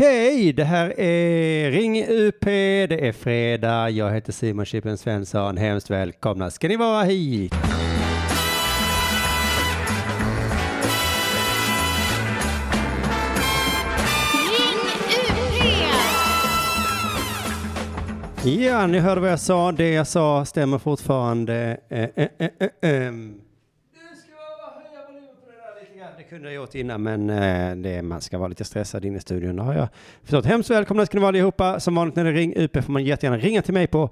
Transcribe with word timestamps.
Okej, 0.00 0.52
det 0.52 0.64
här 0.64 1.00
är 1.00 1.70
Ring 1.70 2.04
UP, 2.08 2.44
det 2.44 3.08
är 3.08 3.12
fredag, 3.12 3.90
jag 3.90 4.12
heter 4.12 4.32
Simon 4.32 4.64
Chippen 4.64 4.98
Svensson, 4.98 5.56
hemskt 5.56 5.90
välkomna 5.90 6.50
ska 6.50 6.68
ni 6.68 6.76
vara 6.76 7.02
hit. 7.02 7.54
Ja, 18.44 18.86
ni 18.86 18.98
hörde 18.98 19.20
vad 19.20 19.30
jag 19.30 19.40
sa, 19.40 19.72
det 19.72 19.92
jag 19.92 20.06
sa 20.06 20.44
stämmer 20.44 20.78
fortfarande. 20.78 21.80
Eh, 21.88 22.00
eh, 22.00 22.28
eh, 22.38 22.48
eh, 22.58 22.68
ehm. 22.80 23.40
Du 23.92 24.16
ska 24.16 24.32
höja 24.74 25.06
volymen 25.06 25.34
på 25.44 25.50
det 25.50 25.56
där 25.56 25.80
lite 25.80 25.98
grann. 25.98 26.12
Det 26.16 26.19
kunde 26.30 26.48
jag 26.48 26.54
gjort 26.54 26.74
innan, 26.74 27.02
men 27.02 27.30
eh, 27.30 27.76
det, 27.76 28.02
man 28.02 28.20
ska 28.20 28.38
vara 28.38 28.48
lite 28.48 28.64
stressad 28.64 29.04
inne 29.04 29.16
i 29.16 29.20
studion. 29.20 29.56
Det 29.56 29.62
har 29.62 29.74
jag 29.74 29.88
förstått. 30.22 30.44
Hemskt 30.44 30.70
välkomna 30.70 31.06
ska 31.06 31.16
ni 31.16 31.20
vara 31.20 31.28
allihopa. 31.28 31.80
Som 31.80 31.94
vanligt 31.94 32.16
när 32.16 32.24
det 32.24 32.30
är 32.30 32.34
Ring 32.34 32.54
UP 32.56 32.84
får 32.84 32.92
man 32.92 33.04
jättegärna 33.04 33.38
ringa 33.38 33.62
till 33.62 33.74
mig 33.74 33.86
på 33.86 34.10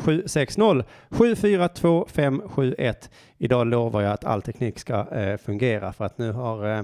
0760 0.00 0.84
742 1.10 2.06
571. 2.08 3.10
Idag 3.38 3.66
lovar 3.66 4.00
jag 4.00 4.12
att 4.12 4.24
all 4.24 4.42
teknik 4.42 4.78
ska 4.78 5.14
eh, 5.14 5.36
fungera 5.36 5.92
för 5.92 6.04
att 6.04 6.18
nu 6.18 6.32
har 6.32 6.76
eh, 6.76 6.82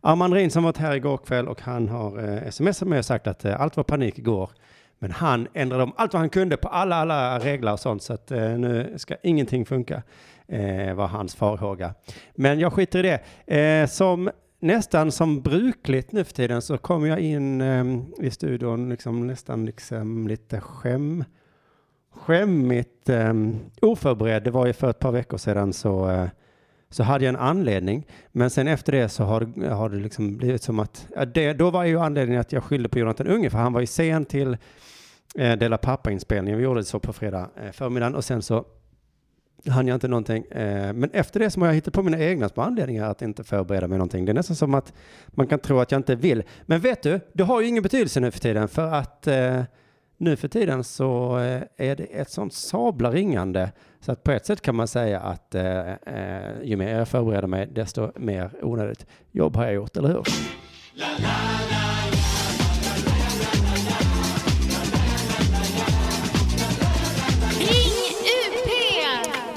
Armand 0.00 0.34
Rin 0.34 0.50
som 0.50 0.64
varit 0.64 0.76
här 0.76 0.94
igår 0.96 1.16
kväll 1.16 1.48
och 1.48 1.60
han 1.60 1.88
har 1.88 2.42
eh, 2.44 2.50
smsat 2.50 2.88
mig 2.88 2.98
och 2.98 3.04
sagt 3.04 3.26
att 3.26 3.44
eh, 3.44 3.60
allt 3.60 3.76
var 3.76 3.84
panik 3.84 4.18
igår. 4.18 4.50
Men 4.98 5.10
han 5.10 5.48
ändrade 5.54 5.82
om 5.82 5.92
allt 5.96 6.12
vad 6.12 6.20
han 6.20 6.30
kunde 6.30 6.56
på 6.56 6.68
alla, 6.68 6.96
alla 6.96 7.38
regler 7.38 7.72
och 7.72 7.80
sånt 7.80 8.02
så 8.02 8.12
att 8.12 8.30
eh, 8.30 8.58
nu 8.58 8.94
ska 8.96 9.16
ingenting 9.22 9.66
funka. 9.66 10.02
Eh, 10.48 10.94
var 10.94 11.06
hans 11.06 11.34
farhåga. 11.34 11.94
Men 12.34 12.58
jag 12.60 12.72
skiter 12.72 12.98
i 12.98 13.02
det. 13.46 13.56
Eh, 13.56 13.86
som 13.86 14.30
nästan 14.60 15.12
som 15.12 15.40
brukligt 15.42 16.12
nu 16.12 16.24
för 16.24 16.32
tiden 16.32 16.62
så 16.62 16.78
kommer 16.78 17.06
jag 17.08 17.18
in 17.20 17.60
eh, 17.60 17.84
i 18.26 18.30
studion 18.30 18.88
liksom 18.88 19.26
nästan 19.26 19.66
liksom 19.66 20.28
lite 20.28 20.60
skäm, 20.60 21.24
skämmigt 22.14 23.08
eh, 23.08 23.34
oförberedd. 23.82 24.42
Det 24.44 24.50
var 24.50 24.66
ju 24.66 24.72
för 24.72 24.90
ett 24.90 24.98
par 24.98 25.12
veckor 25.12 25.36
sedan 25.38 25.72
så 25.72 26.10
eh, 26.10 26.28
så 26.90 27.02
hade 27.02 27.24
jag 27.24 27.34
en 27.34 27.40
anledning. 27.40 28.06
Men 28.32 28.50
sen 28.50 28.68
efter 28.68 28.92
det 28.92 29.08
så 29.08 29.24
har, 29.24 29.40
det- 29.40 29.68
har 29.74 29.88
det 29.88 29.96
liksom 29.96 30.36
blivit 30.36 30.62
som 30.62 30.78
att, 30.78 31.06
det, 31.34 31.52
då 31.52 31.70
var 31.70 31.84
ju 31.84 32.00
anledningen 32.00 32.40
att 32.40 32.52
jag 32.52 32.62
skyllde 32.64 32.88
på 32.88 32.98
Jonathan 32.98 33.26
Unge, 33.26 33.50
för 33.50 33.58
han 33.58 33.72
var 33.72 33.80
ju 33.80 33.86
sen 33.86 34.24
till 34.24 34.56
eh, 35.34 35.58
Dela 35.58 35.78
Pappa-inspelningen. 35.78 36.58
Vi 36.58 36.64
gjorde 36.64 36.80
det 36.80 36.84
så 36.84 36.98
på 37.00 37.12
fredag 37.12 37.48
eh, 37.64 37.70
förmiddagen 37.72 38.14
och 38.14 38.24
sen 38.24 38.42
så 38.42 38.64
hann 39.68 39.88
jag 39.88 39.96
inte 39.96 40.08
någonting. 40.08 40.44
Eh, 40.44 40.92
men 40.92 41.10
efter 41.10 41.40
det 41.40 41.50
så 41.50 41.60
har 41.60 41.66
jag 41.66 41.74
hittat 41.74 41.94
på 41.94 42.02
mina 42.02 42.18
egna 42.18 42.48
små 42.48 42.62
anledningar 42.62 43.10
att 43.10 43.22
inte 43.22 43.44
förbereda 43.44 43.88
mig 43.88 43.98
någonting. 43.98 44.24
Det 44.24 44.32
är 44.32 44.34
nästan 44.34 44.56
som 44.56 44.74
att 44.74 44.92
man 45.26 45.46
kan 45.46 45.58
tro 45.58 45.78
att 45.78 45.92
jag 45.92 45.98
inte 45.98 46.14
vill. 46.14 46.42
Men 46.62 46.80
vet 46.80 47.02
du, 47.02 47.20
det 47.32 47.42
har 47.42 47.60
ju 47.60 47.66
ingen 47.66 47.82
betydelse 47.82 48.20
nu 48.20 48.30
för 48.30 48.40
tiden 48.40 48.68
för 48.68 48.92
att 48.92 49.26
eh, 49.26 49.62
nu 50.16 50.36
för 50.36 50.48
tiden 50.48 50.84
så 50.84 51.38
eh, 51.38 51.62
är 51.76 51.96
det 51.96 52.04
ett 52.04 52.30
sånt 52.30 52.54
sabla 52.54 53.10
ringande 53.10 53.72
så 54.00 54.12
att 54.12 54.24
på 54.24 54.32
ett 54.32 54.46
sätt 54.46 54.60
kan 54.60 54.74
man 54.74 54.88
säga 54.88 55.20
att 55.20 55.54
ju 56.62 56.76
mer 56.76 56.98
jag 56.98 57.08
förbereder 57.08 57.48
mig 57.48 57.66
desto 57.66 58.10
mer 58.16 58.50
onödigt 58.62 59.06
jobb 59.32 59.56
har 59.56 59.64
jag 59.64 59.74
gjort, 59.74 59.96
eller 59.96 60.08
hur? 60.08 60.24
Ring 60.94 61.95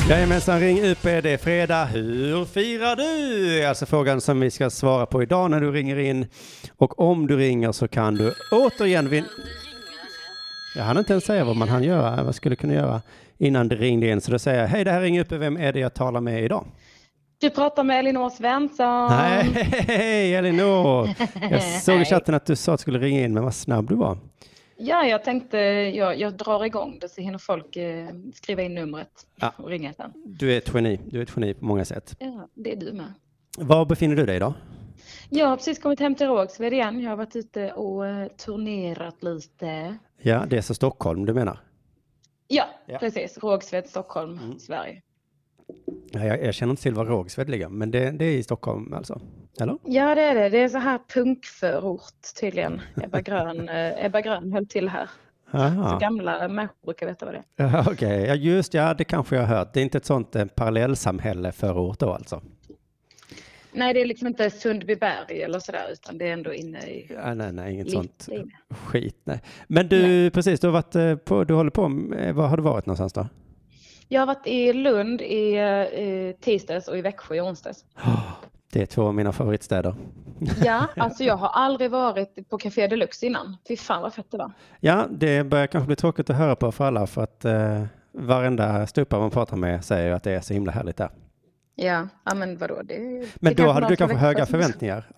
Jajamensan, 0.09 0.59
ring 0.59 0.79
UP, 0.85 1.03
det 1.03 1.29
är 1.29 1.37
fredag. 1.37 1.85
Hur 1.85 2.45
firar 2.45 2.95
du? 2.95 3.65
Alltså 3.65 3.85
frågan 3.85 4.21
som 4.21 4.39
vi 4.39 4.51
ska 4.51 4.69
svara 4.69 5.05
på 5.05 5.23
idag 5.23 5.51
när 5.51 5.61
du 5.61 5.71
ringer 5.71 5.99
in. 5.99 6.27
Och 6.77 6.99
om 6.99 7.27
du 7.27 7.37
ringer 7.37 7.71
så 7.71 7.87
kan 7.87 8.15
du 8.15 8.33
återigen 8.51 9.09
vin... 9.09 9.25
Jag 10.75 10.83
hann 10.83 10.97
inte 10.97 11.13
ens 11.13 11.25
säga 11.25 11.43
vad 11.45 11.55
man 11.55 11.69
hann 11.69 11.83
göra, 11.83 12.23
vad 12.23 12.35
skulle 12.35 12.55
kunna 12.55 12.73
göra 12.73 13.01
innan 13.37 13.67
det 13.67 13.75
ringde 13.75 14.07
in. 14.07 14.21
Så 14.21 14.31
då 14.31 14.39
säger 14.39 14.61
jag, 14.61 14.67
hej 14.67 14.83
det 14.83 14.91
här 14.91 14.97
är 14.97 15.03
Ring 15.03 15.19
UP, 15.19 15.31
vem 15.31 15.57
är 15.57 15.73
det 15.73 15.79
jag 15.79 15.93
talar 15.93 16.21
med 16.21 16.43
idag? 16.43 16.65
Du 17.39 17.49
pratar 17.49 17.83
med 17.83 17.99
Elinor 17.99 18.29
Svensson. 18.29 19.07
Nej, 19.09 19.43
hej 19.87 20.35
Elinor! 20.35 21.09
Jag 21.51 21.63
såg 21.63 22.01
i 22.01 22.05
chatten 22.05 22.35
att 22.35 22.45
du 22.45 22.55
sa 22.55 22.73
att 22.73 22.79
du 22.79 22.81
skulle 22.81 22.99
ringa 22.99 23.21
in, 23.21 23.33
men 23.33 23.43
vad 23.43 23.55
snabb 23.55 23.89
du 23.89 23.95
var. 23.95 24.17
Ja, 24.81 25.05
jag 25.05 25.23
tänkte 25.23 25.57
jag, 25.57 26.19
jag 26.19 26.33
drar 26.33 26.65
igång 26.65 26.97
det 27.01 27.09
så 27.09 27.21
hinner 27.21 27.37
folk 27.37 27.75
eh, 27.75 28.07
skriva 28.33 28.61
in 28.61 28.75
numret 28.75 29.27
Ja. 29.35 29.53
och 29.57 29.69
ringa 29.69 29.93
sen. 29.93 30.11
Du 30.25 30.53
är 30.53 30.57
ett 30.57 30.73
geni, 30.73 30.99
du 31.05 31.17
är 31.19 31.23
ett 31.23 31.31
geni 31.35 31.53
på 31.53 31.65
många 31.65 31.85
sätt. 31.85 32.15
Ja, 32.19 32.47
det 32.53 32.71
är 32.71 32.75
du 32.75 32.93
med. 32.93 33.13
Var 33.57 33.85
befinner 33.85 34.15
du 34.15 34.25
dig 34.25 34.35
idag? 34.35 34.53
Jag 35.29 35.47
har 35.47 35.55
precis 35.57 35.79
kommit 35.79 35.99
hem 35.99 36.15
till 36.15 36.27
Rågsved 36.27 36.73
igen. 36.73 36.99
Jag 37.01 37.09
har 37.09 37.17
varit 37.17 37.35
ute 37.35 37.71
och 37.71 38.07
eh, 38.07 38.27
turnerat 38.27 39.23
lite. 39.23 39.97
Ja, 40.21 40.45
det 40.49 40.57
är 40.57 40.61
så 40.61 40.73
Stockholm 40.73 41.25
du 41.25 41.33
menar? 41.33 41.59
Ja, 42.47 42.65
Ja. 42.85 42.97
precis. 42.99 43.37
Rågsved, 43.37 43.87
Stockholm, 43.87 44.39
Mm. 44.43 44.59
Sverige. 44.59 45.01
Ja, 46.11 46.25
jag, 46.25 46.43
jag 46.43 46.53
känner 46.53 46.71
inte 46.71 46.83
till 46.83 46.93
var 46.93 47.05
Rågsved 47.05 47.49
ligger, 47.49 47.69
men 47.69 47.91
det, 47.91 48.11
det 48.11 48.25
är 48.25 48.31
i 48.37 48.43
Stockholm 48.43 48.93
alltså? 48.93 49.21
Eller? 49.61 49.77
Ja, 49.83 50.15
det 50.15 50.21
är 50.21 50.35
det. 50.35 50.49
Det 50.49 50.57
är 50.57 50.69
så 50.69 50.77
här 50.77 50.99
punkförort 51.13 52.13
tydligen. 52.39 52.81
Ebba 53.03 53.21
Grön, 53.21 53.69
eh, 53.69 54.05
Ebba 54.05 54.21
Grön 54.21 54.53
höll 54.53 54.67
till 54.67 54.89
här. 54.89 55.09
Så 55.51 55.57
Aha. 55.57 55.97
gamla 55.99 56.47
människor 56.47 56.85
brukar 56.85 57.07
veta 57.07 57.25
vad 57.25 57.35
det 57.35 57.63
är. 57.63 57.67
Ja, 57.71 57.85
Okej, 57.91 58.25
ja, 58.27 58.35
just 58.35 58.73
ja, 58.73 58.93
det 58.93 59.03
kanske 59.03 59.35
jag 59.35 59.43
har 59.43 59.55
hört. 59.55 59.73
Det 59.73 59.79
är 59.79 59.83
inte 59.83 59.97
ett 59.97 60.05
sånt 60.05 60.35
eh, 60.35 60.45
parallellsamhälle 60.45 61.51
förort 61.51 61.99
då 61.99 62.13
alltså? 62.13 62.41
Nej, 63.71 63.93
det 63.93 64.01
är 64.01 64.05
liksom 64.05 64.27
inte 64.27 64.49
Sundbyberg 64.49 65.41
eller 65.41 65.59
sådär, 65.59 65.89
utan 65.91 66.17
det 66.17 66.27
är 66.29 66.33
ändå 66.33 66.53
inne 66.53 66.79
i 66.79 67.11
Ja, 67.23 67.33
nej, 67.33 67.53
nej, 67.53 67.73
inget 67.73 67.91
sånt 67.91 68.27
inne. 68.31 68.45
skit. 68.69 69.17
Nej. 69.23 69.41
Men 69.67 69.87
du, 69.87 70.29
precis, 70.31 70.59
du 70.59 70.67
har 70.67 70.71
varit 70.71 70.95
eh, 70.95 71.15
på, 71.15 71.43
du 71.43 71.53
håller 71.53 71.71
på 71.71 71.87
med, 71.87 72.35
var 72.35 72.47
har 72.47 72.57
du 72.57 72.63
varit 72.63 72.85
någonstans 72.85 73.13
då? 73.13 73.27
Jag 74.11 74.21
har 74.21 74.25
varit 74.25 74.47
i 74.47 74.73
Lund 74.73 75.21
i 75.21 75.55
eh, 75.55 76.41
tisdags 76.41 76.87
och 76.87 76.97
i 76.97 77.01
Växjö 77.01 77.35
i 77.35 77.41
onsdags. 77.41 77.85
Det 78.71 78.81
är 78.81 78.85
två 78.85 79.03
av 79.03 79.15
mina 79.15 79.31
favoritstäder. 79.31 79.95
Ja, 80.63 80.87
alltså 80.95 81.23
jag 81.23 81.37
har 81.37 81.47
aldrig 81.47 81.91
varit 81.91 82.49
på 82.49 82.57
Café 82.57 82.87
Deluxe 82.87 83.25
innan. 83.25 83.57
Fy 83.67 83.77
fan 83.77 84.01
vad 84.01 84.13
fett 84.13 84.31
det 84.31 84.37
var. 84.37 84.51
Ja, 84.79 85.07
det 85.09 85.43
börjar 85.43 85.67
kanske 85.67 85.87
bli 85.87 85.95
tråkigt 85.95 86.29
att 86.29 86.35
höra 86.35 86.55
på 86.55 86.71
för 86.71 86.85
alla 86.85 87.07
för 87.07 87.23
att 87.23 87.45
eh, 87.45 87.83
varenda 88.11 88.87
stupare 88.87 89.21
man 89.21 89.31
pratar 89.31 89.57
med 89.57 89.85
säger 89.85 90.11
att 90.11 90.23
det 90.23 90.31
är 90.31 90.41
så 90.41 90.53
himla 90.53 90.71
härligt 90.71 90.97
där. 90.97 91.09
Ja, 91.75 92.07
ja 92.23 92.35
men 92.35 92.57
vadå? 92.57 92.81
Det, 92.83 92.97
Men 93.35 93.55
det 93.55 93.63
då 93.63 93.71
hade 93.71 93.87
du 93.87 93.95
kanske 93.95 94.17
höga 94.17 94.45
förväntningar? 94.45 95.11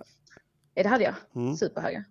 Det 0.74 0.88
hade 0.88 1.03
jag. 1.03 1.13
Mm. 1.35 1.56
Superhöga. 1.56 2.03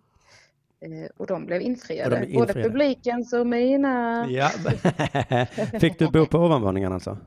Eh, 0.83 1.11
och 1.17 1.27
de 1.27 1.47
blev 1.47 1.63
infriade. 1.63 2.11
De 2.11 2.17
är 2.17 2.21
Både 2.35 2.47
infriade. 2.53 2.63
publikens 2.69 3.33
och 3.33 3.47
mina. 3.47 4.27
Ja. 4.31 4.49
Fick 5.81 5.99
du 5.99 6.09
bo 6.11 6.27
på 6.27 6.39
ovanvåningen 6.39 6.93
alltså? 6.93 7.19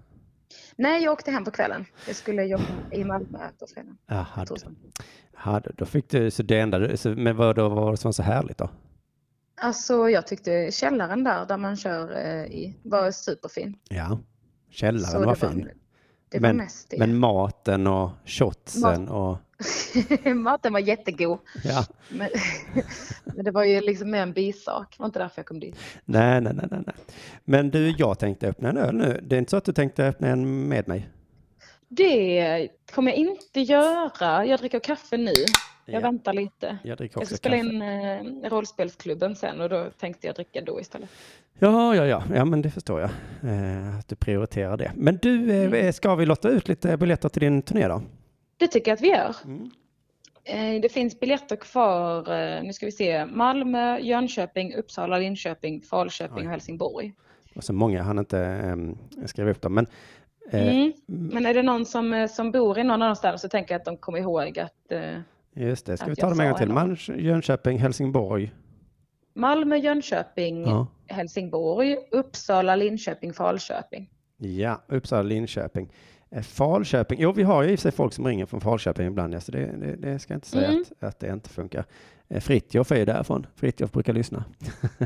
Nej, 0.75 1.03
jag 1.03 1.13
åkte 1.13 1.31
hem 1.31 1.43
på 1.43 1.51
kvällen. 1.51 1.85
Jag 2.07 2.15
skulle 2.15 2.43
jobba 2.43 2.63
i 2.91 3.03
Malmö 3.03 3.39
på 3.59 3.67
fredagen. 3.67 3.97
Torsdagen. 4.47 4.75
Ja, 5.45 5.61
då- 5.77 5.85
fick 5.85 6.09
du, 6.09 6.31
så 6.31 6.43
det 6.43 6.59
enda, 6.59 6.79
du- 6.79 6.97
så, 6.97 7.09
men 7.09 7.35
vad 7.35 7.55
då 7.55 7.69
var 7.69 7.91
det 7.91 7.97
som 7.97 8.07
var 8.07 8.13
så 8.13 8.23
härligt 8.23 8.57
då? 8.57 8.69
Alltså 9.61 10.09
jag 10.09 10.27
tyckte 10.27 10.69
källaren 10.71 11.23
där, 11.23 11.45
där 11.45 11.57
man 11.57 11.77
kör 11.77 12.11
eh, 12.25 12.43
i, 12.45 12.77
var 12.83 13.11
superfin. 13.11 13.75
Ja, 13.89 14.19
källaren 14.69 15.21
det 15.21 15.27
var 15.27 15.35
fin. 15.35 15.69
Det 16.29 16.39
Men- 16.39 16.57
var 16.57 16.63
mest 16.63 16.89
det. 16.89 16.97
Men 16.99 17.17
maten 17.17 17.87
och 17.87 18.09
shotsen 18.25 19.07
och 19.09 19.37
Maten 20.35 20.73
var 20.73 20.79
jättegod. 20.79 21.39
ja, 21.63 21.85
Men, 22.09 22.29
men 23.35 23.45
det 23.45 23.51
var 23.51 23.63
ju 23.63 23.81
liksom 23.81 24.11
mer 24.11 24.21
en 24.21 24.33
bisak. 24.33 24.87
Det 24.97 24.99
var 24.99 25.05
inte 25.05 25.19
därför 25.19 25.39
jag 25.39 25.45
kom 25.45 25.59
dit. 25.59 25.75
nej, 26.05 26.41
nej, 26.41 26.53
nej, 26.55 26.67
nej. 26.71 26.83
Men 27.45 27.69
du, 27.69 27.89
jag 27.97 28.19
tänkte 28.19 28.47
öppna 28.47 28.69
en 28.69 28.77
öl 28.77 28.95
nu. 28.95 29.19
Det 29.23 29.35
är 29.35 29.39
inte 29.39 29.49
så 29.51 29.57
att 29.57 29.65
du 29.65 29.73
tänkte 29.73 30.05
öppna 30.07 30.27
en 30.27 30.67
med 30.67 30.87
mig? 30.87 31.09
Det 31.87 32.67
kommer 32.93 33.11
jag 33.11 33.17
inte 33.17 33.61
göra. 33.61 34.45
Jag 34.45 34.59
dricker 34.59 34.79
kaffe 34.79 35.17
nu. 35.17 35.31
Jag 35.85 35.95
Ja. 35.95 35.99
väntar 35.99 36.33
lite. 36.33 36.77
Jag 36.83 37.09
Jag 37.13 37.27
ska 37.27 37.35
spela 37.35 37.55
kaffe. 37.55 37.67
in 37.69 37.81
eh, 37.81 38.49
rollspelsklubben 38.49 39.35
sen 39.35 39.61
och 39.61 39.69
då 39.69 39.89
tänkte 39.99 40.27
jag 40.27 40.35
dricka 40.35 40.61
då 40.61 40.81
istället. 40.81 41.09
Ja, 41.59 41.95
ja, 41.95 42.05
ja, 42.05 42.23
ja, 42.35 42.45
men 42.45 42.61
det 42.61 42.69
förstår 42.71 43.01
jag. 43.01 43.09
Eh, 43.51 43.99
att 43.99 44.07
du 44.07 44.15
prioriterar 44.15 44.77
det. 44.77 44.91
Men 44.95 45.17
du, 45.21 45.51
Mm. 45.65 45.73
eh, 45.73 45.91
ska 45.91 46.15
vi 46.15 46.25
lotta 46.25 46.49
ut 46.49 46.67
lite 46.67 46.97
biljetter 46.97 47.29
till 47.29 47.39
din 47.41 47.61
turné 47.61 47.87
då? 47.87 48.01
Det 48.63 48.67
tycker 48.67 48.91
jag 48.91 48.95
att 48.95 49.01
vi 49.01 49.09
gör. 49.09 49.35
Mm. 49.45 49.71
Eh, 50.43 50.81
Det 50.81 50.89
finns 50.89 51.19
biljetter 51.19 51.55
kvar, 51.55 52.31
eh, 52.33 52.63
nu 52.63 52.73
ska 52.73 52.85
vi 52.85 52.91
se, 52.91 53.25
Malmö, 53.25 53.99
Jönköping, 53.99 54.75
Uppsala, 54.75 55.17
Linköping, 55.17 55.81
Falköping 55.81 56.37
Oj. 56.37 56.43
och 56.45 56.51
Helsingborg. 56.51 57.13
Och 57.55 57.63
så 57.63 57.73
många 57.73 58.01
han 58.03 58.19
inte 58.19 58.37
um, 58.65 58.97
skriva 59.25 59.51
upp 59.51 59.61
dem. 59.61 59.73
Men 59.73 59.87
eh, 60.51 60.67
Mm. 60.73 60.93
Men 61.07 61.45
är 61.45 61.53
det 61.53 61.63
någon 61.63 61.85
som, 61.85 62.27
som 62.31 62.51
bor 62.51 62.79
i 62.79 62.83
någon 62.83 63.15
städerna 63.15 63.37
så 63.37 63.49
tänker 63.49 63.73
jag 63.73 63.79
att 63.79 63.85
de 63.85 63.97
kommer 63.97 64.19
ihåg 64.19 64.59
att 64.59 64.91
eh, 64.91 65.17
just 65.55 65.85
det, 65.85 65.97
ska 65.97 66.09
vi 66.09 66.15
ta 66.15 66.21
jag 66.27 66.31
dem 66.31 66.39
en 66.39 66.49
gång 66.49 66.57
till? 66.59 66.69
Man, 66.69 66.97
Jönköping, 67.17 67.77
Helsingborg. 67.79 68.51
Malmö, 69.35 69.75
Jönköping, 69.77 70.61
Ja. 70.61 70.87
Helsingborg, 71.07 71.97
Uppsala, 72.11 72.75
Linköping, 72.75 73.33
Falköping. 73.33 74.09
Ja, 74.37 74.81
Uppsala, 74.87 75.21
Linköping. 75.21 75.89
Eh, 76.35 76.41
Falköping, 76.41 77.21
jo 77.21 77.31
vi 77.31 77.43
har 77.43 77.63
ju 77.63 77.71
i 77.71 77.77
sig 77.77 77.91
folk 77.91 78.13
som 78.13 78.27
ringer 78.27 78.45
från 78.45 78.61
Falköping 78.61 79.07
ibland, 79.07 79.43
så 79.43 79.51
det, 79.51 79.65
det, 79.65 79.95
det 79.95 80.19
ska 80.19 80.33
jag 80.33 80.37
inte 80.37 80.47
säga 80.47 80.67
Mm. 80.67 80.83
att, 80.99 81.03
att 81.07 81.19
det 81.19 81.27
inte 81.29 81.49
funkar. 81.49 81.85
Eh, 82.33 82.39
Fritjof 82.39 82.91
är 82.91 82.95
ju 82.95 83.05
därifrån. 83.05 83.47
Fritjof 83.55 83.91
brukar 83.91 84.13
lyssna. 84.13 84.43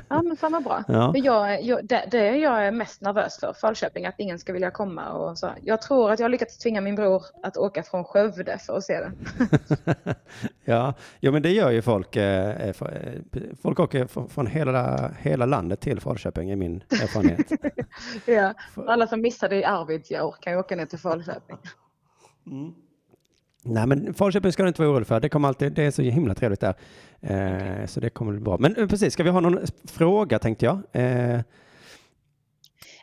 Ja, 0.07 0.21
men 0.21 0.38
fan 0.38 0.51
vad 0.51 0.63
bra. 0.63 0.83
Ja. 0.97 1.13
Jag, 1.15 1.63
jag, 1.63 1.85
det, 1.85 2.07
det 2.12 2.18
är 2.18 2.35
jag 2.35 2.68
är 2.68 2.71
mest 2.71 3.01
nervös 3.01 3.39
för, 3.39 3.53
Falköping, 3.53 4.06
att 4.06 4.15
ingen 4.18 4.39
ska 4.39 4.53
vilja 4.53 4.71
komma 4.71 5.09
och 5.09 5.38
så. 5.38 5.50
Jag 5.63 5.81
tror 5.81 6.12
att 6.12 6.19
jag 6.19 6.24
har 6.24 6.29
lyckats 6.29 6.57
tvinga 6.57 6.81
min 6.81 6.95
bror 6.95 7.24
att 7.44 7.57
åka 7.57 7.83
från 7.83 8.03
Skövde 8.03 8.57
för 8.57 8.77
att 8.77 8.83
se 8.83 9.00
det. 9.00 9.12
ja, 10.65 10.94
ja, 11.19 11.31
men 11.31 11.41
det 11.41 11.51
gör 11.51 11.71
ju 11.71 11.81
folk. 11.81 12.15
Eh, 12.15 12.62
eh, 12.62 12.75
folk 13.62 13.79
åker 13.79 14.27
från 14.27 14.47
hela, 14.47 15.12
hela 15.19 15.45
landet 15.45 15.79
till 15.79 16.00
Falköping, 16.00 16.50
är 16.50 16.56
min 16.56 16.83
erfarenhet. 16.89 17.51
Ja. 18.25 18.53
Alla 18.88 19.07
som 19.07 19.21
missade 19.21 19.56
i 19.56 19.63
Arvidsjaur 19.63 20.35
kan 20.39 20.53
ju 20.53 20.59
åka 20.59 20.75
ner 20.75 20.85
till 20.85 21.00
Falköping. 21.00 21.57
Nej, 23.63 23.88
men 23.88 24.13
Falköping 24.13 24.51
ska 24.51 24.63
du 24.63 24.68
inte 24.69 24.81
vara 24.81 24.92
orolig 24.92 25.07
för. 25.07 25.19
Det, 25.19 25.30
kommer 25.30 25.48
alltid, 25.48 25.74
det 25.74 25.83
är 25.83 25.92
så 25.92 26.01
himla 26.01 26.36
trevligt 26.36 26.59
där. 26.62 26.75
Eh, 27.21 27.86
Så 27.86 28.00
det 28.00 28.09
kommer 28.09 28.31
bli 28.31 28.42
bra. 28.42 28.57
Men 28.59 28.75
eh, 28.75 28.88
precis, 28.88 29.13
ska 29.13 29.24
vi 29.24 29.30
ha 29.30 29.39
någon 29.39 29.59
fråga 29.88 30.39
tänkte 30.39 30.65
jag? 30.65 30.81
Eh, 30.92 31.39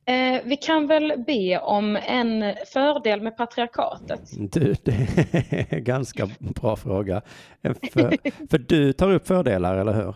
Eh, 0.07 0.41
vi 0.45 0.57
kan 0.57 0.87
väl 0.87 1.13
be 1.27 1.59
om 1.59 1.97
en 1.97 2.55
fördel 2.73 3.21
med 3.23 3.37
patriarkatet. 3.37 4.21
Du, 4.53 4.75
det 4.85 4.93
är 4.93 5.75
en 5.75 5.85
ganska 5.85 6.29
bra 6.39 6.77
fråga. 6.77 7.23
För, 7.63 8.17
för 8.51 8.59
du 8.59 8.93
tar 8.93 9.13
upp 9.13 9.27
fördelar, 9.27 9.77
eller 9.77 9.93
hur? 9.93 10.15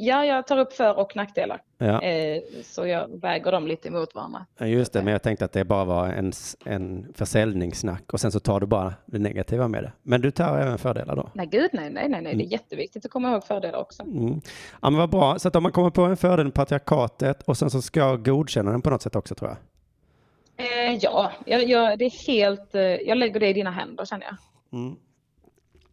Ja, 0.00 0.24
jag 0.24 0.46
tar 0.46 0.58
upp 0.58 0.72
för 0.72 0.98
och 0.98 1.16
nackdelar. 1.16 1.62
Ja, 1.78 2.02
Eh, 2.02 2.42
så 2.64 2.86
jag 2.86 3.20
väger 3.20 3.52
dem 3.52 3.66
lite 3.66 3.88
emot 3.88 4.14
varandra. 4.14 4.46
just 4.60 4.92
det. 4.92 5.02
Men 5.02 5.12
jag 5.12 5.22
tänkte 5.22 5.44
att 5.44 5.52
det 5.52 5.64
bara 5.64 5.84
var 5.84 6.06
en, 6.06 6.32
en 6.64 7.12
försäljningssnack 7.14 8.12
och 8.12 8.20
sen 8.20 8.32
så 8.32 8.40
tar 8.40 8.60
du 8.60 8.66
bara 8.66 8.94
det 9.06 9.18
negativa 9.18 9.68
med 9.68 9.82
det. 9.82 9.92
Men 10.02 10.20
du 10.20 10.30
tar 10.30 10.58
även 10.58 10.78
fördelar 10.78 11.16
då? 11.16 11.30
Nej, 11.34 11.46
gud 11.46 11.70
nej, 11.72 11.90
nej, 11.90 12.08
nej, 12.08 12.22
nej. 12.22 12.36
det 12.36 12.44
är 12.44 12.52
jätteviktigt 12.52 13.04
att 13.04 13.10
komma 13.10 13.32
ihåg 13.32 13.44
fördelar 13.44 13.78
också. 13.78 14.02
Mm. 14.02 14.40
Ja, 14.82 14.90
men 14.90 14.94
vad 15.00 15.10
bra. 15.10 15.38
Så 15.38 15.48
att 15.48 15.56
om 15.56 15.62
man 15.62 15.72
kommer 15.72 15.90
på 15.90 16.02
en 16.02 16.16
fördel 16.16 16.44
med 16.46 16.54
patriarkatet 16.54 17.42
och 17.42 17.56
sen 17.56 17.70
så 17.70 17.82
ska 17.82 18.00
jag 18.00 18.24
godkänna 18.24 18.70
den 18.70 18.82
på 18.82 18.90
något 18.90 19.02
sätt 19.02 19.16
också 19.16 19.34
tror 19.34 19.50
jag. 19.50 19.58
Eh, 20.66 20.98
ja, 21.00 21.32
jag, 21.46 21.68
jag, 21.68 21.98
det 21.98 22.04
är 22.04 22.26
helt, 22.26 22.74
eh, 22.74 22.82
jag 22.82 23.18
lägger 23.18 23.40
det 23.40 23.48
i 23.48 23.52
dina 23.52 23.70
händer 23.70 24.04
känner 24.04 24.26
jag. 24.26 24.36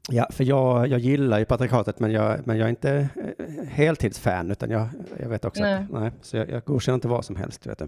Ja, 0.09 0.27
för 0.31 0.43
jag, 0.43 0.87
jag 0.87 0.99
gillar 0.99 1.39
ju 1.39 1.45
patriarkatet 1.45 1.99
men 1.99 2.11
jag, 2.11 2.47
men 2.47 2.57
jag 2.57 2.65
är 2.65 2.69
inte 2.69 3.09
eh, 3.15 3.65
heltidsfan 3.67 4.51
utan 4.51 4.69
jag, 4.69 4.87
jag 5.19 5.29
vet 5.29 5.45
också 5.45 5.61
Nej. 5.61 5.73
att, 5.73 5.89
nej, 5.89 6.11
så 6.21 6.37
jag, 6.37 6.49
jag 6.49 6.63
godkänner 6.63 6.95
inte 6.95 7.07
vad 7.07 7.25
som 7.25 7.35
helst, 7.35 7.67
vet 7.67 7.79
du. 7.79 7.87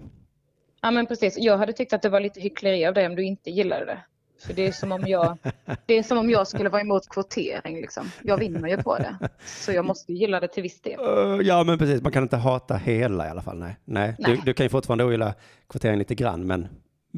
Ja, 0.82 0.92
men 0.92 1.06
precis. 1.06 1.38
Jag 1.38 1.58
hade 1.58 1.74
tyckt 1.74 1.94
att 1.94 2.02
det 2.02 2.10
var 2.10 2.20
lite 2.20 2.40
hyckleri 2.40 2.86
av 2.86 2.94
dig 2.94 3.08
om 3.08 3.16
du 3.16 3.24
inte 3.24 3.50
gillade 3.50 3.86
det. 3.86 4.00
För 4.46 4.54
det 4.54 4.68
är 4.68 4.72
som 4.72 4.92
om 4.92 5.04
jag, 5.08 5.38
det 5.86 5.94
är 5.94 6.04
som 6.04 6.18
om 6.18 6.30
jag 6.30 6.48
skulle 6.48 6.70
vara 6.70 6.82
emot 6.82 7.10
kvotering 7.10 7.76
liksom. 7.76 8.12
Jag 8.24 8.38
vinner 8.38 8.70
ju 8.70 8.78
på 8.78 8.98
det. 8.98 9.18
Så 9.46 9.72
jag 9.72 9.86
måste 9.86 10.14
gilla 10.14 10.40
det 10.40 10.48
till 10.48 10.64
viss 10.64 10.82
del. 10.82 11.00
Uh, 11.00 11.42
ja, 11.42 11.64
men 11.64 11.78
precis. 11.78 12.02
Man 12.02 12.12
kan 12.12 12.24
inte 12.24 12.38
hata 12.38 12.76
hela 12.76 13.28
i 13.28 13.30
alla 13.30 13.42
fall. 13.42 13.58
Nej, 13.58 13.78
nej. 13.86 14.16
Du, 14.18 14.32
Nej. 14.32 14.42
du 14.46 14.54
kan 14.54 14.66
ju 14.66 14.70
fortfarande 14.70 15.04
ogilla 15.04 15.34
kvotering 15.70 15.98
lite 16.00 16.16
grann, 16.16 16.48
men, 16.48 16.68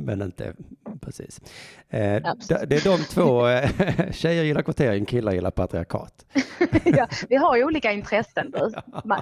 men 0.06 0.22
inte 0.22 0.54
precis. 1.02 1.42
Eh, 1.90 2.24
det, 2.68 2.76
är 2.76 2.84
de 2.84 3.04
två. 3.04 3.48
eh, 3.48 3.70
Tjejer 4.12 4.44
gillar 4.44 4.62
kvotering, 4.62 5.06
killar 5.06 5.32
gillar 5.32 5.52
patriarkat. 5.52 6.26
Ja, 6.84 7.08
vi 7.30 7.36
har 7.36 7.58
ju 7.58 7.64
olika 7.64 7.92
intressen 7.92 8.52
du. 8.52 8.72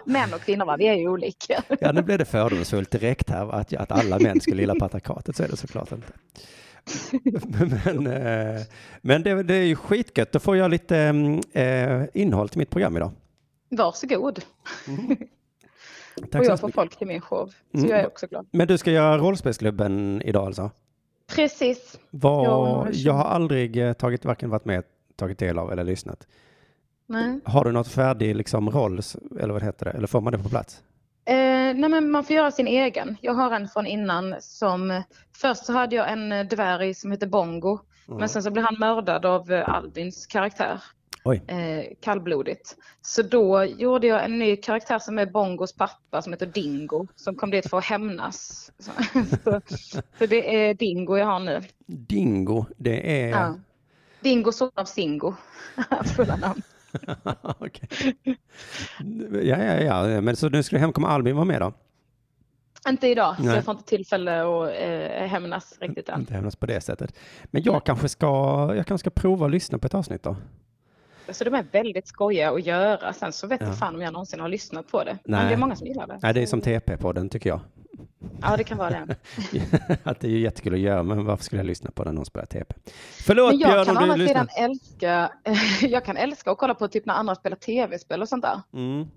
Män 0.06 0.34
och 0.34 0.42
kvinnor, 0.42 0.66
va? 0.66 0.78
vi 0.78 0.88
är 0.88 0.94
ju 0.94 1.10
olika. 1.10 1.64
Ja, 1.80 1.92
nu 1.92 2.02
blev 2.02 2.18
det 2.18 2.26
fördomsfullt 2.26 2.92
direkt 2.92 3.30
här 3.30 3.54
att, 3.54 3.74
att 3.74 3.92
alla 3.92 4.20
män 4.20 4.42
skulle 4.42 4.62
gilla 4.62 4.76
patriarkatet. 4.80 5.36
Så 5.36 5.44
är 5.44 5.48
det 5.48 5.58
såklart 5.58 5.92
inte. 5.92 6.14
Men, 7.86 8.08
eh, 8.08 8.62
men 9.02 9.24
det, 9.24 9.44
det 9.44 9.56
är 9.56 9.66
ju 9.66 9.76
skitgött. 9.76 10.32
Då 10.32 10.40
får 10.40 10.58
jag 10.58 10.72
lite 10.72 10.98
mm, 10.98 11.42
eh, 11.54 12.08
innehåll 12.14 12.50
till 12.50 12.60
mitt 12.60 12.70
program 12.70 12.98
idag. 12.98 13.12
Varsågod. 13.70 14.40
Tack 16.32 16.42
och 16.42 16.46
jag 16.48 16.60
får 16.60 16.70
folk 16.70 16.96
till 16.98 17.08
min 17.08 17.22
show. 17.22 17.48
Så 17.72 17.78
Mm. 17.78 17.90
jag 17.90 18.00
är 18.00 18.08
också 18.08 18.28
glad. 18.28 18.48
Men 18.52 18.68
du 18.68 18.78
ska 18.78 18.92
göra 18.92 19.18
rollspelsklubben 19.18 20.22
idag 20.26 20.46
alltså? 20.46 20.72
Precis. 21.36 22.00
Vad, 22.10 22.46
Ja, 22.46 22.88
jag 22.92 23.14
har 23.14 23.24
aldrig 23.26 23.78
eh, 23.78 23.94
tagit, 23.94 24.26
varken 24.26 24.50
varit 24.50 24.66
med, 24.66 24.84
tagit 25.16 25.40
del 25.40 25.58
av 25.60 25.72
eller 25.72 25.84
lyssnat. 25.84 26.28
Nej. 27.08 27.40
Har 27.46 27.66
du 27.66 27.72
något 27.72 27.88
färdig 27.88 28.36
liksom 28.36 28.70
roll, 28.70 29.00
eller 29.40 29.54
vad 29.54 29.64
heter 29.64 29.86
det, 29.86 29.92
eller 29.92 30.08
får 30.08 30.22
man 30.22 30.34
det 30.34 30.40
på 30.40 30.50
plats? 30.50 30.84
Eh, 31.26 31.36
nej 31.36 31.90
men 31.90 32.12
man 32.12 32.24
får 32.24 32.36
göra 32.36 32.52
sin 32.52 32.68
egen. 32.68 33.18
Jag 33.22 33.34
har 33.34 33.52
en 33.52 33.68
från 33.68 33.86
innan 33.88 34.36
som, 34.40 35.04
först 35.36 35.66
så 35.66 35.74
hade 35.74 35.96
jag 35.96 36.12
en 36.12 36.32
eh, 36.32 36.46
dvärg 36.46 36.94
som 36.94 37.12
heter 37.12 37.28
Bongo. 37.28 37.80
Men 38.08 38.30
sen 38.30 38.44
så 38.44 38.52
blev 38.52 38.66
han 38.66 38.80
mördad 38.80 39.26
av 39.26 39.52
eh, 39.52 39.70
Albins 39.70 40.28
karaktär. 40.28 40.82
Eh, 41.34 41.86
kallblodigt. 42.02 42.76
Så 43.02 43.22
då 43.22 43.64
gjorde 43.64 44.08
jag 44.08 44.26
en 44.26 44.40
ny 44.40 44.56
karaktär 44.56 45.00
som 45.00 45.20
är 45.20 45.26
Bongos 45.26 45.74
pappa 45.74 46.22
som 46.22 46.34
heter 46.34 46.46
Dingo. 46.46 47.08
Som 47.16 47.36
kom 47.36 47.52
dit 47.52 47.70
för 47.70 47.78
att 47.78 47.86
hämnas. 47.86 48.72
Så, 48.80 48.92
så, 49.44 50.02
så 50.20 50.26
det 50.26 50.56
är 50.56 50.74
Dingo 50.74 51.18
jag 51.18 51.26
har 51.26 51.40
nu. 51.40 51.62
Dingo, 51.86 52.66
det 52.78 53.22
är... 53.22 53.30
Ja. 53.30 53.56
Dingo 54.22 54.52
son 54.52 54.72
av 54.76 54.86
Singo. 54.86 55.34
Fulla 56.16 56.36
namn. 56.36 56.62
Okej. 57.42 57.90
ja, 59.32 59.58
ja, 59.64 60.08
ja, 60.08 60.22
men 60.22 60.36
så 60.36 60.50
nu 60.50 60.64
skulle 60.64 60.80
hemkomma 60.80 61.08
Albin 61.08 61.36
vara 61.36 61.46
med 61.46 61.62
då? 61.62 61.74
Inte 62.90 63.08
idag, 63.08 63.36
så 63.38 63.44
Nej. 63.44 63.56
jag 63.56 63.66
får 63.66 63.72
inte 63.72 63.90
tillfälle 63.90 64.42
att 64.42 64.70
eh, 64.80 65.28
hämnas 65.28 65.78
riktigt 65.80 66.10
än. 66.10 66.20
Inte 66.20 66.34
hämnas 66.34 66.56
på 66.56 66.66
det 66.66 66.82
sättet. 66.82 67.16
Men 67.46 67.64
jag 67.64 67.84
kanske 67.84 68.10
ska, 68.10 68.28
jag 68.76 68.88
kanske 68.88 68.98
ska 68.98 69.22
prova 69.22 69.46
att 69.46 69.52
lyssna 69.52 69.78
på 69.78 69.88
ett 69.88 69.94
avsnitt 69.94 70.24
då? 70.24 70.36
Så 71.30 71.44
de 71.44 71.54
är 71.54 71.66
väldigt 71.72 72.08
skojiga 72.08 72.52
att 72.52 72.66
göra. 72.66 73.14
Sen 73.14 73.34
så 73.34 73.48
vet 73.48 73.62
Ja. 73.62 73.68
jag 73.68 73.80
fan 73.80 73.96
om 73.96 74.02
jag 74.02 74.14
någonsin 74.14 74.40
har 74.40 74.50
lyssnat 74.50 74.88
på 74.92 75.04
det. 75.04 75.12
Nej. 75.12 75.40
Men 75.40 75.48
det 75.48 75.54
är 75.54 75.58
många 75.58 75.76
som 75.76 75.88
gillar 75.88 76.08
det. 76.08 76.20
Nej, 76.22 76.34
det 76.34 76.42
är 76.42 76.46
som 76.46 76.62
TP-podden 76.62 77.30
tycker 77.30 77.50
jag. 77.50 77.60
Ja, 78.42 78.58
det 78.58 78.64
kan 78.64 78.78
vara 78.78 78.90
det. 78.90 79.16
att 80.04 80.20
det 80.20 80.28
är 80.28 80.32
ju 80.32 80.40
jättekul 80.40 80.74
att 80.74 80.80
göra, 80.80 81.04
men 81.04 81.26
varför 81.26 81.44
skulle 81.44 81.60
jag 81.60 81.68
lyssna 81.68 81.92
på 81.92 82.04
den 82.04 82.16
någon 82.16 82.26
spelar 82.26 82.46
TP? 82.46 82.74
Förlåt 83.26 83.52
Men 83.52 83.60
jag 83.60 83.72
Björn 83.72 83.86
kan 83.86 83.98
om 83.98 84.10
du 84.10 84.26
lyssnar. 84.26 84.46
sidan 84.48 84.70
älska, 84.72 85.32
jag 85.88 86.06
kan 86.06 86.18
älska 86.18 86.52
att 86.52 86.58
kolla 86.58 86.76
på 86.76 86.88
typ 86.88 87.06
när 87.06 87.14
andra 87.14 87.36
spelar 87.36 87.58
tv-spel 87.58 88.22
och 88.22 88.30
sånt 88.30 88.44
där. 88.44 88.62
Mm. 88.74 89.08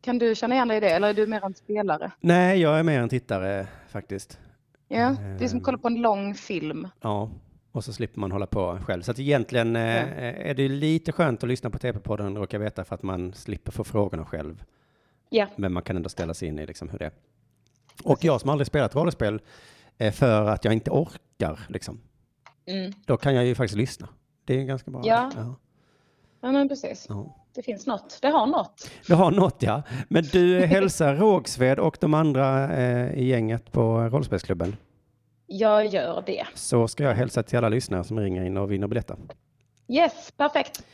Kan 0.00 0.18
du 0.18 0.34
känna 0.34 0.54
igen 0.54 0.68
dig 0.68 0.76
i 0.76 0.80
det 0.80 0.90
eller 0.90 1.08
är 1.08 1.14
du 1.14 1.26
mer 1.26 1.44
en 1.44 1.54
spelare? 1.54 2.10
Nej, 2.20 2.60
jag 2.60 2.78
är 2.78 2.82
mer 2.82 3.00
en 3.00 3.08
tittare 3.08 3.66
faktiskt. 3.88 4.38
Ja, 4.88 5.16
det 5.38 5.44
är 5.44 5.48
som 5.48 5.58
att 5.58 5.64
kolla 5.64 5.78
på 5.78 5.88
en 5.88 5.94
lång 6.02 6.34
film. 6.34 6.88
Ja, 7.00 7.30
och 7.72 7.84
så 7.84 7.92
slipper 7.92 8.20
man 8.20 8.32
hålla 8.32 8.46
på 8.46 8.78
själv. 8.86 9.02
Så 9.02 9.10
att 9.10 9.18
egentligen 9.18 9.76
eh, 9.76 10.48
är 10.48 10.54
det 10.54 10.68
lite 10.68 11.12
skönt 11.12 11.42
att 11.42 11.48
lyssna 11.48 11.70
på 11.70 11.78
TP-podden, 11.78 12.36
råkar 12.38 12.58
veta, 12.58 12.84
för 12.84 12.94
att 12.94 13.02
man 13.02 13.32
slipper 13.32 13.72
få 13.72 13.84
frågorna 13.84 14.24
själv. 14.24 14.64
Ja, 15.30 15.46
Men 15.56 15.72
man 15.72 15.82
kan 15.82 15.96
ändå 15.96 16.08
ställa 16.08 16.34
sig 16.34 16.48
in 16.48 16.58
i 16.58 16.66
liksom 16.66 16.88
hur 16.88 16.98
det 16.98 17.04
är. 17.04 17.12
Och 18.04 18.24
jag 18.24 18.40
som 18.40 18.50
aldrig 18.50 18.66
spelat 18.66 18.94
rollspel, 18.94 19.40
eh, 19.98 20.12
för 20.12 20.44
att 20.44 20.64
jag 20.64 20.74
inte 20.74 20.90
orkar, 20.90 21.60
liksom, 21.68 22.00
mm. 22.66 22.92
då 23.06 23.16
kan 23.16 23.34
jag 23.34 23.46
ju 23.46 23.54
faktiskt 23.54 23.76
lyssna. 23.76 24.08
Det 24.44 24.60
är 24.60 24.64
ganska 24.64 24.90
bra. 24.90 25.02
Ja. 25.04 25.30
Ja. 25.36 25.54
ja 26.40 26.52
men 26.52 26.68
precis. 26.68 27.06
Ja. 27.08 27.36
Det 27.54 27.62
finns 27.62 27.86
något. 27.86 28.18
Det 28.22 28.28
har 28.28 28.46
något. 28.46 28.90
Du 29.06 29.14
har 29.14 29.30
något, 29.30 29.62
ja. 29.62 29.82
Men 30.08 30.24
du 30.32 30.60
hälsar 30.60 31.16
Rågsved 31.16 31.78
och 31.78 31.96
de 32.00 32.14
andra 32.14 32.76
eh, 32.76 33.18
i 33.18 33.24
gänget 33.24 33.72
på 33.72 34.00
rollspelsklubben. 34.00 34.76
Jag 35.50 35.86
gör 35.86 36.22
det. 36.26 36.46
Så 36.54 36.88
ska 36.88 37.04
jag 37.04 37.14
hälsa 37.14 37.42
till 37.42 37.58
alla 37.58 37.68
lyssnare 37.68 38.04
som 38.04 38.20
ringer 38.20 38.44
in 38.44 38.56
och 38.56 38.72
vinner 38.72 38.86
biljetter. 38.86 39.16
Yes, 39.88 40.32
perfekt. 40.36 40.84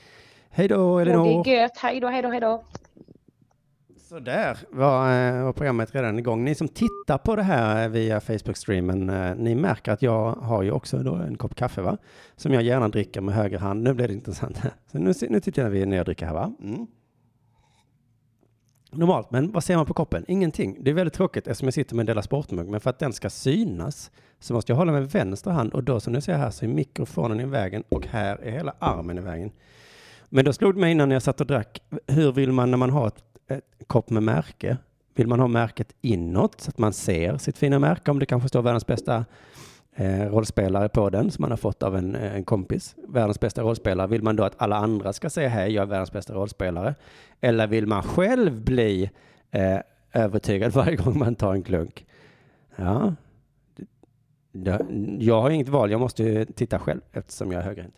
Hej 0.51 0.69
då, 0.69 0.99
Elinor! 0.99 1.45
Det 1.45 1.51
är 1.51 1.61
gött. 1.63 1.79
Hej 1.79 2.01
då, 2.01 2.09
hej 2.09 2.23
då, 2.23 2.29
hej 2.29 2.41
då. 2.41 2.65
Så 4.09 4.19
där 4.19 4.59
var, 4.71 5.29
eh, 5.29 5.45
var 5.45 5.53
programmet 5.53 5.95
redan 5.95 6.19
igång. 6.19 6.45
Ni 6.45 6.55
som 6.55 6.69
tittar 6.69 7.19
på 7.19 7.37
det 7.37 7.43
här 7.43 7.89
via 7.89 8.21
Facebook-streamen, 8.21 9.11
eh, 9.11 9.37
ni 9.37 9.55
märker 9.55 9.93
att 9.93 10.03
jag 10.03 10.33
har 10.33 10.63
ju 10.63 10.71
också 10.71 10.97
en 10.97 11.37
kopp 11.37 11.55
kaffe, 11.55 11.81
va? 11.81 11.99
Som 12.37 12.53
jag 12.53 12.63
gärna 12.63 12.89
dricker 12.89 13.21
med 13.21 13.35
höger 13.35 13.59
hand. 13.59 13.83
Nu 13.83 13.95
blir 13.95 14.09
det 14.09 14.15
intressant. 14.15 14.57
Så 14.93 14.99
nu, 14.99 15.13
nu 15.29 15.41
tittar 15.41 15.69
vid 15.69 15.89
när 15.89 15.97
jag 15.97 16.07
dricker 16.07 16.27
här, 16.27 16.35
va? 16.35 16.53
Mm. 16.63 16.87
Normalt, 18.97 19.31
men 19.31 19.53
vad 19.53 19.65
ser 19.65 19.77
man 19.77 19.87
på 19.87 19.95
koppen? 19.95 20.25
Ingenting. 20.29 20.77
Det 20.81 20.91
är 20.91 20.95
väldigt 20.95 21.15
tråkigt 21.15 21.47
eftersom 21.47 21.67
jag 21.67 21.75
sitter 21.75 21.95
med 21.95 22.03
en 22.03 22.07
Della 22.07 22.23
Sportmugg, 22.23 22.69
men 22.69 22.81
för 22.81 22.91
att 22.91 22.99
den 22.99 23.13
ska 23.13 23.31
synas 23.31 24.11
så 24.41 24.55
måste 24.55 24.73
jag 24.73 24.77
hålla 24.77 24.93
med 24.93 25.11
vänster 25.11 25.51
hand 25.51 25.73
och 25.73 25.85
då 25.85 26.01
som 26.01 26.13
ni 26.13 26.21
ser 26.21 26.37
här 26.37 26.51
så 26.51 26.65
är 26.65 26.69
mikrofonen 26.69 27.41
i 27.41 27.45
vägen 27.45 27.85
och 27.89 28.07
här 28.07 28.37
är 28.37 28.51
hela 28.51 28.75
armen 28.79 29.19
i 29.19 29.21
vägen. 29.21 29.51
Men 30.29 30.45
då 30.45 30.53
slog 30.53 30.75
det 30.75 30.81
mig 30.81 30.93
innan 30.93 31.11
jag 31.11 31.23
satt 31.23 31.41
och 31.41 31.47
drack, 31.47 31.83
hur 32.07 32.33
vill 32.33 32.53
man 32.53 32.71
när 32.71 32.79
man 32.79 32.91
har 32.91 33.09
ett, 33.09 33.25
ett 33.49 33.87
kopp 33.87 34.11
med 34.11 34.23
märke? 34.23 34.77
Vill 35.15 35.27
man 35.27 35.41
ha 35.41 35.49
märket 35.49 35.95
inåt 36.01 36.61
så 36.61 36.71
att 36.71 36.79
man 36.79 36.93
ser 36.93 37.39
sitt 37.39 37.59
fina 37.59 37.79
märke 37.79 38.11
om 38.11 38.19
det 38.19 38.27
kanske 38.27 38.49
står 38.49 38.63
världens 38.63 38.87
bästa 38.87 39.25
eh, 39.95 40.31
rollspelare 40.31 40.89
på 40.89 41.11
den 41.11 41.31
som 41.31 41.43
man 41.43 41.51
har 41.51 41.57
fått 41.57 41.83
av 41.83 41.97
en, 41.97 42.15
eh, 42.15 42.35
en 42.35 42.45
kompis. 42.45 42.97
Världens 43.09 43.41
bästa 43.41 43.63
rollspelare. 43.63 44.07
Vill 44.07 44.23
man 44.23 44.37
då 44.37 44.45
att 44.45 44.63
alla 44.63 44.77
andra 44.77 45.13
ska 45.13 45.31
säga 45.31 45.49
hej, 45.49 45.73
jag 45.73 45.83
är 45.83 45.87
världens 45.87 46.13
bästa 46.13 46.35
rollspelare? 46.35 46.95
Eller 47.41 47.67
vill 47.67 47.87
man 47.87 48.03
själv 48.03 48.65
bli 48.65 49.11
eh, 49.51 49.79
övertygad 50.13 50.73
varje 50.75 50.97
gång 50.97 51.19
man 51.19 51.35
tar 51.35 51.55
en 51.55 51.63
klunk? 51.63 52.07
Ja, 52.77 53.15
jag, 54.53 54.81
jag 55.19 55.43
har 55.43 55.51
inget 55.51 55.69
val, 55.69 55.91
jag 55.91 56.01
måste 56.01 56.23
ju 56.23 56.45
titta 56.45 56.79
själv 56.79 57.01
eftersom 57.13 57.53
jag 57.53 57.61
är 57.61 57.65
högerhänt. 57.65 57.95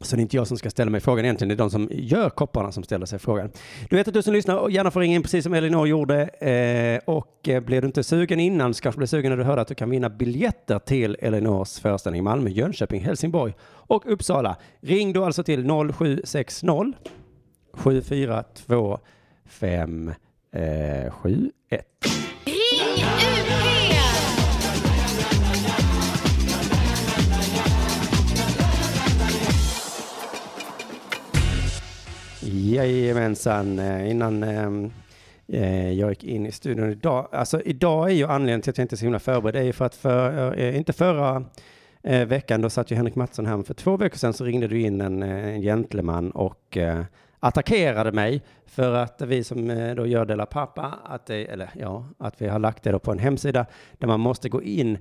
Så 0.00 0.16
det 0.16 0.20
är 0.20 0.22
inte 0.22 0.36
jag 0.36 0.46
som 0.46 0.58
ska 0.58 0.70
ställa 0.70 0.90
mig 0.90 1.00
frågan 1.00 1.24
egentligen, 1.24 1.48
det 1.48 1.54
är 1.54 1.56
de 1.56 1.70
som 1.70 1.88
gör 1.92 2.30
kopparna 2.30 2.72
som 2.72 2.82
ställer 2.82 3.06
sig 3.06 3.18
frågan. 3.18 3.50
Du 3.90 3.96
vet 3.96 4.08
att 4.08 4.14
du 4.14 4.22
som 4.22 4.32
lyssnar 4.32 4.56
och 4.56 4.70
gärna 4.70 4.90
får 4.90 5.00
ringa 5.00 5.14
in 5.14 5.22
precis 5.22 5.44
som 5.44 5.54
Elinor 5.54 5.88
gjorde. 5.88 6.22
Eh, 6.22 7.14
och 7.14 7.48
eh, 7.48 7.60
blir 7.60 7.80
du 7.80 7.86
inte 7.86 8.04
sugen 8.04 8.40
innan 8.40 8.74
så 8.74 8.82
kanske 8.82 8.98
blir 8.98 9.06
sugen 9.06 9.30
när 9.30 9.36
du 9.36 9.44
hör 9.44 9.56
att 9.56 9.68
du 9.68 9.74
kan 9.74 9.90
vinna 9.90 10.10
biljetter 10.10 10.78
till 10.78 11.16
Elinors 11.20 11.78
föreställning 11.78 12.18
i 12.18 12.22
Malmö, 12.22 12.50
Jönköping, 12.50 13.00
Helsingborg 13.00 13.54
och 13.62 14.12
Uppsala. 14.12 14.56
Ring 14.80 15.12
då 15.12 15.24
alltså 15.24 15.42
till 15.42 15.68
0760 15.68 16.92
742 17.72 18.98
571. 19.44 21.86
Jajamensan, 32.46 33.78
eh, 33.78 34.10
innan 34.10 34.42
eh, 34.42 34.90
eh, 35.48 35.92
jag 35.92 36.10
gick 36.10 36.24
in 36.24 36.46
i 36.46 36.52
studion 36.52 36.90
idag. 36.90 37.28
Alltså 37.32 37.60
idag 37.60 38.10
är 38.10 38.14
ju 38.14 38.26
anledningen 38.26 38.60
till 38.60 38.70
att 38.70 38.78
jag 38.78 38.84
inte 38.84 38.94
är 38.94 38.96
så 38.96 39.04
himla 39.04 39.18
förberedd, 39.18 39.54
det 39.54 39.60
är 39.60 39.64
ju 39.64 39.72
för 39.72 39.84
att 39.84 39.94
för, 39.94 40.52
eh, 40.58 40.64
eh 40.64 40.76
inte 40.76 40.92
förra 40.92 41.44
eh, 42.02 42.26
veckan, 42.26 42.60
då 42.60 42.70
satt 42.70 42.90
ju 42.90 42.96
Henrik 42.96 43.14
Mattsson 43.14 43.46
här, 43.46 43.56
men 43.56 43.64
för 43.64 43.74
två 43.74 43.96
veckor 43.96 44.16
sedan 44.16 44.32
så 44.32 44.44
ringde 44.44 44.68
du 44.68 44.80
in 44.80 45.00
en, 45.00 45.22
en 45.22 45.60
gentleman 45.60 46.30
och 46.30 46.76
eh, 46.76 47.04
attackerade 47.40 48.12
mig 48.12 48.42
för 48.66 48.94
att 48.94 49.22
vi 49.22 49.44
som 49.44 49.92
då 49.96 50.06
gör 50.06 50.24
Dela 50.24 50.46
Pappa, 50.46 50.94
att 51.04 51.26
det, 51.26 51.44
eller 51.44 51.70
ja, 51.74 52.08
att 52.18 52.42
vi 52.42 52.48
har 52.48 52.58
lagt 52.58 52.82
det 52.82 52.90
då 52.92 52.98
på 52.98 53.12
en 53.12 53.18
hemsida 53.18 53.66
där 53.98 54.08
man 54.08 54.20
måste 54.20 54.48
gå 54.48 54.62
in 54.62 54.98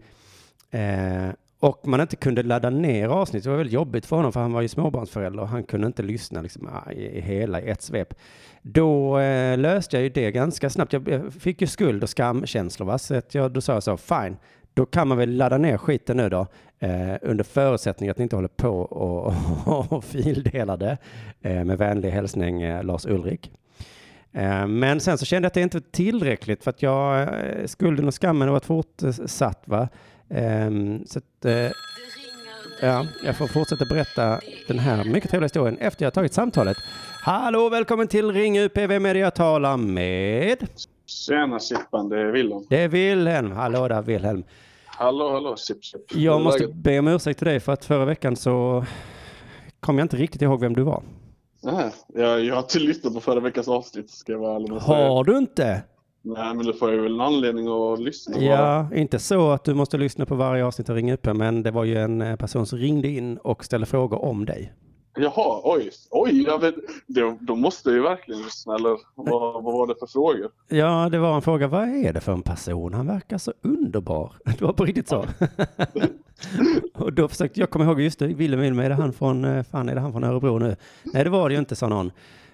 eh, 0.71 1.29
och 1.59 1.87
man 1.87 2.01
inte 2.01 2.15
kunde 2.15 2.43
ladda 2.43 2.69
ner 2.69 3.07
avsnitt. 3.07 3.43
Det 3.43 3.49
var 3.49 3.57
väldigt 3.57 3.73
jobbigt 3.73 4.05
för 4.05 4.15
honom 4.15 4.33
för 4.33 4.39
han 4.39 4.53
var 4.53 4.61
ju 4.61 4.67
småbarnsförälder 4.67 5.41
och 5.43 5.49
han 5.49 5.63
kunde 5.63 5.87
inte 5.87 6.03
lyssna 6.03 6.41
liksom, 6.41 6.69
ah, 6.73 6.91
i, 6.91 7.21
hela 7.21 7.61
i 7.61 7.69
ett 7.69 7.81
svep. 7.81 8.13
Då 8.61 9.19
eh, 9.19 9.57
löste 9.57 9.95
jag 9.95 10.03
ju 10.03 10.09
det 10.09 10.31
ganska 10.31 10.69
snabbt. 10.69 10.93
Jag 10.93 11.33
fick 11.39 11.61
ju 11.61 11.67
skuld 11.67 12.03
och 12.03 12.09
skamkänslor. 12.09 12.87
Va? 12.87 12.97
Så 12.97 13.15
att 13.15 13.35
jag, 13.35 13.51
då 13.51 13.61
sa 13.61 13.73
jag 13.73 13.83
så, 13.83 13.97
fine, 13.97 14.37
då 14.73 14.85
kan 14.85 15.07
man 15.07 15.17
väl 15.17 15.35
ladda 15.35 15.57
ner 15.57 15.77
skiten 15.77 16.17
nu 16.17 16.29
då. 16.29 16.47
Eh, 16.79 17.15
under 17.21 17.43
förutsättning 17.43 18.09
att 18.09 18.17
ni 18.17 18.23
inte 18.23 18.35
håller 18.35 18.47
på 18.47 18.79
och, 18.79 19.33
och, 19.65 19.93
och 19.93 20.03
fildelar 20.03 20.77
det. 20.77 20.97
Eh, 21.41 21.63
med 21.63 21.77
vänlig 21.77 22.09
hälsning 22.09 22.61
eh, 22.61 22.83
Lars 22.83 23.05
Ulrik. 23.05 23.51
Eh, 24.31 24.67
men 24.67 24.99
sen 24.99 25.17
så 25.17 25.25
kände 25.25 25.45
jag 25.45 25.49
att 25.49 25.53
det 25.53 25.61
inte 25.61 25.77
var 25.77 25.83
tillräckligt 25.91 26.63
för 26.63 26.69
att 26.69 26.81
jag, 26.81 27.21
eh, 27.21 27.65
skulden 27.65 28.07
och 28.07 28.21
skammen 28.21 28.47
har 28.47 28.53
varit 28.53 28.65
fortsatt. 28.65 29.63
Va? 29.65 29.89
Ehm, 30.29 31.05
så 31.05 31.21
att, 31.45 31.73
eh, 32.81 32.87
ja, 32.89 33.05
jag 33.23 33.37
får 33.37 33.47
fortsätta 33.47 33.85
berätta 33.85 34.39
den 34.67 34.79
här 34.79 35.03
mycket 35.03 35.29
trevliga 35.29 35.45
historien 35.45 35.77
efter 35.77 36.05
jag 36.05 36.13
tagit 36.13 36.33
samtalet. 36.33 36.77
Hallå, 37.21 37.69
välkommen 37.69 38.07
till 38.07 38.31
Ring 38.31 38.59
UP. 38.59 38.77
Vem 38.77 39.05
är 39.05 39.13
det 39.13 39.19
jag 39.19 39.35
talar 39.35 39.77
med? 39.77 40.67
Tjena 41.05 41.59
Sippan, 41.59 42.09
det 42.09 42.19
är 42.19 42.31
Willem. 42.31 42.65
Det 42.69 42.83
är 42.83 42.87
Wilhelm. 42.87 43.51
Hallå 43.51 43.87
där 43.87 44.01
Wilhelm. 44.01 44.43
Hallå, 44.85 45.31
hallå 45.31 45.55
Sipp 45.55 45.85
Sipp. 45.85 46.01
Jag 46.15 46.41
måste 46.41 46.63
läget? 46.63 46.75
be 46.75 46.99
om 46.99 47.07
ursäkt 47.07 47.39
till 47.39 47.47
dig 47.47 47.59
för 47.59 47.73
att 47.73 47.85
förra 47.85 48.05
veckan 48.05 48.35
så 48.35 48.85
kom 49.79 49.97
jag 49.97 50.05
inte 50.05 50.17
riktigt 50.17 50.41
ihåg 50.41 50.59
vem 50.59 50.73
du 50.73 50.83
var. 50.83 51.03
Nej, 51.63 51.91
jag, 52.13 52.43
jag 52.43 52.55
har 52.55 52.61
inte 52.61 52.79
lyssnat 52.79 53.13
på 53.13 53.21
förra 53.21 53.39
veckans 53.39 53.67
avsnitt, 53.67 54.11
ska 54.11 54.31
jag 54.31 54.39
vara 54.39 54.55
ärlig. 54.55 54.69
Har 54.69 55.23
du 55.23 55.37
inte? 55.37 55.83
Nej, 56.27 56.55
men 56.55 56.65
då 56.65 56.73
får 56.73 56.91
jag 56.93 57.01
väl 57.01 57.13
en 57.13 57.21
anledning 57.21 57.67
att 57.67 57.99
lyssna. 57.99 58.39
Ja, 58.39 58.87
inte 58.95 59.19
så 59.19 59.51
att 59.51 59.63
du 59.63 59.73
måste 59.73 59.97
lyssna 59.97 60.25
på 60.25 60.35
varje 60.35 60.65
avsnitt 60.65 60.89
och 60.89 60.95
ringa 60.95 61.13
upp, 61.13 61.25
men 61.25 61.63
det 61.63 61.71
var 61.71 61.83
ju 61.83 61.97
en 61.97 62.21
eh, 62.21 62.35
person 62.35 62.65
som 62.65 62.79
ringde 62.79 63.07
in 63.07 63.37
och 63.37 63.65
ställde 63.65 63.85
frågor 63.85 64.25
om 64.25 64.45
dig. 64.45 64.73
Jaha, 65.17 65.61
oj, 65.63 65.91
oj, 66.09 66.43
jag 66.43 66.59
vet, 66.61 66.75
då, 67.07 67.37
då 67.41 67.55
måste 67.55 67.89
jag 67.89 67.95
ju 67.95 68.03
verkligen 68.03 68.41
lyssna, 68.41 68.75
eller 68.75 68.97
vad, 69.15 69.63
vad 69.63 69.73
var 69.73 69.87
det 69.87 69.95
för 69.99 70.07
frågor? 70.07 70.51
Ja, 70.67 71.09
det 71.11 71.19
var 71.19 71.35
en 71.35 71.41
fråga. 71.41 71.67
Vad 71.67 71.89
är 71.89 72.13
det 72.13 72.21
för 72.21 72.33
en 72.33 72.41
person? 72.41 72.93
Han 72.93 73.07
verkar 73.07 73.37
så 73.37 73.53
underbar. 73.61 74.33
Det 74.45 74.61
var 74.61 74.73
på 74.73 74.85
riktigt 74.85 75.07
så. 75.07 75.25
och 76.93 77.13
då 77.13 77.27
försökte 77.27 77.59
jag 77.59 77.69
komma 77.69 77.85
ihåg, 77.85 78.01
just 78.01 78.19
det, 78.19 78.27
Willem 78.27 78.59
Willem, 78.59 78.79
är 78.79 78.89
det 78.89 78.95
han 78.95 79.13
från, 79.13 79.45
eh, 79.45 79.63
fan 79.63 79.89
är 79.89 79.95
det 79.95 80.01
han 80.01 80.11
från 80.11 80.23
Örebro 80.23 80.59
nu? 80.59 80.75
Nej, 81.13 81.23
det 81.23 81.29
var 81.29 81.49
det 81.49 81.53
ju 81.53 81.59
inte, 81.59 81.75
sa 81.75 81.87
någon. 81.87 82.11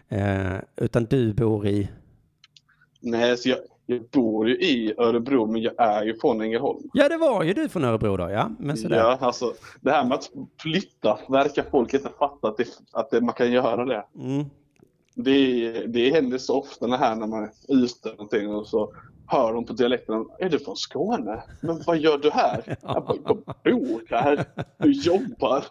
Eh, 0.09 0.53
utan 0.75 1.05
du 1.05 1.33
bor 1.33 1.67
i, 1.67 1.89
Nej, 3.01 3.37
så 3.37 3.49
jag, 3.49 3.59
jag 3.85 4.01
bor 4.03 4.49
ju 4.49 4.55
i 4.55 4.93
Örebro, 4.97 5.45
men 5.45 5.61
jag 5.61 5.73
är 5.77 6.03
ju 6.03 6.19
från 6.19 6.41
Ängelholm. 6.41 6.89
ja 6.93 7.09
det 7.09 7.17
var 7.17 7.43
ju 7.43 7.53
du 7.53 7.69
från 7.69 7.83
Örebro 7.83 8.17
då, 8.17 8.29
ja. 8.29 8.51
Men 8.59 8.77
sådär. 8.77 8.97
Ja, 8.97 9.17
alltså, 9.21 9.53
det 9.81 9.91
här 9.91 10.05
med 10.05 10.13
att 10.13 10.31
flytta 10.61 11.19
verkar 11.29 11.65
folk 11.71 11.93
inte 11.93 12.09
fatta 12.19 12.47
att, 12.47 12.57
det, 12.57 12.67
att 12.91 13.09
det, 13.09 13.21
man 13.21 13.33
kan 13.33 13.51
göra 13.51 13.85
det. 13.85 14.05
Mm. 14.19 14.45
Det, 15.15 15.71
det 15.87 16.13
händer 16.13 16.37
så 16.37 16.59
ofta 16.59 16.87
när 16.87 16.97
här 16.97 17.15
när 17.15 17.27
man 17.27 17.43
är 17.43 17.51
ute 17.67 18.09
någonting 18.09 18.49
och 18.49 18.67
så 18.67 18.93
hör 19.31 19.53
de 19.53 19.65
på 19.65 19.73
dialekten. 19.73 20.25
Är 20.39 20.49
du 20.49 20.59
från 20.59 20.75
Skåne? 20.75 21.43
Men 21.61 21.81
vad 21.87 21.97
gör 21.97 22.17
du 22.17 22.29
här? 22.31 22.63
Jag, 22.81 23.05
bara, 23.05 23.17
jag 23.23 23.37
bor 23.63 24.01
här. 24.09 24.45
Du 24.77 24.91
jobbar. 24.91 25.63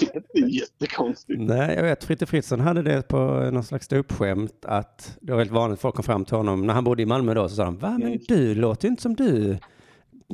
Det 0.00 0.38
är 0.40 0.46
jättekonstigt. 0.46 1.40
Nej, 1.40 1.76
jag 1.76 1.82
vet, 1.82 2.04
Fritte 2.04 2.26
Fritzson 2.26 2.60
hade 2.60 2.82
det 2.82 3.08
på 3.08 3.16
någon 3.52 3.64
slags 3.64 3.86
ståuppskämt 3.86 4.64
att 4.64 5.18
det 5.20 5.32
var 5.32 5.38
väldigt 5.38 5.54
vanligt 5.54 5.80
folk 5.80 5.94
kom 5.94 6.04
fram 6.04 6.24
till 6.24 6.36
honom 6.36 6.66
när 6.66 6.74
han 6.74 6.84
bodde 6.84 7.02
i 7.02 7.06
Malmö 7.06 7.34
då 7.34 7.48
så 7.48 7.54
sa 7.54 7.64
de, 7.64 7.78
va 7.78 7.98
men 7.98 8.18
du 8.28 8.54
låter 8.54 8.88
ju 8.88 8.90
inte 8.90 9.02
som 9.02 9.14
du 9.14 9.58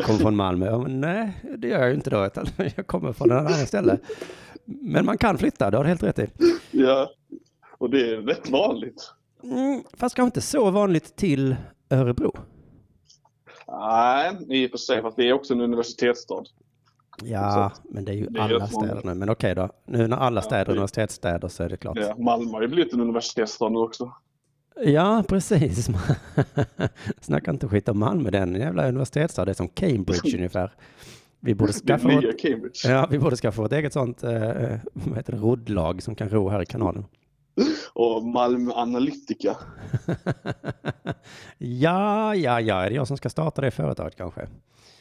kommer 0.03 0.19
från 0.19 0.37
Malmö. 0.37 0.67
Jag, 0.67 0.81
bara, 0.81 0.89
Nej, 0.89 1.41
det 1.59 1.69
gör 1.69 1.79
jag 1.79 1.89
ju 1.89 1.95
inte 1.95 2.11
då, 2.11 2.27
utan 2.27 2.47
jag 2.77 2.87
kommer 2.87 3.13
från 3.13 3.31
ett 3.31 3.39
annat 3.39 3.69
ställe. 3.69 3.99
Men 4.65 5.05
man 5.05 5.19
kan 5.19 5.39
flytta, 5.39 5.71
det 5.71 5.77
har 5.77 5.85
du 5.85 5.89
helt 5.89 6.03
rätt 6.03 6.19
i. 6.19 6.27
Ja, 6.71 7.11
och 7.79 7.91
det 7.91 8.11
är 8.11 8.17
rätt 8.17 8.51
vanligt. 8.51 9.13
Mm, 9.43 9.83
fast 9.95 10.15
kanske 10.15 10.29
inte 10.29 10.41
så 10.41 10.71
vanligt 10.71 11.17
till 11.17 11.57
Örebro. 11.91 12.33
Nej, 13.69 14.37
i 14.49 14.67
och 14.67 14.71
för 14.71 14.79
sig. 14.79 15.03
Fast 15.03 15.17
det 15.17 15.29
är 15.29 15.33
också 15.33 15.55
en 15.55 15.61
universitetsstad. 15.61 16.45
Ja, 17.23 17.73
men 17.85 18.05
det 18.05 18.13
är 18.13 18.17
ju 18.17 18.27
det 18.27 18.41
är 18.41 18.45
alla 18.45 18.67
städer 18.67 19.01
nu. 19.05 19.15
Men 19.15 19.31
okej 19.31 19.55
då, 19.55 19.69
nu 19.87 20.07
när 20.09 20.17
alla 20.17 20.43
städer 20.43 20.67
är 20.67 20.71
universitetsstäder 20.71 21.49
så 21.49 21.63
är 21.63 21.69
det 21.69 21.77
klart. 21.77 21.99
Ja, 22.01 22.15
Malmö 22.19 22.51
har 22.51 22.63
ju 22.63 22.69
blivit 22.69 22.93
en 22.93 23.01
universitetsstad 23.01 23.69
nu 23.69 23.79
också. 23.79 24.13
Ja, 24.85 25.25
precis. 25.29 25.89
Snacka 27.21 27.51
inte 27.51 27.69
skit 27.69 27.89
om 27.89 27.99
Malmö, 27.99 28.31
den 28.31 28.55
jävla 28.55 28.89
universitetsstad. 28.89 29.45
Det 29.45 29.53
är 29.53 29.55
som 29.55 29.69
Cambridge 29.69 30.31
ungefär. 30.37 30.73
Vi 31.41 31.55
borde 31.55 31.73
skaffa 31.73 32.09
vårt, 32.09 32.25
ja, 32.85 33.07
vi 33.11 33.19
borde 33.19 33.37
skaffa 33.37 33.63
vårt 33.63 33.73
eget 33.73 33.93
sånt 33.93 34.25
eh, 34.25 34.31
vad 34.93 35.17
heter 35.17 35.33
det, 35.33 35.39
roddlag 35.39 36.03
som 36.03 36.15
kan 36.15 36.29
ro 36.29 36.49
här 36.49 36.63
i 36.63 36.67
kanalen. 36.67 37.05
Och 37.93 38.25
Malmö 38.25 38.73
Analytica. 38.73 39.57
ja, 41.59 42.35
ja, 42.35 42.61
ja, 42.61 42.85
är 42.85 42.91
det 42.91 42.97
jag 42.97 43.07
som 43.07 43.17
ska 43.17 43.29
starta 43.29 43.61
det 43.61 43.71
företaget 43.71 44.17
kanske? 44.17 44.49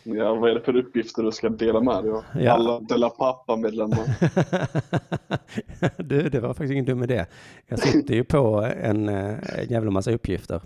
Ja, 0.04 0.36
vad 0.36 0.50
är 0.50 0.54
det 0.54 0.62
för 0.62 0.76
uppgifter 0.76 1.24
du 1.24 1.32
ska 1.32 1.50
dela 1.50 1.82
med 1.82 2.04
dig 2.04 2.12
av? 2.12 2.24
Ja. 2.40 2.52
Alla 2.52 2.80
Della 2.80 3.10
Pappa-medlemmar. 3.10 4.06
du, 6.04 6.30
det 6.30 6.40
var 6.40 6.50
faktiskt 6.50 6.72
ingen 6.72 6.86
dum 6.86 7.04
idé. 7.04 7.26
Jag 7.68 7.80
sitter 7.80 8.14
ju 8.14 8.24
på 8.24 8.72
en, 8.82 9.10
eh, 9.10 9.60
en 9.60 9.70
jävla 9.70 9.92
massa 9.92 10.12
uppgifter. 10.12 10.62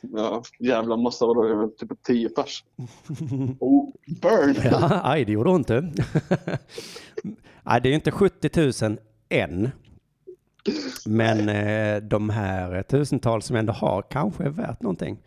Ja, 0.00 0.42
jävla 0.58 0.96
massa, 0.96 1.26
vadå, 1.26 1.70
typ 1.78 2.02
10 2.02 2.28
pers. 2.28 2.64
Oh, 3.60 3.92
burn! 4.06 4.56
Ja, 4.64 5.00
aj, 5.04 5.24
det 5.24 5.32
gjorde 5.32 5.50
ont 5.50 5.68
du. 5.68 5.80
Nej, 7.62 7.80
det 7.80 7.88
är 7.88 7.90
ju 7.90 7.94
inte 7.94 8.10
70 8.10 8.84
000 8.88 8.98
än. 9.28 9.70
Men 11.06 11.48
eh, 11.48 12.02
de 12.02 12.30
här 12.30 12.82
tusentals 12.82 13.46
som 13.46 13.56
ändå 13.56 13.72
har 13.72 14.02
kanske 14.02 14.44
är 14.44 14.48
värt 14.48 14.82
någonting. 14.82 15.18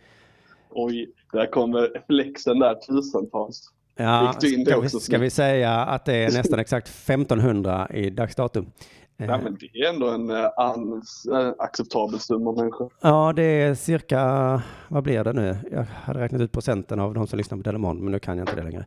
Oj, 0.70 1.10
där 1.34 1.46
kommer 1.52 2.04
flexen 2.08 2.60
där 2.60 2.76
tusentals. 2.76 3.70
Ja, 3.96 4.34
ska, 4.40 4.80
vi, 4.82 4.90
ska 4.90 5.18
vi 5.18 5.30
säga 5.30 5.72
att 5.80 6.06
det 6.06 6.14
är 6.14 6.32
nästan 6.32 6.60
exakt 6.60 6.88
1500 6.88 7.88
i 7.94 8.10
dagsdatum? 8.10 8.72
Eh, 9.18 9.26
Ja, 9.28 9.40
men 9.44 9.58
det 9.60 9.80
är 9.80 9.90
ändå 9.90 10.10
en 10.10 10.30
eh, 10.30 11.54
acceptabel 11.58 12.20
summa 12.20 12.52
människor. 12.52 12.92
Ja, 13.02 13.34
det 13.36 13.44
är 13.44 13.76
cirka, 13.76 14.62
vad 14.88 15.04
blir 15.04 15.24
det 15.24 15.34
nu? 15.34 15.58
Jag 15.72 15.84
hade 16.04 16.20
räknat 16.20 16.42
ut 16.42 16.52
procenten 16.52 17.00
av 17.00 17.14
de 17.14 17.28
som 17.28 17.38
lyssnar 17.38 17.58
på 17.58 17.64
Delamond, 17.64 18.00
men 18.02 18.12
nu 18.12 18.20
kan 18.20 18.38
jag 18.38 18.44
inte 18.44 18.56
det 18.56 18.64
längre. 18.64 18.86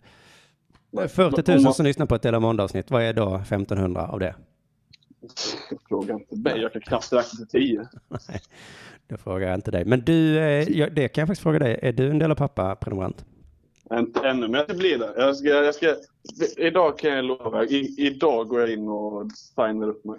Det 0.90 1.02
är 1.02 1.09
40 1.09 1.37
Om 1.52 1.54
000 1.54 1.62
man- 1.64 1.75
som 1.75 1.85
lyssnar 1.87 2.06
på 2.06 2.14
ett 2.14 2.23
Delamond-avsnitt. 2.23 2.90
Vad 2.90 3.02
är 3.02 3.12
då 3.12 3.35
1500 3.37 4.06
av 4.06 4.18
det? 4.21 4.35
Fråga 5.88 6.14
inte 6.14 6.37
mig, 6.37 6.61
jag 6.61 6.73
kan 6.73 6.83
knappt 6.83 7.12
räkna 7.12 7.47
till 7.47 7.47
10. 7.47 7.88
Det 9.07 9.17
frågar 9.17 9.49
jag 9.49 9.55
inte 9.55 9.71
dig. 9.71 9.85
Men 9.85 10.00
du, 10.00 10.38
eh, 10.38 10.88
det 10.93 11.09
kan 11.09 11.23
jag 11.23 11.29
faktiskt 11.29 11.43
fråga 11.43 11.59
dig. 11.59 11.79
Är 11.83 11.93
du 11.93 12.11
en 12.11 12.19
del 12.19 12.31
av 12.31 12.35
pappa-prenumerant? 12.35 13.25
Inte 13.93 14.29
ännu, 14.29 14.49
men 14.49 14.64
det 14.69 14.75
blir 14.75 14.99
det. 14.99 15.12
Jag 15.17 15.37
ska, 15.37 15.49
jag 15.49 15.75
ska, 15.75 15.97
idag 16.57 16.99
kan 16.99 17.11
jag 17.11 17.25
lova, 17.25 17.64
i, 17.64 17.95
idag 17.99 18.49
går 18.49 18.61
jag 18.61 18.71
in 18.71 18.88
och 18.88 19.33
signar 19.33 19.88
upp 19.88 20.05
mig. 20.05 20.19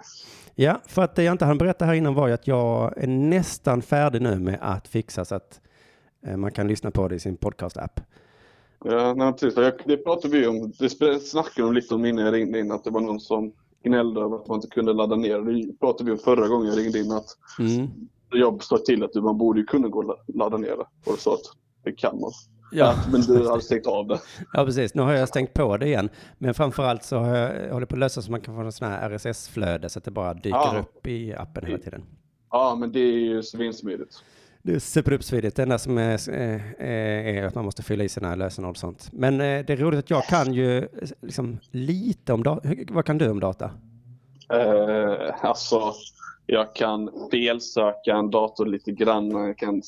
Ja, 0.54 0.80
för 0.86 1.02
att 1.02 1.14
det 1.16 1.22
jag 1.22 1.32
inte 1.32 1.44
hann 1.44 1.58
berätta 1.58 1.84
här 1.84 1.94
innan 1.94 2.14
var 2.14 2.28
ju 2.28 2.34
att 2.34 2.46
jag 2.46 2.98
är 2.98 3.06
nästan 3.06 3.82
färdig 3.82 4.22
nu 4.22 4.38
med 4.38 4.58
att 4.60 4.88
fixa 4.88 5.24
så 5.24 5.34
att 5.34 5.60
eh, 6.26 6.36
man 6.36 6.52
kan 6.52 6.68
lyssna 6.68 6.90
på 6.90 7.08
det 7.08 7.14
i 7.14 7.20
sin 7.20 7.36
podcast-app. 7.36 8.00
Ja, 8.84 9.14
nej, 9.14 9.32
precis. 9.32 9.56
Jag, 9.56 9.72
det 9.84 9.96
pratade 9.96 10.38
vi 10.38 10.46
om, 10.46 10.72
det 10.78 11.20
snackade 11.20 11.66
de 11.68 11.74
lite 11.74 11.94
om 11.94 12.04
innan 12.04 12.24
jag 12.24 12.34
ringde 12.34 12.58
in, 12.58 12.72
att 12.72 12.84
det 12.84 12.90
var 12.90 13.00
någon 13.00 13.20
som 13.20 13.52
gnällde 13.84 14.20
över 14.20 14.36
att 14.36 14.48
man 14.48 14.54
inte 14.56 14.68
kunde 14.68 14.92
ladda 14.92 15.16
ner. 15.16 15.38
Det 15.40 15.78
pratade 15.80 16.04
vi 16.04 16.12
om 16.12 16.18
förra 16.18 16.48
gången 16.48 16.68
jag 16.68 16.78
ringde 16.78 16.98
in 16.98 17.12
att 17.12 17.26
Mm. 17.58 17.88
jag 18.30 18.62
sa 18.64 18.78
till 18.78 19.04
att 19.04 19.14
man 19.14 19.38
borde 19.38 19.60
ju 19.60 19.66
kunna 19.66 19.88
gå 19.88 19.98
och 19.98 20.04
la- 20.04 20.24
ladda 20.34 20.56
ner 20.56 20.68
det. 20.76 20.86
Och 21.10 21.12
du 21.12 21.16
sa 21.18 21.34
att 21.34 21.40
det 21.84 21.92
kan 21.92 22.20
man. 22.20 22.30
Ja. 22.72 22.94
Men 23.12 23.20
du 23.20 23.48
hade 23.48 23.62
stängt 23.62 23.86
av 23.86 24.06
det. 24.06 24.20
ja, 24.52 24.64
precis. 24.64 24.94
Nu 24.94 25.02
har 25.02 25.12
jag 25.12 25.28
stängt 25.28 25.54
på 25.54 25.76
det 25.76 25.86
igen. 25.86 26.08
Men 26.38 26.54
framförallt 26.54 27.04
så 27.04 27.16
har 27.18 27.36
jag, 27.36 27.66
jag 27.66 27.72
håller 27.72 27.86
på 27.86 27.94
att 27.94 27.98
lösa 27.98 28.22
så 28.22 28.30
man 28.30 28.40
kan 28.40 28.54
få 28.54 28.60
en 28.60 28.72
sån 28.72 28.88
här 28.88 29.10
RSS-flöde 29.10 29.88
så 29.88 29.98
att 29.98 30.04
det 30.04 30.10
bara 30.10 30.34
dyker 30.34 30.48
Ja. 30.50 30.78
upp 30.80 31.06
i 31.06 31.34
appen 31.34 31.66
hela 31.66 31.78
tiden. 31.78 32.02
Ja, 32.50 32.76
men 32.80 32.92
det 32.92 33.00
är 33.00 33.18
ju 33.18 33.42
svinsmidigt. 33.42 34.22
Det 34.66 34.74
är 34.74 34.78
superuppsvidigt. 34.78 35.56
Det 35.56 35.62
enda 35.62 35.78
som 35.78 35.98
är, 35.98 36.30
är, 36.30 36.60
är 36.82 37.46
att 37.46 37.54
man 37.54 37.64
måste 37.64 37.82
fylla 37.82 38.04
i 38.04 38.08
sina 38.08 38.34
lösenord 38.34 38.70
och 38.70 38.76
sånt. 38.76 39.08
Men 39.12 39.34
eh, 39.40 39.64
det 39.66 39.70
är 39.70 39.76
roligt 39.76 39.98
att 39.98 40.10
jag 40.10 40.24
kan 40.24 40.54
ju 40.54 40.78
eh, 40.78 40.84
liksom 41.20 41.58
lite 41.70 42.32
om 42.32 42.42
data. 42.42 42.68
Vad 42.90 43.04
kan 43.04 43.18
du 43.18 43.30
om 43.30 43.40
data? 43.40 43.70
Eh, 44.52 45.44
alltså, 45.44 45.92
jag 46.46 46.74
kan 46.74 47.10
felsöka 47.30 48.16
en 48.16 48.30
dator 48.30 48.66
lite 48.66 48.92
grann. 48.92 49.30
Jag 49.30 49.58
kan 49.58 49.82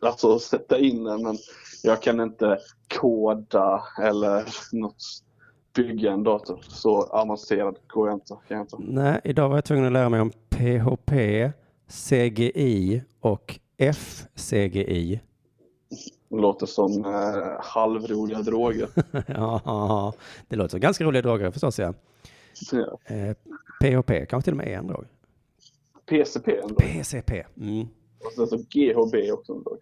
alltså, 0.00 0.38
sätta 0.38 0.78
in 0.78 1.04
den, 1.04 1.22
men 1.22 1.36
jag 1.82 2.02
kan 2.02 2.20
inte 2.20 2.58
koda 3.00 3.82
eller 4.02 4.44
något, 4.72 5.02
bygga 5.74 6.12
en 6.12 6.24
dator. 6.24 6.60
Så 6.68 7.02
avancerad 7.02 7.76
går 7.86 8.08
jag 8.08 8.16
inte. 8.16 8.34
Kan 8.48 8.56
jag 8.56 8.60
inte. 8.60 8.76
Nej, 8.78 9.20
idag 9.24 9.48
var 9.48 9.56
jag 9.56 9.64
tvungen 9.64 9.86
att 9.86 9.92
lära 9.92 10.08
mig 10.08 10.20
om 10.20 10.30
PHP, 10.30 11.12
CGI 11.88 13.02
och 13.20 13.58
FCGI. 13.92 15.20
Låter 16.30 16.66
som 16.66 17.04
eh, 17.04 17.60
halvroliga 17.60 18.42
droger. 18.42 18.88
ja, 19.26 20.14
det 20.48 20.56
låter 20.56 20.70
som 20.70 20.80
ganska 20.80 21.04
roliga 21.04 21.22
droger 21.22 21.50
förstås. 21.50 21.78
Ja. 21.78 21.94
Ja. 22.72 22.98
Eh, 23.14 23.36
PHP 23.80 24.26
kanske 24.26 24.44
till 24.44 24.52
och 24.52 24.56
med 24.56 24.68
är 24.68 24.76
en 24.78 24.86
drog. 24.86 25.04
PCP 26.08 26.56
ändå. 26.56 26.74
PCP. 26.74 27.44
Mm. 27.60 27.86
Och 28.24 28.32
sen 28.36 28.46
så 28.46 28.56
GHB 28.56 29.14
också 29.32 29.52
en 29.52 29.62
drog. 29.62 29.78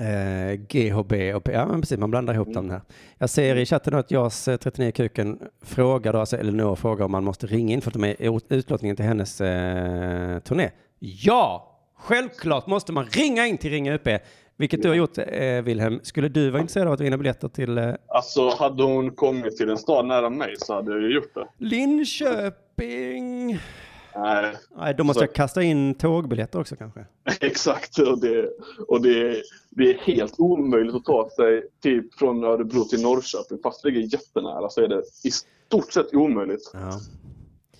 Eh, 0.00 0.52
GHB 0.54 1.12
och 1.36 1.44
P- 1.44 1.52
ja 1.52 1.66
men 1.66 1.80
precis, 1.80 1.98
man 1.98 2.10
blandar 2.10 2.34
ihop 2.34 2.54
dem 2.54 2.70
här. 2.70 2.80
Jag 3.18 3.30
ser 3.30 3.56
i 3.56 3.66
chatten 3.66 3.94
att 3.94 4.10
JAS 4.10 4.48
eh, 4.48 4.56
39 4.56 4.92
kuken 4.92 5.38
frågar 5.62 6.12
då, 6.12 6.18
alltså 6.18 6.36
Elinor 6.36 6.74
frågar 6.76 7.04
om 7.04 7.10
man 7.10 7.24
måste 7.24 7.46
ringa 7.46 7.74
in 7.74 7.80
för 7.80 7.90
att 7.90 7.94
de 7.94 8.04
är 8.04 8.22
i 8.22 8.36
ut- 8.36 8.46
utlottningen 8.52 8.96
till 8.96 9.04
hennes 9.04 9.40
eh, 9.40 10.38
turné. 10.38 10.70
Ja, 10.98 11.71
självklart 12.02 12.66
måste 12.66 12.92
man 12.92 13.06
ringa 13.06 13.46
in 13.46 13.58
till 13.58 13.70
Ringa 13.70 13.94
UP, 13.94 14.08
vilket 14.56 14.82
du 14.82 14.88
har 14.88 14.94
gjort 14.96 15.18
eh, 15.18 15.62
Wilhelm. 15.62 16.00
Skulle 16.02 16.28
du 16.28 16.50
vara 16.50 16.60
intresserad 16.60 16.86
av 16.86 16.92
att 16.92 17.00
vinna 17.00 17.18
biljetter 17.18 17.48
till 17.48 17.78
eh, 17.78 17.94
Alltså 18.08 18.48
hade 18.50 18.82
hon 18.82 19.10
kommit 19.10 19.56
till 19.56 19.70
en 19.70 19.78
stad 19.78 20.06
nära 20.06 20.30
mig 20.30 20.54
så 20.58 20.74
hade 20.74 20.92
jag 20.92 21.02
ju 21.02 21.14
gjort 21.14 21.34
det. 21.34 21.46
Linköping? 21.58 23.58
Nej, 24.16 24.54
Nej, 24.76 24.94
då 24.98 25.04
måste 25.04 25.18
Så- 25.18 25.24
jag 25.24 25.34
kasta 25.34 25.62
in 25.62 25.94
tågbiljetter 25.94 26.60
också 26.60 26.76
kanske. 26.76 27.06
exakt. 27.40 27.98
Och, 27.98 28.20
det, 28.20 28.50
och 28.88 29.02
det, 29.02 29.42
det 29.70 29.90
är 29.90 29.98
helt 29.98 30.34
omöjligt 30.38 30.94
att 30.94 31.04
ta 31.04 31.30
sig 31.36 31.62
typ 31.82 32.14
från 32.14 32.44
Örebro 32.44 32.84
till 32.84 33.02
Norrköping. 33.02 33.58
Fast 33.62 33.82
det 33.82 33.90
ligger 33.90 34.08
jättenära 34.12 34.68
så 34.68 34.80
är 34.80 34.88
det 34.88 35.02
i 35.24 35.30
stort 35.30 35.92
sett 35.92 36.14
omöjligt. 36.14 36.70
Ja, 36.72 37.00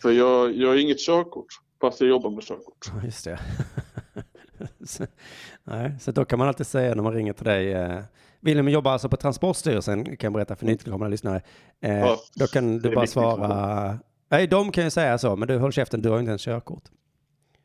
För 0.02 0.10
jag, 0.10 0.56
jag 0.56 0.68
har 0.68 0.76
inget 0.76 1.00
körkort. 1.00 1.46
Fast 1.80 2.00
jag 2.00 2.10
jobbar 2.10 2.30
med 2.30 2.44
körkort. 2.44 2.92
just 3.04 3.24
det. 3.24 3.38
så, 4.86 5.04
nej, 5.64 5.92
så 6.00 6.12
då 6.12 6.24
kan 6.24 6.38
man 6.38 6.48
alltid 6.48 6.66
säga 6.66 6.94
när 6.94 7.02
man 7.02 7.12
ringer 7.12 7.32
till 7.32 7.44
dig. 7.44 7.72
Eh, 7.72 8.00
Wilhelm 8.40 8.68
jobbar 8.68 8.92
alltså 8.92 9.08
på 9.08 9.16
Transportstyrelsen, 9.16 10.04
kan 10.04 10.16
jag 10.20 10.32
berätta 10.32 10.56
för 10.56 10.66
nytillkommande 10.66 11.10
lyssnare. 11.10 11.40
Eh, 11.80 11.98
Ja, 11.98 12.18
då 12.34 12.46
kan 12.46 12.78
du 12.78 12.94
bara 12.94 13.06
svara. 13.06 13.98
Nej, 14.30 14.46
de 14.46 14.72
kan 14.72 14.84
ju 14.84 14.90
säga 14.90 15.18
så, 15.18 15.36
men 15.36 15.48
du 15.48 15.58
håll 15.58 15.72
käften, 15.72 16.02
du 16.02 16.08
har 16.08 16.16
ju 16.16 16.20
inte 16.20 16.30
ens 16.30 16.42
körkort. 16.42 16.84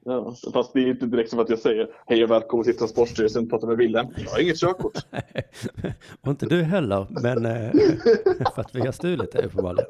Ja, 0.06 0.36
fast 0.54 0.74
det 0.74 0.80
är 0.80 0.88
inte 0.88 1.06
direkt 1.06 1.30
som 1.30 1.40
att 1.40 1.50
jag 1.50 1.60
säger 1.60 1.90
hej 2.06 2.24
och 2.24 2.32
välkommen 2.32 2.64
till 2.64 2.78
Transportstyrelsen 2.78 3.44
och 3.44 3.50
pratar 3.50 3.68
med 3.68 3.78
Wilhelm. 3.78 4.08
Jag 4.18 4.32
har 4.32 4.40
inget 4.40 4.60
körkort. 4.60 4.94
och 6.22 6.28
inte 6.28 6.46
du 6.46 6.64
heller, 6.64 7.08
men 7.10 7.46
eh, 7.46 7.72
för 8.56 8.62
att 8.62 8.76
vi 8.76 8.80
har 8.82 8.92
stulit 8.92 9.32
det 9.32 9.46
uppenbarligen. 9.46 9.90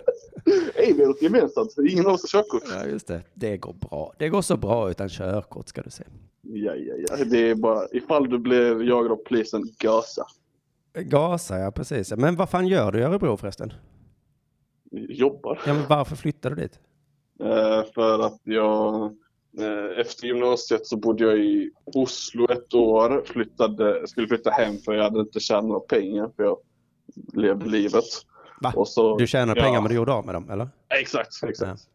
Hej, 0.75 0.93
vi 0.93 1.01
har 1.01 1.07
något 1.07 1.21
gemensamt. 1.21 1.75
Ingen 1.89 2.05
av 2.05 2.13
oss 2.13 2.33
har 2.33 2.41
körkort. 2.41 2.63
Ja, 2.71 2.85
just 2.85 3.07
det. 3.07 3.21
Det 3.33 3.57
går 3.57 3.73
bra. 3.73 4.13
Det 4.17 4.29
går 4.29 4.41
så 4.41 4.57
bra 4.57 4.89
utan 4.91 5.09
körkort 5.09 5.67
ska 5.67 5.81
du 5.81 5.89
se. 5.89 6.03
Ja, 6.49 6.75
ja, 6.75 6.95
ja. 7.09 7.25
Det 7.25 7.49
är 7.49 7.55
bara 7.55 7.87
ifall 7.91 8.29
du 8.29 8.39
blir 8.39 8.83
jagad 8.83 9.11
av 9.11 9.15
polisen, 9.15 9.63
gasa. 9.79 10.25
Gasa, 10.93 11.59
ja 11.59 11.71
precis. 11.71 12.13
Men 12.17 12.35
vad 12.35 12.49
fan 12.49 12.67
gör 12.67 12.91
du 12.91 12.99
i 12.99 13.03
Örebro 13.03 13.37
förresten? 13.37 13.73
Jobbar. 14.91 15.59
Ja, 15.65 15.73
men 15.73 15.83
varför 15.89 16.15
flyttar 16.15 16.49
du 16.49 16.55
dit? 16.55 16.79
Eh, 17.39 17.83
för 17.95 18.19
att 18.25 18.39
jag 18.43 19.03
eh, 19.59 19.99
efter 19.99 20.27
gymnasiet 20.27 20.87
så 20.87 20.97
bodde 20.97 21.23
jag 21.23 21.37
i 21.37 21.71
Oslo 21.83 22.51
ett 22.51 22.73
år. 22.73 23.23
Flyttade, 23.25 24.07
skulle 24.07 24.27
flytta 24.27 24.49
hem 24.49 24.77
för 24.77 24.93
jag 24.93 25.03
hade 25.03 25.19
inte 25.19 25.39
tjänat 25.39 25.65
några 25.65 25.79
pengar 25.79 26.31
för 26.35 26.43
jag 26.43 26.57
levde 27.33 27.65
livet. 27.65 28.03
Va? 28.61 28.85
Så, 28.85 29.17
Du 29.17 29.27
tjänar 29.27 29.55
ja, 29.55 29.63
pengar 29.63 29.81
men 29.81 29.89
du 29.89 29.95
gjorde 29.95 30.13
av 30.13 30.25
med 30.25 30.35
dem, 30.35 30.49
eller? 30.49 30.69
Exakt, 30.99 31.43
exakt. 31.43 31.89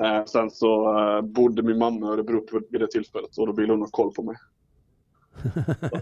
Eh, 0.00 0.24
sen 0.24 0.50
så 0.50 0.98
eh, 0.98 1.22
bodde 1.22 1.62
min 1.62 1.78
mamma 1.78 2.06
i 2.06 2.08
Örebro 2.08 2.46
vid 2.70 2.80
det 2.80 2.90
tillfället 2.90 3.38
och 3.38 3.46
då 3.46 3.52
ville 3.52 3.72
hon 3.72 3.80
ha 3.80 3.88
koll 3.90 4.12
på 4.12 4.22
mig. 4.22 4.36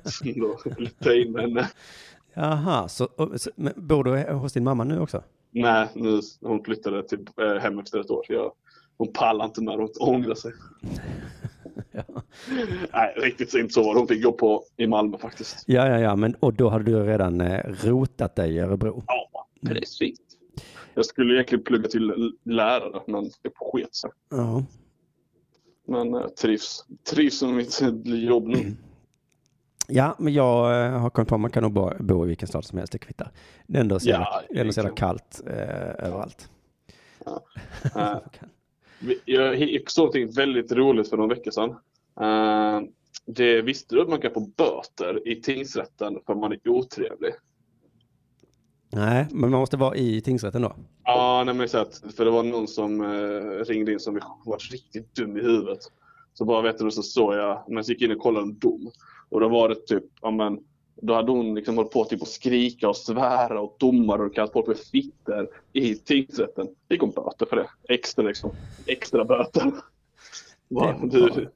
Så 0.05 0.25
då 0.37 0.59
flyttade 0.77 1.15
jag 1.15 1.27
in 1.27 1.39
henne. 1.39 1.69
Jaha, 2.35 2.89
så, 2.89 3.09
så 3.37 3.51
bor 3.77 4.05
du 4.05 4.33
hos 4.33 4.53
din 4.53 4.65
mamma 4.65 4.85
nu 4.85 5.01
också? 5.01 5.23
Nej, 5.51 5.89
nu, 5.95 6.21
hon 6.41 6.65
flyttade 6.65 7.03
till, 7.09 7.27
eh, 7.41 7.63
hem 7.63 7.79
efter 7.79 8.01
ett 8.01 8.11
år. 8.11 8.25
Jag, 8.29 8.53
hon 8.97 9.13
pallar 9.13 9.45
inte 9.45 9.63
med 9.63 9.75
hon 9.75 9.89
ångrar 10.01 10.35
sig. 10.35 10.53
Ja. 11.95 12.23
Nej, 12.93 13.15
riktigt 13.17 13.51
så 13.51 13.59
inte 13.59 13.75
så 13.75 13.83
var. 13.83 13.95
Hon 13.95 14.09
fick 14.09 14.23
gå 14.23 14.33
på 14.33 14.65
i 14.77 14.87
Malmö 14.87 15.19
faktiskt. 15.19 15.65
Ja, 15.67 15.89
ja, 15.89 15.99
ja, 15.99 16.17
men 16.17 16.35
och 16.35 16.55
då 16.55 16.69
hade 16.69 16.85
du 16.85 17.03
redan 17.03 17.41
eh, 17.41 17.61
rotat 17.85 18.37
dig 18.37 18.55
i 18.55 18.59
Örebro. 18.59 19.03
Ja, 19.07 19.47
precis. 19.67 20.19
Jag 20.95 21.07
skulle 21.07 21.35
egentligen 21.35 21.65
plugga 21.65 21.89
till 21.89 22.33
lärare, 22.45 23.03
men 23.07 23.25
det 23.43 23.51
sket 23.73 23.95
sig. 23.95 24.11
Ja. 24.31 24.65
Men 25.87 26.15
eh, 26.15 26.27
trivs. 26.29 26.85
Trivs 27.11 27.43
med 27.43 27.55
mitt 27.55 27.81
jobb 28.05 28.47
nu. 28.47 28.57
Ja, 29.89 30.17
men 30.19 30.33
jag 30.33 30.85
eh, 30.87 30.91
har 31.01 31.11
kommit 31.11 31.29
på 31.29 31.35
att 31.35 31.41
man 31.41 31.51
kan 31.51 31.63
nog 31.63 31.73
bo, 31.73 31.91
bo 31.99 32.25
i 32.25 32.29
vilken 32.29 32.49
stad 32.49 32.65
som 32.65 32.79
helst, 32.79 32.93
det 32.93 32.99
kvittar. 32.99 33.31
Det 33.67 33.77
är 33.77 33.81
ändå 33.81 34.01
så, 34.01 34.09
Ja, 34.11 34.13
jävla, 34.13 34.43
det 34.49 34.57
är 34.57 34.61
ändå 34.61 34.73
så 34.73 34.81
jävla 34.81 34.89
egentligen. 34.91 34.95
kallt 34.97 35.43
eh, 35.47 36.07
överallt. 36.07 36.49
Eh, 37.97 38.17
vi- 39.01 39.21
jag 39.25 39.91
såg 39.91 40.03
någonting 40.03 40.31
väldigt 40.31 40.73
roligt 40.73 41.09
för 41.11 41.17
några 41.17 41.35
veckor 41.35 41.51
sedan. 41.51 41.71
Eh, 42.21 42.81
det 43.27 43.63
visste 43.63 43.95
du 43.95 44.03
att 44.03 44.09
man 44.09 44.21
kan 44.21 44.33
få 44.33 44.41
böter 44.41 45.29
i 45.29 45.41
tingsrätten 45.41 46.19
för 46.27 46.35
man 46.35 46.53
är 46.53 46.69
otrevlig? 46.69 47.33
Nej, 48.93 49.27
men 49.31 49.51
man 49.51 49.61
måste 49.61 49.77
vara 49.77 49.97
i 49.97 50.21
tingsrätten 50.21 50.63
då. 50.63 50.73
Ja, 51.05 51.43
nej, 51.47 51.55
men 51.55 51.65
att, 51.65 52.03
för 52.17 52.25
det 52.25 52.31
var 52.31 52.43
någon 52.43 52.69
som 52.69 53.01
eh, 53.01 53.65
ringde 53.65 53.93
in 53.93 54.01
som 54.01 54.21
var 54.45 54.73
riktigt 54.73 55.15
dum 55.15 55.37
i 55.37 55.41
huvudet. 55.41 55.79
Så 56.35 56.45
bara 56.45 56.63
vet 56.63 56.79
du 56.79 56.91
så 56.91 57.03
såg 57.03 57.35
jag, 57.35 57.65
men 57.69 57.85
så 57.85 57.93
gick 57.93 58.03
jag 58.03 58.11
in 58.11 58.17
och 58.17 58.23
kollade 58.23 58.47
en 58.47 58.59
dom. 58.59 58.91
Och 59.29 59.41
då 59.41 59.49
var 59.49 59.69
det 59.69 59.87
typ, 59.87 60.05
ja 60.23 60.31
men, 60.31 60.59
då 61.03 61.15
hade 61.15 61.33
hon 61.33 61.55
liksom 61.55 61.77
hållit 61.77 61.93
på 61.93 62.05
typ 62.05 62.23
att 62.23 62.29
skrika 62.29 62.89
och 62.89 62.97
svära 62.97 63.61
och 63.61 63.77
domare 63.79 64.23
och 64.23 64.35
kallat 64.35 64.53
folk 64.53 64.67
för 64.67 64.75
fitter 64.75 65.49
i 65.73 65.95
tingsrätten. 65.95 66.69
Fick 66.89 67.01
hon 67.01 67.11
böter 67.11 67.47
för 67.47 67.57
det. 67.57 67.95
Extra 67.95 68.25
liksom, 68.25 68.51
extra 68.87 69.25
böter. 69.25 69.73
Bara, 70.69 70.99
Det 70.99 71.09
du, 71.09 71.51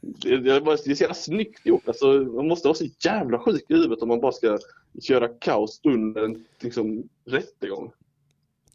det, 0.00 0.36
det, 0.36 0.60
var- 0.60 0.78
det 0.84 0.90
är 0.90 0.94
så 0.94 1.02
jävla 1.02 1.14
snyggt 1.14 1.66
gjort. 1.66 1.88
Alltså, 1.88 2.06
man 2.12 2.48
måste 2.48 2.68
vara 2.68 2.74
så 2.76 2.86
jävla 3.04 3.38
sjuk 3.38 3.64
i 3.68 3.74
huvudet 3.74 4.02
om 4.02 4.08
man 4.08 4.20
bara 4.20 4.32
ska 4.32 4.58
köra 5.02 5.28
kaos 5.28 5.80
under 5.84 6.24
en 6.24 6.44
liksom, 6.60 7.08
rättegång. 7.26 7.92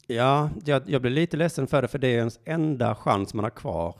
Ja, 0.06 0.50
jag, 0.64 0.82
jag 0.86 1.02
blir 1.02 1.10
lite 1.10 1.36
ledsen 1.36 1.66
för 1.66 1.82
det, 1.82 1.88
för 1.88 1.98
det 1.98 2.08
är 2.08 2.18
ens 2.18 2.40
enda 2.44 2.94
chans 2.94 3.34
man 3.34 3.44
har 3.44 3.50
kvar. 3.50 3.94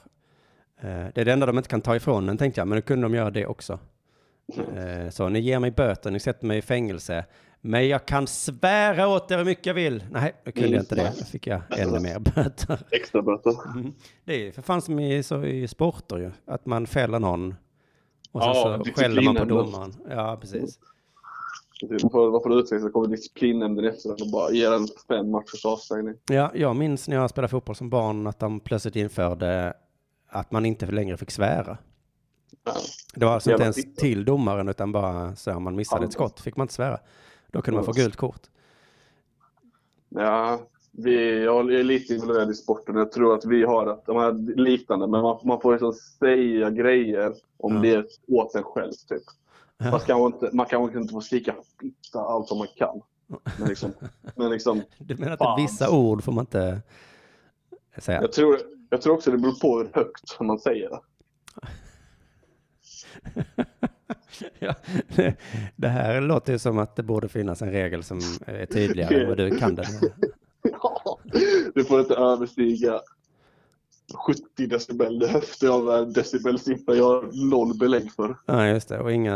Eh, 0.80 1.06
det 1.14 1.18
är 1.20 1.24
det 1.24 1.32
enda 1.32 1.46
de 1.46 1.56
inte 1.56 1.68
kan 1.68 1.80
ta 1.80 1.96
ifrån 1.96 2.28
en, 2.28 2.38
tänkte 2.38 2.60
jag, 2.60 2.68
men 2.68 2.78
då 2.78 2.82
kunde 2.82 3.04
de 3.04 3.14
göra 3.14 3.30
det 3.30 3.46
också. 3.46 3.78
Eh, 4.76 5.10
så 5.10 5.28
ni 5.28 5.40
ger 5.40 5.58
mig 5.58 5.70
böter, 5.70 6.10
ni 6.10 6.20
sätter 6.20 6.46
mig 6.46 6.58
i 6.58 6.62
fängelse, 6.62 7.24
men 7.66 7.88
jag 7.88 8.06
kan 8.06 8.26
svära 8.26 9.08
åt 9.08 9.30
er 9.30 9.38
hur 9.38 9.44
mycket 9.44 9.66
jag 9.66 9.74
vill. 9.74 10.04
Nej, 10.10 10.34
då 10.44 10.52
kunde 10.52 10.68
jag 10.68 10.82
inte 10.82 10.94
det. 10.94 11.12
Då 11.18 11.24
fick 11.24 11.46
jag 11.46 11.62
ännu 11.78 12.00
mer 12.00 12.18
böter. 12.18 12.78
Extra 12.90 13.22
böter. 13.22 13.54
Mm. 13.74 13.92
Det 14.24 14.34
är 14.34 14.38
ju 14.38 14.52
för 14.52 14.62
fan 14.62 14.82
som 14.82 14.98
i, 14.98 15.22
så 15.22 15.44
i 15.44 15.68
sporter 15.68 16.16
ju, 16.16 16.30
att 16.44 16.66
man 16.66 16.86
fäller 16.86 17.18
någon 17.18 17.54
och 18.32 18.42
sen 18.42 18.52
Ja, 18.54 18.82
så 18.84 18.92
skäller 18.92 19.22
man 19.22 19.36
på 19.36 19.44
domaren. 19.44 19.94
Ja, 20.10 20.38
precis. 20.40 20.78
Varför, 22.02 22.58
utvisning 22.58 22.80
så 22.80 22.90
kommer 22.90 23.08
disciplinnämnden 23.08 23.84
efter 23.84 24.10
och 24.10 24.30
bara 24.32 24.50
ger 24.50 24.72
en 24.72 24.88
fem 25.08 25.30
matchers 25.30 25.64
avstängning. 25.64 26.14
Ja, 26.28 26.50
jag 26.54 26.76
minns 26.76 27.08
när 27.08 27.16
jag 27.16 27.30
spelade 27.30 27.50
fotboll 27.50 27.76
som 27.76 27.90
barn 27.90 28.26
att 28.26 28.38
de 28.38 28.60
plötsligt 28.60 28.96
införde 28.96 29.74
att 30.28 30.50
man 30.50 30.66
inte 30.66 30.86
längre 30.86 31.16
fick 31.16 31.30
svära. 31.30 31.78
Det 33.14 33.24
var 33.24 33.32
alltså 33.32 33.50
inte 33.50 33.62
ens 33.62 33.94
till 33.94 34.24
domaren 34.24 34.68
utan 34.68 34.92
bara 34.92 35.36
så 35.36 35.54
om 35.54 35.62
man 35.62 35.76
missade 35.76 36.04
ett 36.04 36.12
skott 36.12 36.40
fick 36.40 36.56
man 36.56 36.64
inte 36.64 36.74
svära. 36.74 36.98
Då 37.56 37.62
kunde 37.62 37.76
man 37.78 37.84
få 37.84 37.92
gult 37.92 38.16
kort. 38.16 38.40
Ja, 40.08 40.60
Vi, 40.90 41.44
jag 41.44 41.72
är 41.74 41.82
lite 41.84 42.14
involverad 42.14 42.50
i 42.50 42.54
sporten. 42.54 42.96
Jag 42.96 43.12
tror 43.12 43.34
att 43.34 43.44
vi 43.44 43.64
har 43.64 43.86
att 43.86 44.06
de 44.06 44.16
här 44.16 44.32
liknande, 44.56 45.06
men 45.06 45.22
man, 45.22 45.38
man 45.44 45.60
får 45.60 45.72
liksom 45.72 45.92
säga 45.92 46.70
grejer 46.70 47.34
om 47.56 47.74
Ja. 47.74 47.80
det 47.82 48.06
åt 48.28 48.54
en 48.54 48.62
själv. 48.62 48.92
Typ. 49.08 49.22
Ja. 49.78 50.00
Man, 50.08 50.32
inte, 50.32 50.50
man 50.52 50.66
kanske 50.66 50.98
inte 50.98 51.12
få 51.12 51.20
skrika 51.20 51.54
fitta 51.80 52.20
allt 52.20 52.48
som 52.48 52.58
man 52.58 52.66
kan. 52.76 53.00
Men 53.58 53.68
liksom, 53.68 53.92
men 54.36 54.50
liksom 54.50 54.82
Du 54.98 55.16
menar 55.16 55.32
att 55.32 55.38
Fan. 55.38 55.60
vissa 55.62 55.90
ord 55.90 56.24
får 56.24 56.32
man 56.32 56.42
inte 56.42 56.82
säga? 57.98 58.20
jag, 58.20 58.32
tror, 58.32 58.58
jag 58.90 59.02
tror 59.02 59.14
också 59.14 59.30
det 59.30 59.38
beror 59.38 59.60
på 59.60 59.78
hur 59.78 59.90
högt 59.94 60.40
man 60.40 60.58
säger 60.58 60.90
det. 60.90 61.00
Ja, 64.58 64.74
det, 65.16 65.36
det 65.76 65.88
här 65.88 66.20
låter 66.20 66.52
ju 66.52 66.58
som 66.58 66.78
att 66.78 66.96
det 66.96 67.02
borde 67.02 67.28
finnas 67.28 67.62
en 67.62 67.70
regel 67.70 68.02
som 68.02 68.20
är 68.46 68.66
tydligare 68.66 69.22
än 69.22 69.28
vad 69.28 69.36
du 69.36 69.58
kan 69.58 69.74
den. 69.74 69.86
Du 71.74 71.84
får 71.84 72.00
inte 72.00 72.14
överstiga 72.14 73.00
70 74.26 74.66
decibel. 74.66 75.18
Det 75.18 75.28
högsta 75.28 75.70
av 75.70 75.90
en 75.90 76.12
decibelsiffra 76.12 76.94
jag 76.94 77.04
har 77.04 77.50
noll 77.50 77.78
belägg 77.78 78.12
för. 78.12 78.36
Ja, 78.46 78.68
just 78.68 78.88
det. 78.88 79.00
Och 79.00 79.12
inga... 79.12 79.34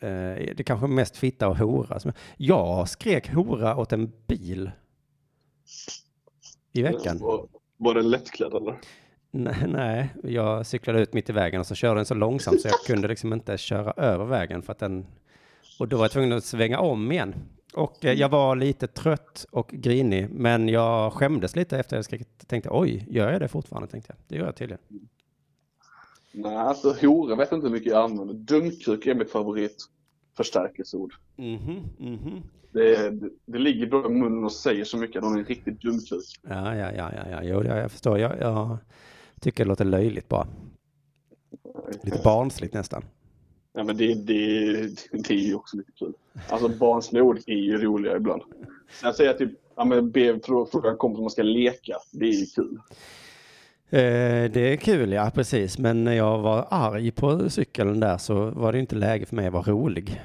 Eh, 0.00 0.54
det 0.56 0.64
kanske 0.66 0.86
är 0.86 0.88
mest 0.88 1.16
fitta 1.16 1.48
och 1.48 1.56
hora. 1.56 2.12
Jag 2.36 2.88
skrek 2.88 3.34
hora 3.34 3.76
åt 3.76 3.92
en 3.92 4.12
bil 4.26 4.70
i 6.72 6.82
veckan. 6.82 7.18
Var, 7.18 7.48
var 7.76 7.94
den 7.94 8.10
lättklädd 8.10 8.54
eller? 8.54 8.80
Nej, 9.30 9.64
nej, 9.68 10.14
jag 10.22 10.66
cyklade 10.66 11.00
ut 11.00 11.12
mitt 11.12 11.30
i 11.30 11.32
vägen 11.32 11.60
och 11.60 11.66
så 11.66 11.74
körde 11.74 11.98
den 11.98 12.06
så 12.06 12.14
långsamt 12.14 12.60
så 12.60 12.68
jag 12.68 12.80
kunde 12.86 13.08
liksom 13.08 13.32
inte 13.32 13.58
köra 13.58 13.92
över 13.92 14.24
vägen 14.24 14.62
för 14.62 14.72
att 14.72 14.78
den... 14.78 15.06
Och 15.78 15.88
då 15.88 15.96
var 15.96 16.04
jag 16.04 16.10
tvungen 16.12 16.32
att 16.32 16.44
svänga 16.44 16.78
om 16.78 17.12
igen. 17.12 17.34
Och 17.74 18.04
eh, 18.04 18.12
jag 18.12 18.28
var 18.28 18.56
lite 18.56 18.86
trött 18.86 19.46
och 19.50 19.68
grinig, 19.68 20.30
men 20.30 20.68
jag 20.68 21.12
skämdes 21.12 21.56
lite 21.56 21.78
efter 21.78 21.96
jag 21.96 22.04
skrikit. 22.04 22.48
Tänkte 22.48 22.68
oj, 22.72 23.06
gör 23.10 23.32
jag 23.32 23.40
det 23.40 23.48
fortfarande? 23.48 23.88
Tänkte 23.88 24.12
jag. 24.12 24.24
Det 24.28 24.36
gör 24.36 24.44
jag 24.46 24.56
tydligen. 24.56 24.82
Nej, 26.32 26.56
alltså 26.56 26.96
hora 27.00 27.36
vet 27.36 27.48
jag 27.50 27.58
inte 27.58 27.66
hur 27.68 27.74
mycket 27.74 27.92
jag 27.92 28.04
använder. 28.04 28.34
Dumkruk 28.34 29.06
är 29.06 29.14
mitt 29.14 29.30
favorit 29.30 29.76
förstärkelseord. 30.36 31.14
Mhm, 31.36 31.82
mhm. 31.98 32.42
Det, 32.72 33.10
det, 33.10 33.30
det 33.46 33.58
ligger 33.58 33.86
bra 33.86 34.06
i 34.06 34.14
munnen 34.14 34.44
och 34.44 34.52
säger 34.52 34.84
så 34.84 34.96
mycket. 34.96 35.22
De 35.22 35.34
är 35.34 35.38
en 35.38 35.44
riktig 35.44 35.80
dumkruk. 35.80 36.24
Ja, 36.42 36.76
ja, 36.76 36.92
ja, 36.96 37.10
ja, 37.16 37.22
ja. 37.30 37.40
Jo, 37.42 37.62
det- 37.62 37.78
jag 37.78 37.92
förstår. 37.92 38.18
Jag, 38.18 38.40
jag 38.40 38.78
tycker 39.38 39.64
det 39.64 39.68
låter 39.68 39.84
löjligt 39.84 40.28
bara. 40.28 40.46
Lite 42.02 42.20
barnsligt 42.24 42.74
nästan. 42.74 43.04
Ja, 43.72 43.84
men 43.84 43.96
det, 43.96 44.14
det, 44.14 44.72
det 45.12 45.30
är 45.34 45.38
ju 45.38 45.54
också 45.54 45.76
lite 45.76 45.92
kul. 45.92 46.12
Alltså 46.48 46.68
barnsliga 46.68 47.22
ord 47.22 47.38
är 47.46 47.54
ju 47.54 47.78
roliga 47.78 48.16
ibland. 48.16 48.42
Sen 49.00 49.14
säger 49.14 49.30
jag 49.30 49.38
typ, 49.38 49.52
ja 49.76 49.84
men 49.84 50.10
be 50.10 50.32
frå- 50.32 50.70
fråga 50.70 50.96
kompis 50.96 51.18
om 51.18 51.22
man 51.22 51.30
ska 51.30 51.42
leka. 51.42 51.96
Det 52.12 52.24
är 52.26 52.32
ju 52.40 52.46
kul. 52.46 52.78
Eh, 53.90 54.52
det 54.52 54.72
är 54.72 54.76
kul, 54.76 55.12
ja, 55.12 55.30
precis. 55.34 55.78
Men 55.78 56.04
när 56.04 56.12
jag 56.12 56.38
var 56.38 56.66
arg 56.70 57.10
på 57.10 57.50
cykeln 57.50 58.00
där 58.00 58.18
så 58.18 58.50
var 58.50 58.72
det 58.72 58.78
inte 58.78 58.96
läge 58.96 59.26
för 59.26 59.36
mig 59.36 59.46
att 59.46 59.52
vara 59.52 59.62
rolig. 59.72 60.20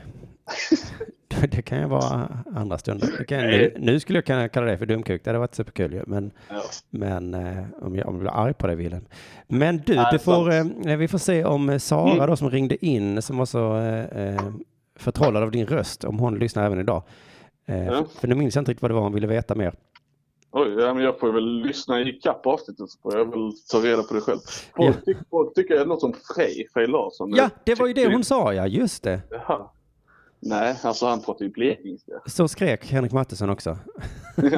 det 1.52 1.62
kan 1.62 1.80
ju 1.80 1.86
vara 1.88 2.30
andra 2.56 2.78
stunder. 2.78 3.24
Kan, 3.28 3.40
nu, 3.40 3.74
nu 3.80 4.00
skulle 4.00 4.18
jag 4.18 4.26
kunna 4.26 4.50
kalla 4.50 4.66
det 4.68 4.78
för 4.78 4.86
dumkuk. 4.86 5.24
Det 5.24 5.30
hade 5.30 5.40
varit 5.40 5.56
superkul 5.56 5.94
ju. 5.94 6.04
Men, 6.08 6.32
Ja. 6.50 6.62
men 6.90 7.34
eh, 7.34 7.64
om, 7.82 7.96
jag, 7.96 8.08
om 8.08 8.14
jag 8.14 8.20
blir 8.22 8.32
arg 8.32 8.54
på 8.54 8.68
det, 8.68 8.76
Wilhelm. 8.76 9.06
Men 9.48 9.78
du, 9.86 9.94
du 10.12 10.20
får, 10.20 10.52
sant. 10.52 10.86
eh, 10.86 10.98
vi 10.98 11.08
får 11.08 11.18
se 11.18 11.46
om 11.46 11.70
eh, 11.70 11.78
Sara 11.78 12.12
Mm. 12.14 12.28
då 12.28 12.36
som 12.36 12.50
ringde 12.50 12.86
in, 12.86 13.22
som 13.22 13.38
var 13.38 13.46
så 13.46 13.78
eh, 13.78 14.34
eh, 14.36 14.42
förtrollad 14.96 15.44
av 15.44 15.52
din 15.52 15.66
röst, 15.68 16.04
om 16.04 16.20
hon 16.20 16.40
lyssnar 16.40 16.66
även 16.66 16.80
idag. 16.80 17.04
Eh, 17.66 17.86
Ja. 17.86 18.06
För 18.20 18.28
nu 18.28 18.36
minns 18.36 18.56
jag 18.56 18.62
inte 18.62 18.72
riktigt 18.72 18.82
vad 18.82 18.92
det 18.92 18.96
var 18.96 19.02
hon 19.02 19.14
ville 19.14 19.28
veta 19.28 19.56
mer. 19.56 19.74
Oj, 20.56 20.70
ja, 20.80 20.94
men 20.94 21.04
jag 21.04 21.20
får 21.20 21.32
väl 21.34 21.62
lyssna 21.62 22.02
i 22.02 22.14
kapp 22.14 22.48
avsnittet 22.48 22.90
så 22.90 23.00
får 23.02 23.18
jag 23.18 23.26
väl 23.32 23.52
ta 23.72 23.78
reda 23.78 24.04
på 24.04 24.14
det 24.14 24.22
själv. 24.22 24.40
Folk, 24.76 24.96
Ja. 24.96 25.02
tycker, 25.06 25.24
folk 25.30 25.56
tycker 25.56 25.74
jag 25.76 25.88
låter 25.88 26.00
som 26.00 26.14
Frej, 26.36 26.68
Frej 26.74 26.88
Larsson. 26.88 27.32
Ja, 27.36 27.50
det 27.64 27.80
var 27.80 27.88
ju 27.88 27.94
det 27.94 28.14
hon 28.14 28.24
sa, 28.24 28.54
ja, 28.54 28.68
just 28.68 29.04
det. 29.04 29.22
Jaha. 29.32 29.62
Nej, 30.46 30.76
alltså 30.84 31.06
han 31.06 31.22
pratar 31.22 31.46
ju 31.46 31.52
blekingska. 31.52 32.12
Så 32.26 32.48
skrek 32.48 32.92
Henrik 32.92 33.12
Mattisson 33.12 33.50
också. 33.50 33.78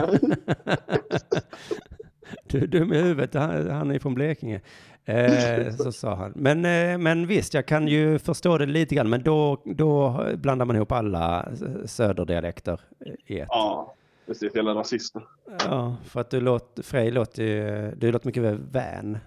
Du 2.47 2.63
är 2.63 2.67
dum 2.67 2.93
i 2.93 3.01
huvudet, 3.01 3.33
han, 3.33 3.69
han 3.69 3.91
är 3.91 3.99
från 3.99 4.13
Blekinge. 4.13 4.61
Eh, 5.05 5.75
så 5.75 5.91
sa 5.91 6.15
han. 6.15 6.33
Men, 6.35 6.65
eh, 6.65 6.97
men 6.97 7.27
visst, 7.27 7.53
jag 7.53 7.65
kan 7.65 7.87
ju 7.87 8.19
förstå 8.19 8.57
det 8.57 8.65
lite 8.65 8.95
grann, 8.95 9.09
men 9.09 9.23
då, 9.23 9.61
då 9.65 10.25
blandar 10.35 10.65
man 10.65 10.75
ihop 10.75 10.91
alla 10.91 11.49
söderdialekter 11.85 12.81
i 13.25 13.39
ett. 13.39 13.47
ja, 13.51 13.95
precis. 14.25 14.55
Hela 14.55 14.75
rasister. 14.75 15.21
Ja, 15.65 15.95
för 16.05 16.21
att 16.21 16.29
du 16.29 16.41
låter, 16.41 16.83
Frej 16.83 17.11
låter 17.11 17.43
ju, 17.43 17.91
du 17.95 18.11
låter 18.11 18.27
mycket 18.27 18.43
väl 18.43 18.57
vän. 18.57 19.17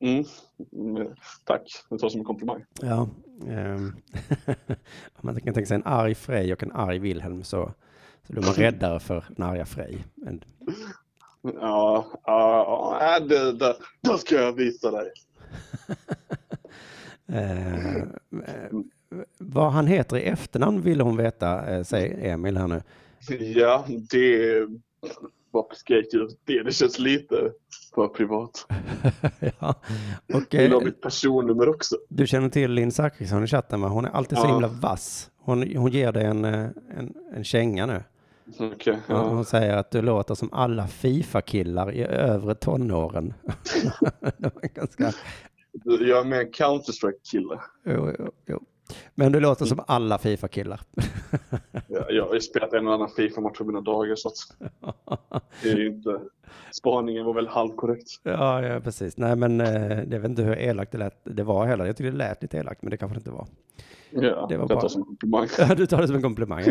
Mm. 0.00 0.24
Tack, 1.44 1.62
det 1.90 1.98
tar 1.98 2.08
som 2.08 2.20
en 2.20 2.24
komplimang. 2.24 2.64
Ja. 2.80 3.08
ehm, 3.48 3.92
om 5.12 5.20
man 5.20 5.40
kan 5.40 5.54
tänka 5.54 5.66
sig 5.66 5.74
en 5.74 5.86
arg 5.86 6.14
Frej 6.14 6.52
och 6.52 6.62
en 6.62 6.72
arg 6.72 6.98
Wilhelm 6.98 7.44
så, 7.44 7.72
så 8.26 8.32
blir 8.32 8.42
man 8.42 8.54
räddare 8.54 9.00
för 9.00 9.24
den 9.28 9.46
arga 9.46 9.66
Frej. 9.66 10.04
Men, 10.14 10.44
Ja, 11.42 12.06
ja, 12.24 12.98
ja 13.00 13.20
det, 13.20 13.52
det, 13.52 13.76
då 14.00 14.18
ska 14.18 14.34
jag 14.34 14.52
visa 14.52 14.90
dig. 14.90 15.12
Eh, 17.26 18.02
vad 19.38 19.72
han 19.72 19.86
heter 19.86 20.16
i 20.16 20.22
efternamn 20.22 20.80
ville 20.80 21.02
hon 21.02 21.16
veta, 21.16 21.70
eh, 21.70 21.82
säger 21.82 22.32
Emil 22.32 22.56
här 22.56 22.68
nu. 22.68 22.82
Ja, 23.38 23.84
det... 24.10 24.66
Ut 26.12 26.40
det? 26.44 26.62
Det 26.62 26.72
känns 26.72 26.98
lite 26.98 27.52
för 27.94 28.08
privat. 28.08 28.66
ja. 29.58 29.74
Och, 30.34 30.42
Vill 30.54 30.72
ha 30.72 30.80
mitt 30.80 31.00
personnummer 31.00 31.68
också? 31.68 31.96
du 32.08 32.26
känner 32.26 32.48
till 32.48 32.70
Linn 32.70 32.92
Zachrisson 32.92 33.44
i 33.44 33.46
chatten, 33.46 33.80
va? 33.80 33.88
hon 33.88 34.04
är 34.04 34.10
alltid 34.10 34.38
så 34.38 34.44
Ja. 34.44 34.52
himla 34.52 34.68
vass. 34.68 35.30
Hon, 35.38 35.76
hon 35.76 35.90
ger 35.90 36.12
dig 36.12 36.24
en, 36.24 36.44
eh, 36.44 36.68
en, 36.98 37.14
en 37.34 37.44
känga 37.44 37.86
nu. 37.86 38.02
Okej. 38.58 38.98
Ja. 39.06 39.28
Hon 39.28 39.44
säger 39.44 39.76
att 39.76 39.90
du 39.90 40.02
låter 40.02 40.34
som 40.34 40.52
alla 40.52 40.86
Fifa-killar 40.86 41.92
i 41.92 42.04
övre 42.04 42.54
tonåren. 42.54 43.34
det 44.20 44.54
var 44.54 44.74
ganska... 44.74 45.12
Jag 45.84 46.20
är 46.20 46.24
mer 46.24 46.40
en 46.40 46.50
Counter-Strike-kille. 46.52 47.60
Jo, 47.84 48.12
jo, 48.18 48.30
jo. 48.46 48.60
Men 49.14 49.32
du 49.32 49.40
låter 49.40 49.64
som 49.64 49.80
alla 49.86 50.18
Fifa-killar. 50.18 50.80
Ja, 51.86 52.04
Jag 52.10 52.26
har 52.26 52.34
ju 52.34 52.40
spelat 52.40 52.72
en 52.72 52.86
och 52.88 52.94
annan 52.94 53.08
Fifa-match 53.08 53.58
på 53.58 53.64
mina 53.64 53.80
dagar 53.80 54.16
så 54.16 54.28
att 54.28 54.34
det 55.62 55.70
är 55.70 55.76
ju 55.76 55.86
inte... 55.86 56.20
Spaningen 56.72 57.24
var 57.24 57.34
väl 57.34 57.46
halvkorrekt. 57.48 58.08
ja, 58.22 58.62
ja, 58.66 58.80
precis. 58.80 59.16
Nej, 59.16 59.36
men 59.36 59.60
eh, 59.60 59.98
jag 59.98 60.20
vet 60.20 60.24
inte 60.24 60.42
hur 60.42 60.58
elakt 60.58 60.92
det, 60.92 60.98
lät, 60.98 61.20
det 61.24 61.42
var 61.42 61.66
heller. 61.66 61.84
Jag 61.84 61.96
tyckte 61.96 62.10
det 62.10 62.16
lät 62.16 62.42
lite 62.42 62.58
elakt, 62.58 62.82
men 62.82 62.90
det 62.90 62.96
kanske 62.96 63.14
det 63.14 63.18
inte 63.18 63.30
var. 63.30 63.46
Ja, 64.10 64.20
Det 64.20 64.56
var 64.56 64.62
jag 64.62 64.68
bara- 64.68 64.80
tar 64.80 64.88
som 64.88 65.00
en 65.02 65.06
komplimang. 65.06 65.48
Ja, 65.58 65.74
du 65.74 65.86
tar 65.86 66.00
det 66.00 66.06
som 66.06 66.16
en 66.16 66.22
komplimang. 66.22 66.64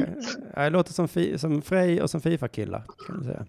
Jag, 0.55 0.71
låter 0.73 0.93
som, 0.93 1.07
fi, 1.07 1.38
som 1.38 1.62
Frej 1.62 2.01
och 2.01 2.10
som 2.10 2.21
Fifa-killar, 2.21 2.84
kan 3.07 3.17
du 3.19 3.23
säga. 3.25 3.45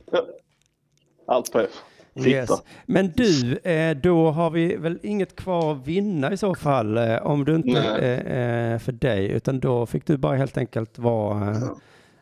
Allt 1.26 1.52
på 1.52 1.58
F. 1.58 1.70
Yes. 2.14 2.50
Men 2.86 3.12
du, 3.16 3.56
eh, 3.56 3.96
då 3.96 4.30
har 4.30 4.50
vi 4.50 4.76
väl 4.76 4.98
inget 5.02 5.36
kvar 5.36 5.72
att 5.72 5.86
vinna 5.86 6.32
i 6.32 6.36
så 6.36 6.54
fall, 6.54 6.98
eh, 6.98 7.16
om 7.26 7.44
du 7.44 7.54
inte 7.54 7.68
Nej. 7.72 8.72
eh, 8.72 8.78
för 8.78 8.92
dig, 8.92 9.28
utan 9.30 9.60
då 9.60 9.86
fick 9.86 10.06
du 10.06 10.16
bara 10.16 10.36
helt 10.36 10.56
enkelt 10.58 10.98
vara 10.98 11.54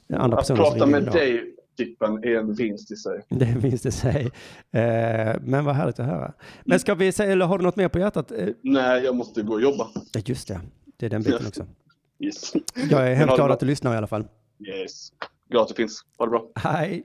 den 0.07 0.21
andra 0.21 0.39
Att 0.39 0.43
personen 0.43 0.65
som 0.67 0.73
prata 0.73 0.87
med 0.87 1.03
idag. 1.03 1.15
dig, 1.15 1.55
Dippen, 1.77 2.25
är 2.25 2.37
en 2.37 2.55
vinst 2.55 2.91
i 2.91 2.97
sig. 2.97 3.21
Det 3.29 3.63
minns 3.63 3.83
det 3.83 3.93
sig. 3.93 4.31
Eh, 4.71 5.37
men 5.41 5.65
vad 5.65 5.75
härligt 5.75 6.01
att 6.01 6.07
höra. 6.07 6.33
Men 6.65 6.81
ska 6.81 6.95
vi 6.95 7.13
säga, 7.13 7.33
eller 7.33 7.47
har 7.47 7.59
du 7.59 7.65
något 7.65 7.77
mer 7.77 7.89
på 7.89 7.99
hjärtat? 7.99 8.33
Nej, 8.63 9.05
jag 9.05 9.17
måste 9.17 9.43
gå 9.43 9.53
och 9.53 9.63
jobba. 9.63 9.89
just 10.25 10.49
det, 10.49 10.61
det 10.97 11.07
är 11.07 11.11
den 11.11 11.23
biten 11.23 11.47
också. 11.47 11.67
Yes. 12.23 12.53
Jag 12.91 13.13
är 13.13 13.27
det 13.27 13.35
glad 13.35 13.51
att 13.51 13.61
du 13.61 13.67
lyssnar 13.67 13.95
i 13.95 13.97
alla 13.97 14.07
fall. 14.07 14.25
Yes. 14.69 15.13
Glad 15.51 15.63
att 15.63 15.69
det 15.69 15.75
finns. 15.75 16.05
Ha 16.19 16.27
det 16.27 16.31
bra. 16.31 16.47
Hej! 16.55 17.03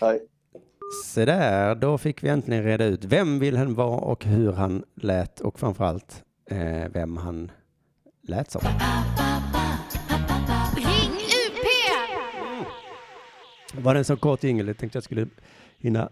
Hej. 0.00 0.20
Så 0.90 1.24
där, 1.24 1.74
då 1.74 1.98
fick 1.98 2.22
vi 2.24 2.28
äntligen 2.28 2.64
reda 2.64 2.84
ut 2.84 3.04
vem 3.04 3.38
Wilhelm 3.38 3.74
var 3.74 4.04
och 4.04 4.24
hur 4.24 4.52
han 4.52 4.84
lät 4.94 5.40
och 5.40 5.58
framförallt 5.58 6.22
eh, 6.50 6.88
vem 6.92 7.16
han 7.16 7.50
lät 8.22 8.50
som. 8.50 8.60
Ring 10.76 11.12
UP! 11.12 11.66
Var 13.84 13.94
det 13.94 14.00
en 14.00 14.04
så 14.04 14.16
kort 14.16 14.44
jingel? 14.44 14.66
Jag 14.66 14.78
tänkte 14.78 14.96
jag 14.96 15.04
skulle 15.04 15.26
hinna 15.78 16.08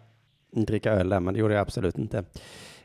dricka 0.53 0.93
öl 0.93 1.09
där, 1.09 1.21
men 1.21 1.35
det 1.35 1.41
gjorde 1.41 1.55
jag 1.55 1.61
absolut 1.61 1.99
inte. 1.99 2.25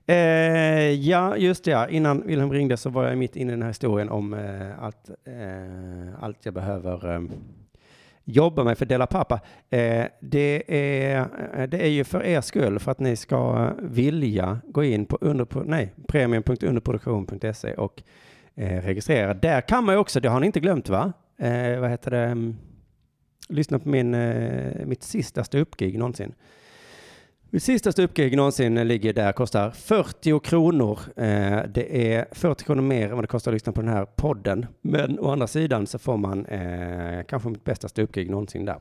Eh, 0.05 0.91
ja, 0.91 1.37
just 1.37 1.63
det. 1.63 1.71
Ja. 1.71 1.87
Innan 1.87 2.27
Wilhelm 2.27 2.51
ringde 2.51 2.77
så 2.77 2.89
var 2.89 3.07
jag 3.07 3.17
mitt 3.17 3.35
inne 3.35 3.51
i 3.51 3.55
den 3.55 3.61
här 3.61 3.69
historien 3.69 4.09
om 4.09 4.33
eh, 4.33 4.83
allt, 4.83 5.09
eh, 5.23 6.23
allt 6.23 6.45
jag 6.45 6.53
behöver 6.53 7.13
eh, 7.13 7.21
jobba 8.23 8.63
med 8.63 8.77
för 8.77 8.85
Dela 8.85 9.07
Pappa. 9.07 9.39
Eh, 9.69 10.05
det, 10.19 10.63
är, 10.67 11.19
eh, 11.55 11.67
det 11.67 11.83
är 11.83 11.89
ju 11.89 12.03
för 12.03 12.23
er 12.23 12.41
skull, 12.41 12.79
för 12.79 12.91
att 12.91 12.99
ni 12.99 13.15
ska 13.15 13.69
vilja 13.79 14.59
gå 14.67 14.83
in 14.83 15.05
på, 15.05 15.17
under, 15.21 15.63
nej, 15.65 15.93
premium.underproduktion.se 16.07 17.73
och 17.73 18.03
eh, 18.55 18.81
registrera. 18.81 19.33
Där 19.33 19.61
kan 19.61 19.85
man 19.85 19.95
ju 19.95 19.99
också, 19.99 20.19
det 20.19 20.29
har 20.29 20.39
ni 20.39 20.45
inte 20.45 20.59
glömt 20.59 20.89
va? 20.89 21.13
Eh, 21.37 21.79
vad 21.79 21.89
heter 21.89 22.11
det? 22.11 22.25
Mm. 22.25 22.57
lyssna 23.49 23.79
på 23.79 23.89
min, 23.89 24.13
eh, 24.13 24.85
mitt 24.85 25.03
sista 25.03 25.43
ståuppgig 25.43 25.99
någonsin. 25.99 26.33
Sista 27.59 27.91
stupgig 27.91 28.35
någonsin 28.37 28.87
ligger 28.87 29.13
där, 29.13 29.31
kostar 29.31 29.71
40 29.71 30.39
kronor. 30.39 30.99
Eh, 31.15 31.59
det 31.73 32.13
är 32.13 32.25
40 32.31 32.63
kronor 32.63 32.81
mer 32.81 33.09
än 33.09 33.15
vad 33.15 33.23
det 33.23 33.27
kostar 33.27 33.51
att 33.51 33.55
lyssna 33.55 33.71
på 33.71 33.81
den 33.81 33.89
här 33.89 34.05
podden. 34.05 34.65
Men 34.81 35.19
å 35.19 35.31
andra 35.31 35.47
sidan 35.47 35.87
så 35.87 35.99
får 35.99 36.17
man 36.17 36.45
eh, 36.45 37.23
kanske 37.27 37.49
mitt 37.49 37.63
bästa 37.63 37.87
stupgig 37.87 38.29
någonsin 38.29 38.65
där. 38.65 38.79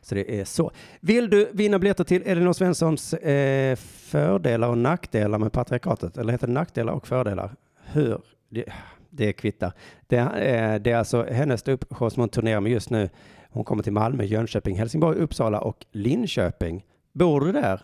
Så 0.00 0.14
det 0.14 0.40
är 0.40 0.44
så. 0.44 0.70
Vill 1.00 1.30
du 1.30 1.50
vinna 1.52 1.78
biljetter 1.78 2.04
till 2.04 2.22
Elinor 2.26 2.52
Svenssons 2.52 3.14
eh, 3.14 3.76
fördelar 3.76 4.68
och 4.68 4.78
nackdelar 4.78 5.38
med 5.38 5.52
patriarkatet? 5.52 6.18
Eller 6.18 6.32
heter 6.32 6.46
det 6.46 6.52
nackdelar 6.52 6.92
och 6.92 7.06
fördelar? 7.06 7.54
Hur? 7.92 8.20
Det, 8.48 8.64
det 9.10 9.32
kvittar. 9.32 9.72
Det, 10.06 10.16
är- 10.16 10.78
det 10.78 10.90
är 10.90 10.96
alltså 10.96 11.26
hennes 11.30 11.60
ståuppshow 11.60 12.08
som 12.10 12.20
hon 12.20 12.28
turnerar 12.28 12.60
med 12.60 12.72
just 12.72 12.90
nu. 12.90 13.08
Hon 13.50 13.64
kommer 13.64 13.82
till 13.82 13.92
Malmö, 13.92 14.24
Jönköping, 14.24 14.76
Helsingborg, 14.78 15.18
Uppsala 15.18 15.60
och 15.60 15.86
Linköping. 15.92 16.84
Bor 17.12 17.40
du 17.40 17.52
där? 17.52 17.82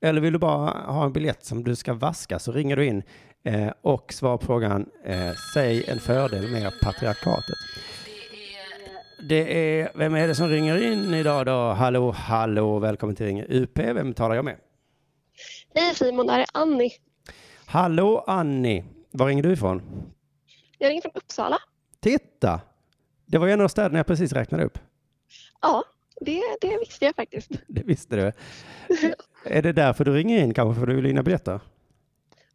Eller 0.00 0.20
vill 0.20 0.32
du 0.32 0.38
bara 0.38 0.70
ha 0.92 1.04
en 1.04 1.12
biljett 1.12 1.44
som 1.44 1.64
du 1.64 1.76
ska 1.76 1.94
vaska 1.94 2.38
så 2.38 2.52
ringer 2.52 2.76
du 2.76 2.86
in 2.86 3.02
eh, 3.44 3.72
och 3.82 4.12
svarar 4.12 4.36
på 4.36 4.46
frågan 4.46 4.90
eh, 5.04 5.32
Säg 5.54 5.84
en 5.90 6.00
fördel 6.00 6.50
med 6.52 6.72
patriarkatet. 6.82 7.56
Det 9.28 9.80
är, 9.80 9.92
vem 9.94 10.14
är 10.14 10.28
det 10.28 10.34
som 10.34 10.48
ringer 10.48 10.92
in 10.92 11.14
idag 11.14 11.46
då? 11.46 11.72
Hallå, 11.72 12.10
hallå, 12.10 12.78
välkommen 12.78 13.16
till 13.16 13.26
Ring 13.26 13.44
UP. 13.48 13.78
Vem 13.78 14.14
talar 14.14 14.34
jag 14.34 14.44
med? 14.44 14.56
Hej 15.74 15.94
Simon, 15.94 16.26
det 16.26 16.32
här 16.32 16.40
är 16.40 16.46
Annie. 16.52 16.90
Hallå 17.66 18.24
Annie, 18.26 18.84
var 19.10 19.26
ringer 19.26 19.42
du 19.42 19.52
ifrån? 19.52 19.82
Jag 20.78 20.90
ringer 20.90 21.02
från 21.02 21.12
Uppsala. 21.14 21.58
Titta! 22.00 22.60
Det 23.26 23.38
var 23.38 23.48
en 23.48 23.60
av 23.60 23.68
städerna 23.68 23.98
jag 23.98 24.06
precis 24.06 24.32
räknade 24.32 24.64
upp. 24.64 24.78
Ja, 25.60 25.84
det, 26.24 26.42
det 26.60 26.78
visste 26.78 27.04
jag 27.04 27.14
faktiskt. 27.14 27.50
Det 27.68 27.82
visste 27.82 28.16
du. 28.16 28.32
är 29.44 29.62
det 29.62 29.72
därför 29.72 30.04
du 30.04 30.12
ringer 30.12 30.38
in 30.38 30.54
kanske 30.54 30.80
för 30.80 30.86
du 30.86 30.94
vill 30.94 31.04
vinna 31.04 31.22
biljetter? 31.22 31.60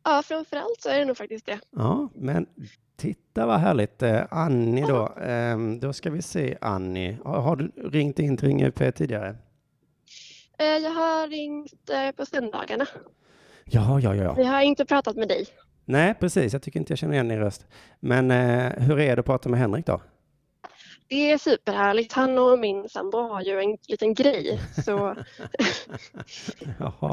Ja, 0.03 0.23
framförallt 0.25 0.81
så 0.81 0.89
är 0.89 0.99
det 0.99 1.05
nog 1.05 1.17
faktiskt 1.17 1.45
det. 1.45 1.59
Ja, 1.71 2.09
men 2.15 2.47
titta 2.97 3.45
vad 3.45 3.59
härligt. 3.59 4.03
Eh, 4.03 4.21
Annie 4.29 4.85
då. 4.87 5.13
Ehm, 5.21 5.79
då 5.79 5.93
ska 5.93 6.09
vi 6.09 6.21
se 6.21 6.57
Annie. 6.61 7.17
Har, 7.23 7.55
du 7.55 7.71
ringt 7.89 8.19
in 8.19 8.37
till 8.37 8.47
Ring 8.47 8.63
UP 8.65 8.95
tidigare? 8.95 9.35
Eh, 10.59 10.65
Jag 10.65 10.91
har 10.91 11.27
ringt 11.27 11.89
eh, 11.89 12.11
på 12.15 12.25
söndagarna. 12.25 12.85
Ja, 13.65 13.99
ja, 13.99 14.15
ja. 14.15 14.33
Vi 14.33 14.43
har 14.43 14.61
inte 14.61 14.85
pratat 14.85 15.15
med 15.15 15.27
dig. 15.27 15.47
Nej, 15.85 16.13
precis. 16.19 16.53
Jag 16.53 16.61
tycker 16.61 16.79
inte 16.79 16.91
jag 16.91 16.97
känner 16.97 17.13
igen 17.13 17.27
din 17.27 17.39
röst. 17.39 17.67
Men 17.99 18.31
hur 18.81 18.99
är 18.99 19.15
det 19.15 19.19
att 19.19 19.25
prata 19.25 19.49
med 19.49 19.59
Henrik 19.59 19.85
då? 19.85 20.01
Det 21.09 21.31
är 21.31 21.37
superhärligt. 21.37 22.13
Han 22.13 22.37
och 22.37 22.59
min 22.59 22.89
sambo 22.89 23.17
har 23.17 23.41
ju 23.41 23.59
en 23.59 23.77
liten 23.87 24.13
grej. 24.13 24.59
Så, 24.85 25.15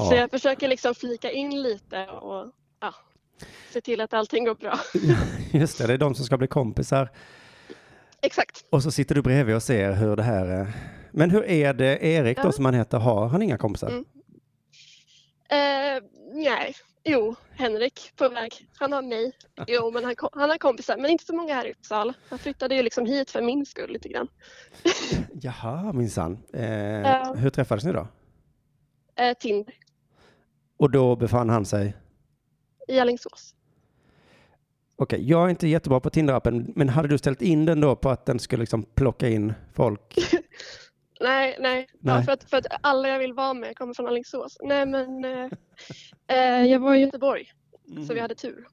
så 0.09 0.15
jag 0.15 0.31
försöker 0.31 0.69
liksom 0.69 0.95
flika 0.95 1.31
in 1.31 1.63
lite 1.63 2.07
och 2.07 2.51
ja, 2.81 2.95
se 3.71 3.81
till 3.81 4.01
att 4.01 4.15
allting 4.15 4.45
går 4.45 4.55
bra. 4.55 4.79
Just 5.53 5.79
det, 5.79 5.87
det 5.87 5.93
är 5.93 5.99
de 5.99 6.15
som 6.15 6.25
ska 6.25 6.37
bli 6.39 6.47
kompisar. 6.49 7.11
Exakt. 8.23 8.65
Och 8.71 8.83
så 8.83 8.91
sitter 8.91 9.15
du 9.15 9.23
bredvid 9.23 9.55
och 9.57 9.63
ser 9.63 9.93
hur 9.93 10.17
det 10.17 10.23
här 10.23 10.47
är. 10.47 10.73
Men 11.13 11.31
hur 11.31 11.45
är 11.45 11.75
det 11.75 12.05
Erik 12.05 12.37
då 12.37 12.49
Ja. 12.49 12.53
som 12.53 12.65
han 12.65 12.75
heter? 12.75 12.99
Har 12.99 13.29
han 13.29 13.43
inga 13.43 13.59
kompisar? 13.59 13.89
Mm. 13.89 14.05
Eh, 15.49 16.03
nej, 16.33 16.75
jo, 17.05 17.35
Henrik 17.51 18.13
på 18.17 18.29
väg. 18.29 18.69
Han 18.79 18.93
har 18.93 19.03
mig. 19.03 19.33
Jo, 19.67 19.91
men 19.91 20.05
han, 20.05 20.15
han 20.33 20.51
har 20.51 20.59
kompisar, 20.59 20.97
men 20.97 21.11
inte 21.11 21.25
så 21.25 21.35
många 21.35 21.55
här 21.55 21.67
i 21.67 21.73
Uppsala. 21.73 22.15
Han 22.29 22.39
flyttade 22.39 22.75
ju 22.75 22.83
liksom 22.83 23.07
hit 23.07 23.31
för 23.31 23.43
min 23.43 23.67
skull 23.67 23.91
lite 23.93 24.09
grann. 24.09 24.29
Jaha, 25.33 25.93
minsann. 25.93 26.39
Eh, 26.53 27.01
Ja. 27.01 27.35
Hur 27.39 27.51
träffades 27.51 27.85
ni 27.85 27.93
då? 27.93 28.09
Eh, 29.17 29.35
Tinder 29.41 29.75
Och 30.77 30.91
då 30.91 31.17
befann 31.17 31.49
han 31.49 31.65
sig? 31.65 31.95
i 32.89 32.99
Alingsås. 32.99 33.55
Okej, 34.97 35.31
jag 35.31 35.45
är 35.45 35.49
inte 35.51 35.69
jättebra 35.69 36.01
på 36.01 36.11
Tinder-appen, 36.11 36.73
men 36.77 36.89
hade 36.89 37.09
du 37.09 37.19
ställt 37.19 37.43
in 37.43 37.65
den 37.67 37.81
då 37.81 37.97
på 37.97 38.11
att 38.11 38.27
den 38.27 38.39
skulle 38.39 38.61
liksom 38.61 38.83
plocka 38.83 39.29
in 39.29 39.53
folk? 39.75 40.15
Nej, 41.21 41.57
nej. 41.61 41.89
Nej. 42.01 42.17
Ja, 42.17 42.23
för, 42.23 42.33
att, 42.33 42.51
för 42.51 42.57
att 42.57 42.67
alla 42.81 43.09
jag 43.09 43.19
vill 43.19 43.33
vara 43.33 43.55
med 43.55 43.77
kommer 43.77 43.95
från 43.95 44.07
Alingsås. 44.07 44.57
Nej, 44.63 44.87
men 44.87 45.25
eh, 45.25 45.51
eh, 46.27 46.67
jag 46.67 46.81
var 46.81 46.95
i 46.95 47.01
Göteborg, 47.01 47.53
så 48.09 48.15
vi 48.15 48.21
hade 48.21 48.35
tur. 48.35 48.67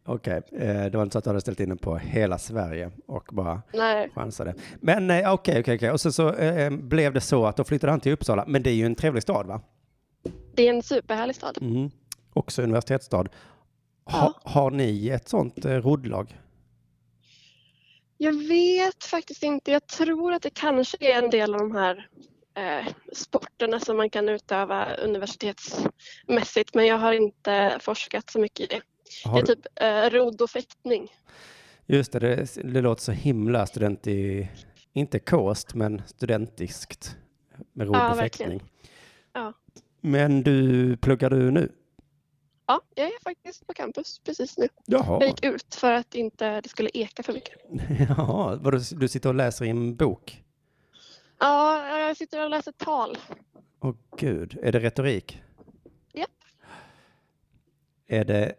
Okej, 0.04 0.42
eh, 0.52 0.84
det 0.84 0.94
var 0.94 1.02
inte 1.02 1.12
så 1.12 1.18
att 1.18 1.24
du 1.24 1.30
hade 1.30 1.40
ställt 1.40 1.60
in 1.60 1.68
den 1.68 1.78
på 1.78 1.96
hela 1.96 2.38
Sverige 2.38 2.90
och 3.06 3.28
bara 3.32 3.62
Nej, 3.72 4.10
chansade. 4.14 4.54
Men 4.80 5.10
eh, 5.10 5.32
okej, 5.32 5.60
okej, 5.60 5.74
okej. 5.76 5.90
Och 5.90 6.00
så, 6.00 6.12
så 6.12 6.34
eh, 6.34 6.70
blev 6.70 7.12
det 7.12 7.20
så 7.20 7.46
att 7.46 7.56
då 7.56 7.64
flyttade 7.64 7.90
han 7.90 8.00
till 8.00 8.12
Uppsala, 8.12 8.44
men 8.46 8.62
det 8.62 8.70
är 8.70 8.74
ju 8.74 8.86
en 8.86 8.94
trevlig 8.94 9.22
stad 9.22 9.46
va? 9.46 9.60
det 10.54 10.68
är 10.68 10.74
en 10.74 10.82
superhärlig 10.82 11.36
stad. 11.36 11.58
Mm. 11.60 11.90
Också 12.32 12.62
universitetsstad. 12.62 13.28
Ha, 14.04 14.34
Har 14.44 14.70
ni 14.70 15.08
ett 15.08 15.28
sånt 15.28 15.64
eh, 15.64 15.72
roddlag? 15.72 16.38
Jag 18.22 18.32
vet 18.48 19.04
faktiskt 19.04 19.42
inte. 19.42 19.70
Jag 19.72 19.86
tror 19.86 20.32
att 20.32 20.42
det 20.42 20.50
kanske 20.50 20.96
är 21.00 21.22
en 21.22 21.30
del 21.30 21.54
av 21.54 21.60
de 21.60 21.72
här 21.76 22.08
eh, 22.54 22.86
sporterna 23.12 23.80
som 23.80 23.96
man 23.96 24.10
kan 24.10 24.28
utöva 24.28 24.94
universitetsmässigt, 24.94 26.74
men 26.74 26.86
jag 26.86 26.98
har 26.98 27.12
inte 27.12 27.78
forskat 27.80 28.30
så 28.30 28.38
mycket 28.38 28.60
i 28.60 28.66
det. 28.66 28.80
Har 29.24 29.34
Det 29.42 29.50
är 29.52 29.54
typ 29.54 29.66
eh, 29.74 30.10
rodd 30.18 30.42
och 30.42 30.50
fäktning. 30.50 31.08
just 31.86 32.12
det, 32.12 32.18
det, 32.18 32.54
det 32.64 32.80
låter 32.80 33.02
så 33.02 33.12
himla 33.12 33.66
student 33.66 34.06
i, 34.06 34.48
inte 34.92 35.18
kost, 35.18 35.74
men 35.74 36.02
studentiskt 36.06 37.16
med 37.72 37.86
rodd 37.86 37.96
Ja, 37.96 38.12
och 38.12 38.18
verkligen. 38.18 38.50
fäktning. 38.52 38.72
Ja. 39.32 39.52
Men 40.00 40.42
du, 40.42 40.96
pluggar 40.96 41.30
du 41.30 41.50
nu? 41.50 41.72
Ja, 42.70 42.80
jag 42.94 43.06
är 43.06 43.22
faktiskt 43.22 43.66
på 43.66 43.72
campus 43.74 44.18
precis 44.24 44.58
nu. 44.58 44.68
Jaha, 44.86 45.18
Jag 45.20 45.28
gick 45.28 45.44
ut 45.44 45.74
för 45.74 45.92
att 45.92 46.14
inte 46.14 46.60
det 46.60 46.68
skulle 46.68 46.90
eka 46.94 47.22
för 47.22 47.32
mycket. 47.32 47.54
Jaha. 48.08 48.56
Vadå, 48.62 48.78
du 48.92 49.08
sitter 49.08 49.28
och 49.28 49.34
läser 49.34 49.64
i 49.64 49.68
en 49.68 49.96
bok? 49.96 50.42
Ja, 51.38 51.98
jag 51.98 52.16
sitter 52.16 52.44
och 52.44 52.50
läser 52.50 52.72
tal. 52.72 53.18
Åh 53.80 53.94
gud, 54.16 54.58
är 54.62 54.72
det 54.72 54.78
retorik? 54.80 55.42
Japp. 56.12 56.30
Är 58.06 58.24
det 58.24 58.54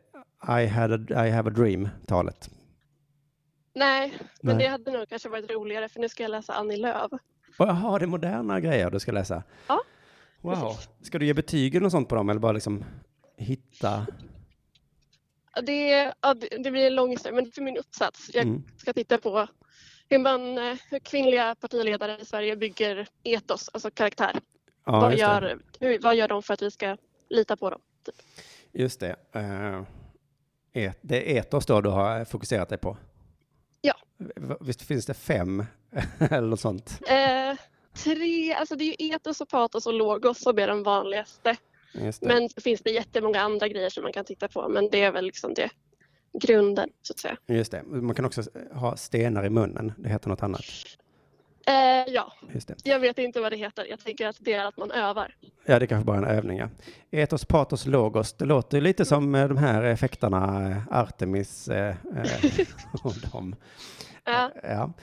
I, 0.63 0.67
had 0.67 1.11
a, 1.11 1.25
I 1.27 1.29
have 1.29 1.49
a 1.49 1.53
dream-talet? 1.53 2.49
Nej, 3.75 4.13
men 4.41 4.57
Nej. 4.57 4.65
det 4.65 4.71
hade 4.71 4.91
nog 4.91 5.09
kanske 5.09 5.29
varit 5.29 5.51
roligare 5.51 5.89
för 5.89 5.99
nu 5.99 6.09
ska 6.09 6.23
jag 6.23 6.29
läsa 6.31 6.53
Annie 6.53 6.77
Lööf. 6.77 7.11
Och 7.57 7.67
Jaha, 7.67 7.99
det 7.99 8.05
är 8.05 8.07
moderna 8.07 8.59
grejer 8.59 8.91
du 8.91 8.99
ska 8.99 9.11
läsa? 9.11 9.43
Ja, 9.67 9.81
Wow. 10.41 10.75
Ska 11.01 11.19
du 11.19 11.25
ge 11.25 11.33
betyg 11.33 11.75
eller 11.75 11.83
något 11.83 11.91
sånt 11.91 12.09
på 12.09 12.15
dem 12.15 12.29
eller 12.29 12.39
bara 12.39 12.51
liksom 12.51 12.83
hitta? 13.41 14.07
Det, 15.63 16.13
ja, 16.21 16.33
det 16.33 16.71
blir 16.71 16.87
en 16.87 16.95
lång 16.95 17.09
historia, 17.11 17.35
men 17.41 17.51
för 17.51 17.61
min 17.61 17.77
uppsats. 17.77 18.29
Jag 18.33 18.43
Mm. 18.47 18.63
ska 18.77 18.93
titta 18.93 19.17
på 19.17 19.47
hur, 20.09 20.19
man, 20.19 20.57
eh, 20.57 20.77
hur 20.89 20.99
kvinnliga 20.99 21.55
partiledare 21.55 22.17
i 22.21 22.25
Sverige 22.25 22.55
bygger 22.55 23.07
etos, 23.23 23.69
alltså 23.73 23.91
karaktär. 23.91 24.39
Ja, 24.85 24.99
vad, 24.99 25.17
gör, 25.17 25.59
hur, 25.79 25.99
vad 25.99 26.15
gör 26.15 26.27
de 26.27 26.43
för 26.43 26.53
att 26.53 26.61
vi 26.61 26.71
ska 26.71 26.97
lita 27.29 27.57
på 27.57 27.69
dem? 27.69 27.81
Typ. 28.05 28.15
Just 28.71 28.99
det. 28.99 29.15
Et, 30.73 30.97
det 31.01 31.31
är 31.31 31.37
etos 31.39 31.65
då 31.65 31.81
du 31.81 31.89
har 31.89 32.25
fokuserat 32.25 32.69
dig 32.69 32.77
på? 32.77 32.97
Ja. 33.81 33.93
Visst 34.61 34.81
finns 34.81 35.05
det 35.05 35.13
fem 35.13 35.65
eller 36.19 36.47
något 36.47 36.59
sånt? 36.59 36.99
Eh, 37.07 37.57
tre, 38.03 38.53
alltså 38.53 38.75
det 38.75 38.83
är 38.83 39.01
ju 39.01 39.15
etos 39.15 39.41
och 39.41 39.49
patos 39.49 39.85
och 39.85 39.93
logos 39.93 40.41
som 40.41 40.59
är 40.59 40.67
de 40.67 40.83
vanligaste. 40.83 41.55
Men 42.21 42.49
så 42.49 42.61
finns 42.61 42.81
det 42.81 42.91
jättemånga 42.91 43.41
andra 43.41 43.67
grejer 43.67 43.89
som 43.89 44.03
man 44.03 44.13
kan 44.13 44.25
titta 44.25 44.47
på, 44.47 44.69
men 44.69 44.89
det 44.89 45.01
är 45.01 45.11
väl 45.11 45.25
liksom 45.25 45.53
det 45.53 45.69
grunden 46.41 46.89
så 47.01 47.13
att 47.13 47.19
säga. 47.19 47.37
Just 47.47 47.71
det. 47.71 47.83
Man 47.83 48.15
kan 48.15 48.25
också 48.25 48.43
ha 48.73 48.97
stenar 48.97 49.45
i 49.45 49.49
munnen. 49.49 49.93
Det 49.97 50.09
heter 50.09 50.29
något 50.29 50.43
annat. 50.43 50.61
Eh, 51.67 52.13
ja, 52.13 52.33
Just 52.53 52.67
det. 52.67 52.75
jag 52.83 52.99
vet 52.99 53.17
inte 53.17 53.41
vad 53.41 53.51
det 53.51 53.57
heter. 53.57 53.85
Jag 53.89 53.99
tänker 53.99 54.27
att 54.27 54.35
det 54.39 54.53
är 54.53 54.65
att 54.65 54.77
man 54.77 54.91
övar. 54.91 55.35
Ja, 55.65 55.79
det 55.79 55.85
är 55.85 55.87
kanske 55.87 56.05
bara 56.05 56.17
en 56.17 56.23
övning. 56.37 56.57
Ja. 56.57 56.69
Etos, 57.11 57.45
patos, 57.45 57.85
logos. 57.85 58.33
Det 58.33 58.45
låter 58.45 58.81
lite 58.81 59.05
som 59.05 59.35
eh, 59.35 59.47
de 59.47 59.57
här 59.57 59.83
effekterna, 59.83 60.69
eh, 60.69 60.97
Artemis 60.99 61.67
eh, 61.67 61.95
eh, 62.15 62.65
och 63.03 63.13
dem. 63.31 63.55
Ja. 64.25 64.51
Ja. 64.63 64.93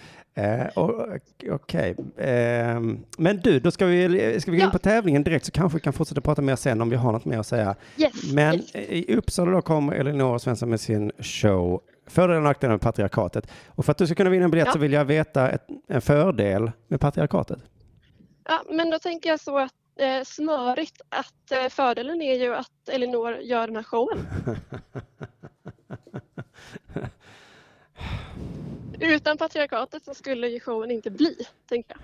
Eh, 0.42 0.66
och- 0.66 1.06
Okej. 1.50 1.96
Eh, 2.16 2.80
men 3.18 3.40
du, 3.42 3.60
då 3.60 3.70
ska 3.70 3.86
vi, 3.86 4.40
ska 4.40 4.50
vi 4.50 4.56
gå 4.56 4.60
in 4.62 4.66
Ja. 4.66 4.72
på 4.72 4.78
tävlingen 4.78 5.22
direkt 5.24 5.44
så 5.46 5.52
kanske 5.52 5.76
vi 5.76 5.80
kan 5.82 5.92
fortsätta 5.92 6.20
prata 6.20 6.42
mer 6.42 6.56
sen 6.56 6.80
om 6.80 6.90
vi 6.90 6.96
har 6.96 7.12
något 7.12 7.24
mer 7.24 7.38
att 7.38 7.46
säga. 7.46 7.74
Yes, 7.96 8.32
Men 8.32 8.54
yes. 8.54 8.74
i 8.74 9.16
Uppsala 9.16 9.50
då 9.50 9.62
kommer 9.62 9.94
Elinor 9.94 10.38
Svensson 10.38 10.70
med 10.70 10.80
sin 10.80 11.12
show 11.18 11.80
Fördelar 12.06 12.36
och 12.36 12.42
nackdelar 12.42 12.74
med 12.74 12.80
patriarkatet. 12.80 13.50
Och 13.68 13.84
för 13.84 13.90
att 13.92 13.98
du 13.98 14.06
ska 14.06 14.14
kunna 14.14 14.30
vinna 14.30 14.44
en 14.44 14.50
biljett 14.50 14.66
Ja. 14.66 14.72
så 14.72 14.78
vill 14.78 14.92
jag 14.92 15.04
veta 15.04 15.50
ett, 15.50 15.66
en 15.88 16.00
fördel 16.00 16.70
med 16.88 17.00
patriarkatet. 17.00 17.58
Ja, 18.48 18.62
men 18.70 18.90
då 18.90 18.98
tänker 18.98 19.30
jag 19.30 19.40
så 19.40 19.58
att 19.58 19.72
eh, 20.00 20.24
snarigt 20.24 21.00
att 21.08 21.52
eh, 21.52 21.68
fördelen 21.68 22.22
är 22.22 22.34
ju 22.34 22.54
att 22.54 22.88
Elinor 22.92 23.36
gör 23.36 23.66
den 23.66 23.76
här 23.76 23.82
showen. 23.82 24.18
Utan 29.00 29.38
patriarkatet 29.38 30.04
så 30.04 30.14
skulle 30.14 30.48
ju 30.48 30.60
showen 30.60 30.90
inte 30.90 31.10
bli, 31.10 31.36
tänker 31.68 31.96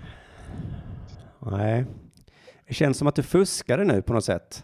jag. 1.39 1.51
Nej. 1.51 1.85
Det 2.67 2.73
känns 2.73 2.97
som 2.97 3.07
att 3.07 3.15
du 3.15 3.23
fuskade 3.23 3.83
nu 3.83 4.01
på 4.01 4.13
något 4.13 4.25
sätt. 4.25 4.63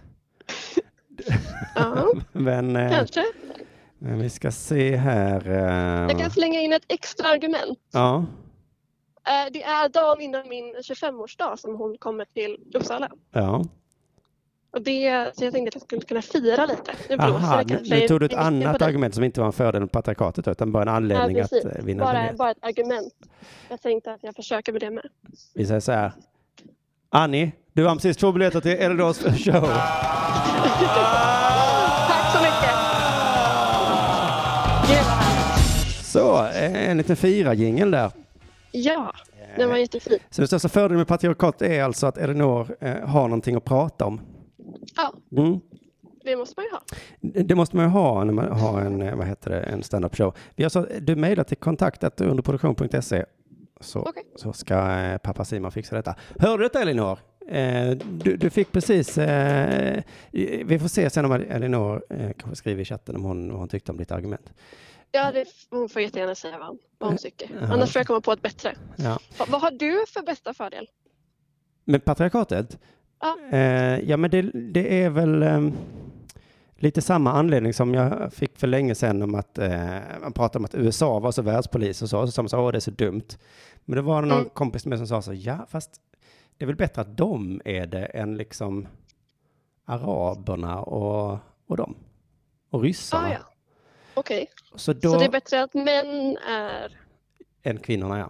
Ja, 1.75 2.07
Men, 2.31 2.75
eh, 2.75 2.91
kanske. 2.91 3.25
men 3.99 4.19
vi 4.19 4.29
ska 4.29 4.51
se 4.51 4.95
här. 4.95 5.45
Jag 5.45 6.11
Eh, 6.11 6.17
kan 6.19 6.31
slänga 6.31 6.59
in 6.59 6.73
ett 6.73 6.85
extra 6.87 7.27
argument. 7.27 7.79
ja, 7.91 8.25
Eh, 9.27 9.51
Det 9.53 9.63
är 9.63 9.89
dagen 9.89 10.21
innan 10.21 10.49
min 10.49 10.75
25-årsdag 10.83 11.55
som 11.59 11.75
hon 11.75 11.97
kommer 11.97 12.25
till 12.25 12.57
Uppsala. 12.73 13.11
ja. 13.31 13.65
Och 14.71 14.81
det, 14.81 15.31
så 15.37 15.43
jag 15.45 15.53
tänkte 15.53 15.67
att 15.69 15.75
jag 15.75 15.81
skulle 15.83 16.01
kunna 16.01 16.21
fira 16.21 16.65
lite. 16.65 16.91
Nu 17.09 17.17
blåser 17.17 17.33
Aha, 17.35 17.63
det 17.63 17.73
kanske 17.75 17.95
nu 17.99 18.07
tog 18.07 18.19
du 18.19 18.25
ett 18.25 18.33
annat 18.33 18.81
argument 18.81 19.15
som 19.15 19.23
inte 19.23 19.39
var 19.39 19.47
en 19.47 19.53
fördel 19.53 19.81
med 19.81 19.91
patriarkatet 19.91 20.47
utan 20.47 20.71
bara 20.71 20.81
en 20.83 20.87
Ja, 20.87 20.93
anledning 20.95 21.39
att 21.39 21.49
precis. 21.49 21.65
eh, 21.65 21.83
vinna 21.85 22.03
Bara, 22.03 22.33
bara 22.33 22.51
ett 22.51 22.57
argument. 22.61 23.13
Jag 23.69 23.81
tänkte 23.81 24.11
att 24.13 24.23
jag 24.23 24.35
försöker 24.35 24.71
med 24.71 24.81
det 24.81 24.89
med. 24.91 25.03
Vi 25.53 25.65
säger 25.65 25.79
så 25.79 25.91
här. 25.91 26.11
Annie, 27.09 27.51
du 27.73 27.85
har 27.85 27.95
precis 27.95 28.17
två 28.17 28.31
biljetter 28.31 28.61
till 28.61 28.71
Eldors 28.71 29.17
show. 29.17 29.67
Tack 32.07 32.31
så 32.33 32.39
mycket! 32.41 32.75
Så, 36.05 36.45
eh, 36.45 36.89
en 36.89 36.97
liten 36.97 37.15
fira-jingel 37.15 37.91
där. 37.91 38.11
Ja, 38.71 39.13
den 39.57 39.69
var 39.69 39.77
jättefin. 39.77 40.19
Så 40.29 40.41
den 40.41 40.47
största 40.47 40.69
fördelen 40.69 40.97
med 40.97 41.07
patriarkat 41.07 41.61
är 41.61 41.83
alltså 41.83 42.07
att 42.07 42.17
Elinor 42.17 42.75
eh, 42.81 42.93
har 43.07 43.21
någonting 43.23 43.55
att 43.55 43.65
prata 43.65 44.05
om. 44.05 44.21
Ja, 44.95 45.13
Mm. 45.37 45.59
det 46.23 46.35
måste 46.37 46.53
man 46.59 46.65
ju 46.65 46.71
ha. 46.71 46.81
Det 47.43 47.55
måste 47.55 47.75
man 47.75 47.85
ju 47.85 47.91
ha 47.91 48.23
när 48.23 48.33
man 48.33 48.51
har 48.51 48.81
en, 48.81 49.01
eh, 49.01 49.15
vad 49.15 49.27
heter 49.27 49.49
det, 49.51 49.59
en 49.61 49.83
stand-up 49.83 50.15
show. 50.15 50.35
Vi 50.55 50.63
har 50.63 50.69
så, 50.69 50.85
du 51.01 51.15
mejlar 51.15 51.43
till 51.43 51.57
kontaktet 51.57 52.21
underproduktion.se 52.21 53.25
så, 53.81 53.99
Okej. 53.99 54.23
så 54.35 54.53
ska 54.53 54.91
eh, 54.91 55.17
pappa 55.17 55.45
Simon 55.45 55.71
fixa 55.71 55.95
detta. 55.95 56.15
Hörde 56.39 56.57
du 56.57 56.63
detta 56.63 56.81
Elinor? 56.81 57.19
Eh, 57.47 57.89
du, 57.91 58.37
du 58.37 58.49
fick 58.49 58.71
precis, 58.71 59.17
eh, 59.17 60.03
vi 60.65 60.79
får 60.81 60.87
se 60.87 61.09
sen 61.09 61.25
om 61.25 61.31
Elinor 61.31 62.03
eh, 62.09 62.31
kanske 62.37 62.55
skriver 62.55 62.81
i 62.81 62.85
chatten 62.85 63.15
om 63.15 63.23
hon, 63.23 63.49
vad 63.49 63.59
hon 63.59 63.69
tyckte 63.69 63.91
om 63.91 63.97
ditt 63.97 64.11
argument. 64.11 64.53
Ja, 65.11 65.31
det, 65.31 65.45
hon 65.69 65.89
får 65.89 66.01
jättegärna 66.01 66.35
säga 66.35 66.57
vad, 66.59 66.77
vad 66.97 67.09
hon 67.09 67.17
tycker. 67.17 67.49
Ja. 67.61 67.73
Annars 67.73 67.93
får 67.93 67.99
jag 67.99 68.07
komma 68.07 68.21
på 68.21 68.31
ett 68.31 68.41
bättre. 68.41 68.75
Ja. 68.95 69.19
Va, 69.39 69.45
vad 69.49 69.61
har 69.61 69.71
du 69.71 70.05
för 70.07 70.21
bästa 70.25 70.53
fördel? 70.53 70.87
Med 71.85 72.05
patriarkatet? 72.05 72.79
Ja. 73.21 73.37
Eh, 73.51 73.99
ja, 74.09 74.17
men 74.17 74.31
det, 74.31 74.41
det 74.53 75.03
är 75.03 75.09
väl 75.09 75.43
ehm, 75.43 75.71
lite 76.75 77.01
samma 77.01 77.31
anledning 77.31 77.73
som 77.73 77.93
jag 77.93 78.33
fick 78.33 78.57
för 78.57 78.67
länge 78.67 78.95
sedan 78.95 79.21
om 79.21 79.35
att 79.35 79.57
eh, 79.57 79.97
man 80.21 80.33
pratade 80.33 80.59
om 80.59 80.65
att 80.65 80.75
USA 80.75 81.19
var 81.19 81.31
så 81.31 81.41
världspolis 81.41 82.01
och 82.01 82.09
så, 82.09 82.25
så 82.27 82.31
sa 82.31 82.41
man 82.41 82.49
så, 82.49 82.59
åh 82.59 82.71
det 82.71 82.77
är 82.77 82.79
så 82.79 82.91
dumt. 82.91 83.27
Men 83.85 83.95
det 83.95 84.01
var 84.01 84.21
någon 84.21 84.31
Mm. 84.39 84.49
kompis 84.49 84.85
med 84.85 84.97
som 84.97 85.07
sa 85.07 85.21
så, 85.21 85.33
ja 85.33 85.65
fast 85.69 85.91
det 86.57 86.65
är 86.65 86.67
väl 86.67 86.75
bättre 86.75 87.01
att 87.01 87.17
de 87.17 87.61
är 87.65 87.85
det 87.87 88.05
än 88.05 88.37
liksom 88.37 88.87
araberna 89.85 90.81
och, 90.81 91.39
och 91.67 91.77
dem. 91.77 91.95
Och 92.69 92.81
ryssarna. 92.81 93.27
Ah, 93.27 93.31
ja. 93.31 93.39
Okej, 94.13 94.47
Så 94.75 94.93
då, 94.93 95.11
så 95.11 95.19
det 95.19 95.25
är 95.25 95.31
bättre 95.31 95.63
att 95.63 95.73
män 95.73 96.37
är... 96.49 96.97
än 97.63 97.77
kvinnorna 97.77 98.19
ja. 98.19 98.29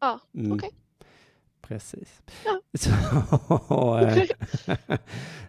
Ja, 0.00 0.20
Mm. 0.34 0.52
okej. 0.52 0.70
Precis. 1.68 2.22
Ja. 2.44 2.60
Så, 2.78 3.98
eh, 3.98 4.22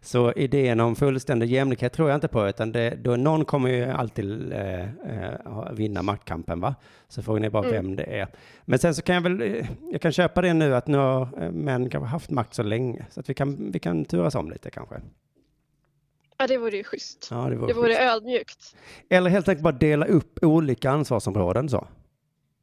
så 0.01 0.31
idén 0.33 0.79
om 0.79 0.95
fullständig 0.95 1.47
jämlikhet 1.49 1.93
tror 1.93 2.09
jag 2.09 2.17
inte 2.17 2.27
på, 2.27 2.47
utan 2.47 2.71
det, 2.71 2.95
då 2.95 3.15
någon 3.15 3.45
kommer 3.45 3.69
ju 3.69 3.85
alltid 3.85 4.53
eh, 4.53 4.81
eh, 4.83 5.71
vinna 5.73 6.01
maktkampen, 6.01 6.59
va? 6.61 6.75
Så 7.07 7.21
frågan 7.23 7.43
är 7.43 7.49
bara 7.49 7.63
Mm. 7.67 7.75
vem 7.85 7.95
det 7.95 8.19
är. 8.19 8.27
Men 8.65 8.79
sen 8.79 8.95
så 8.95 9.01
kan 9.01 9.15
jag 9.15 9.21
väl, 9.21 9.41
eh, 9.41 9.65
jag 9.91 10.01
kan 10.01 10.11
köpa 10.11 10.41
det 10.41 10.53
nu 10.53 10.75
att 10.75 10.87
nu 10.87 10.97
har 10.97 11.51
män 11.51 11.89
kanske 11.89 12.07
haft 12.07 12.29
makt 12.29 12.53
så 12.53 12.63
länge, 12.63 13.05
så 13.09 13.19
att 13.19 13.29
vi 13.29 13.33
kan, 13.33 13.71
vi 13.71 13.79
kan 13.79 14.05
turas 14.05 14.35
om 14.35 14.51
lite 14.51 14.69
kanske. 14.71 14.95
Ja, 16.37 16.47
det 16.47 16.57
vore 16.57 16.77
ju 16.77 16.83
schysst. 16.83 17.27
Ja, 17.31 17.37
det 17.49 17.55
vore 17.55 17.67
Det 17.67 17.73
vore 17.79 17.97
ödmjukt. 18.11 18.75
Eller 19.09 19.29
helt 19.29 19.47
enkelt 19.49 19.63
bara 19.63 19.71
dela 19.73 20.05
upp 20.05 20.39
olika 20.41 20.91
ansvarsområden 20.91 21.69
så. 21.69 21.87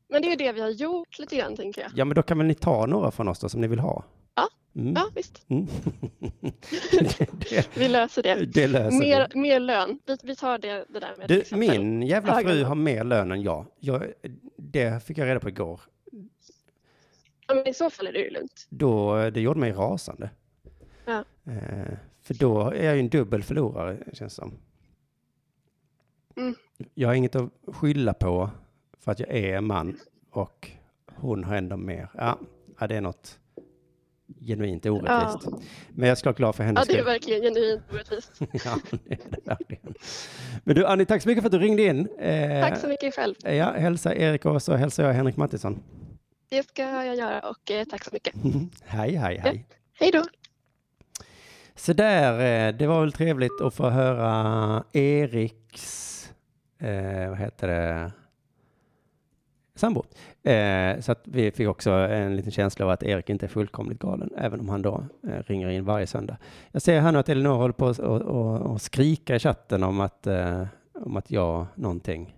Men 0.09 0.23
det 0.23 0.29
är 0.29 0.31
ju 0.31 0.37
det 0.37 0.53
vi 0.53 0.61
har 0.61 0.71
gjort 0.71 1.19
lite 1.19 1.37
grann, 1.37 1.57
tänker 1.57 1.83
jag. 1.83 1.91
Ja, 1.95 2.05
men 2.05 2.15
då 2.15 2.23
kan 2.23 2.39
väl 2.39 2.47
ni 2.47 2.55
ta 2.55 2.87
några 2.87 3.11
från 3.11 3.29
oss 3.29 3.39
då 3.39 3.49
som 3.49 3.61
ni 3.61 3.67
vill 3.67 3.79
ha? 3.79 4.05
Ja. 4.35 4.49
Mm. 4.75 4.95
Ja, 4.97 5.07
visst. 5.15 5.45
Mm. 5.49 5.67
det, 7.19 7.31
det, 7.51 7.69
Vi 7.77 7.89
löser 7.89 8.23
det. 8.23 8.45
det 8.47 8.67
löser. 8.67 8.99
Mer, 8.99 9.29
mer 9.35 9.61
lön. 9.61 9.99
Vi, 10.07 10.17
vi 10.23 10.37
tar 10.37 10.59
det, 10.59 10.85
det 10.89 11.01
där 11.01 11.15
med 11.19 11.29
Du, 11.29 11.57
min 11.57 12.03
jävla 12.03 12.35
fru 12.41 12.55
lön. 12.55 12.65
har 12.65 12.75
mer 12.75 13.05
lön 13.05 13.33
än 13.33 13.43
jag. 13.43 13.67
jag. 13.81 14.13
Det 14.57 15.05
fick 15.05 15.19
jag 15.19 15.27
reda 15.29 15.41
på 15.41 15.49
igår. 15.49 15.81
Ja, 17.49 17.55
men 17.55 17.67
I 17.69 17.75
så 17.75 17.91
fall 17.91 18.07
är 18.07 18.13
det 18.13 18.19
ju 18.19 18.31
lugnt. 18.31 18.67
Då, 18.71 19.17
det 19.31 19.41
gjorde 19.41 19.61
mig 19.61 19.73
rasande. 19.73 20.31
Ja. 21.05 21.25
Eh, 21.53 21.95
för 22.23 22.35
då 22.35 22.71
är 22.71 22.85
jag 22.85 22.95
ju 22.95 23.01
en 23.01 23.09
dubbel 23.09 23.43
förlorare, 23.43 23.99
känns 24.13 24.37
det 24.37 24.43
som. 24.43 24.53
Mm. 26.37 26.55
Jag 26.95 27.09
har 27.09 27.15
inget 27.15 27.37
att 27.37 27.51
skylla 27.67 28.15
på 28.15 28.51
för 29.07 29.13
att 29.13 29.21
jag 29.21 29.31
är 29.31 29.61
man 29.61 29.97
och 30.31 30.71
hon 31.17 31.45
har 31.45 31.57
ändå 31.57 31.77
mer. 31.77 32.09
Ja, 32.15 32.39
ja 32.81 32.87
det 32.87 32.97
är 32.97 33.01
något 33.01 33.39
genuint 34.41 34.87
orättvist. 34.87 35.49
Men 35.91 36.09
jag 36.09 36.19
ska 36.19 36.29
vara 36.29 36.37
glad 36.37 36.55
för 36.55 36.63
Ja, 36.63 36.67
hennes 36.67 36.89
det 36.89 36.99
är 36.99 37.05
verkligen 37.05 37.43
genuint 37.43 37.83
orättvist. 37.93 38.33
Ja, 38.65 38.79
det 38.91 39.13
är 39.15 39.19
det 39.31 39.41
verkligen. 39.45 39.95
Men 40.65 40.75
du 40.77 40.87
Annie, 40.87 41.05
tack 41.05 41.23
så 41.23 41.29
mycket 41.29 41.43
för 41.43 41.49
att 41.49 41.53
du 41.53 41.59
ringde 41.59 41.83
in. 41.83 42.09
Eh, 42.19 42.61
Tack 42.69 42.79
så 42.79 42.89
mycket 42.89 43.15
själv. 43.15 43.35
Ja, 43.45 43.73
hälsa 43.73 44.15
Erik 44.15 44.45
och 44.45 44.63
så 44.63 44.75
hälsar 44.75 45.05
jag 45.05 45.13
Henrik 45.13 45.37
Mattisson. 45.37 45.83
Det 46.49 46.69
ska 46.69 46.83
jag 46.83 47.17
göra 47.17 47.41
och 47.41 47.71
eh, 47.71 47.85
tack 47.85 48.05
så 48.05 48.11
mycket. 48.13 48.35
hej, 48.85 49.15
hej, 49.17 49.39
hej. 49.39 49.67
Hej 50.01 50.11
då! 50.13 50.25
Så 51.75 51.93
där, 51.93 52.33
eh, 52.69 52.77
det 52.79 52.87
var 52.87 53.01
väl 53.01 53.13
trevligt 53.13 53.61
att 53.61 53.75
få 53.75 53.89
höra 53.91 54.85
Eriks, 54.93 56.33
eh, 56.81 57.29
vad 57.29 57.39
heter 57.39 57.69
det, 57.69 58.13
sambo. 59.79 60.05
Eh, 60.43 61.01
så 61.01 61.13
att 61.13 61.23
vi 61.25 61.51
fick 61.51 61.69
också 61.69 61.91
en 61.91 62.37
liten 62.37 62.53
känsla 62.53 62.85
av 62.85 62.91
att 62.91 63.03
Erik 63.03 63.31
inte 63.31 63.47
är 63.47 63.49
fullkomligt 63.49 63.99
galen, 63.99 64.31
även 64.39 64.61
om 64.61 64.69
han 64.69 64.83
då 64.83 65.05
eh, 65.29 65.43
ringer 65.47 65.69
in 65.69 65.85
varje 65.85 66.07
söndag. 66.07 66.37
Jag 66.73 66.83
ser 66.83 67.01
här 67.01 67.13
nu 67.13 67.19
att 67.19 67.29
Elinor 67.29 67.55
håller 67.55 67.73
på 67.73 68.75
att 68.75 68.83
skrika 68.83 69.37
i 69.37 69.39
chatten 69.39 69.83
om 69.83 70.01
att, 70.01 70.27
eh, 70.27 70.67
om 70.93 71.17
att 71.17 71.31
jag 71.31 71.67
någonting. 71.75 72.37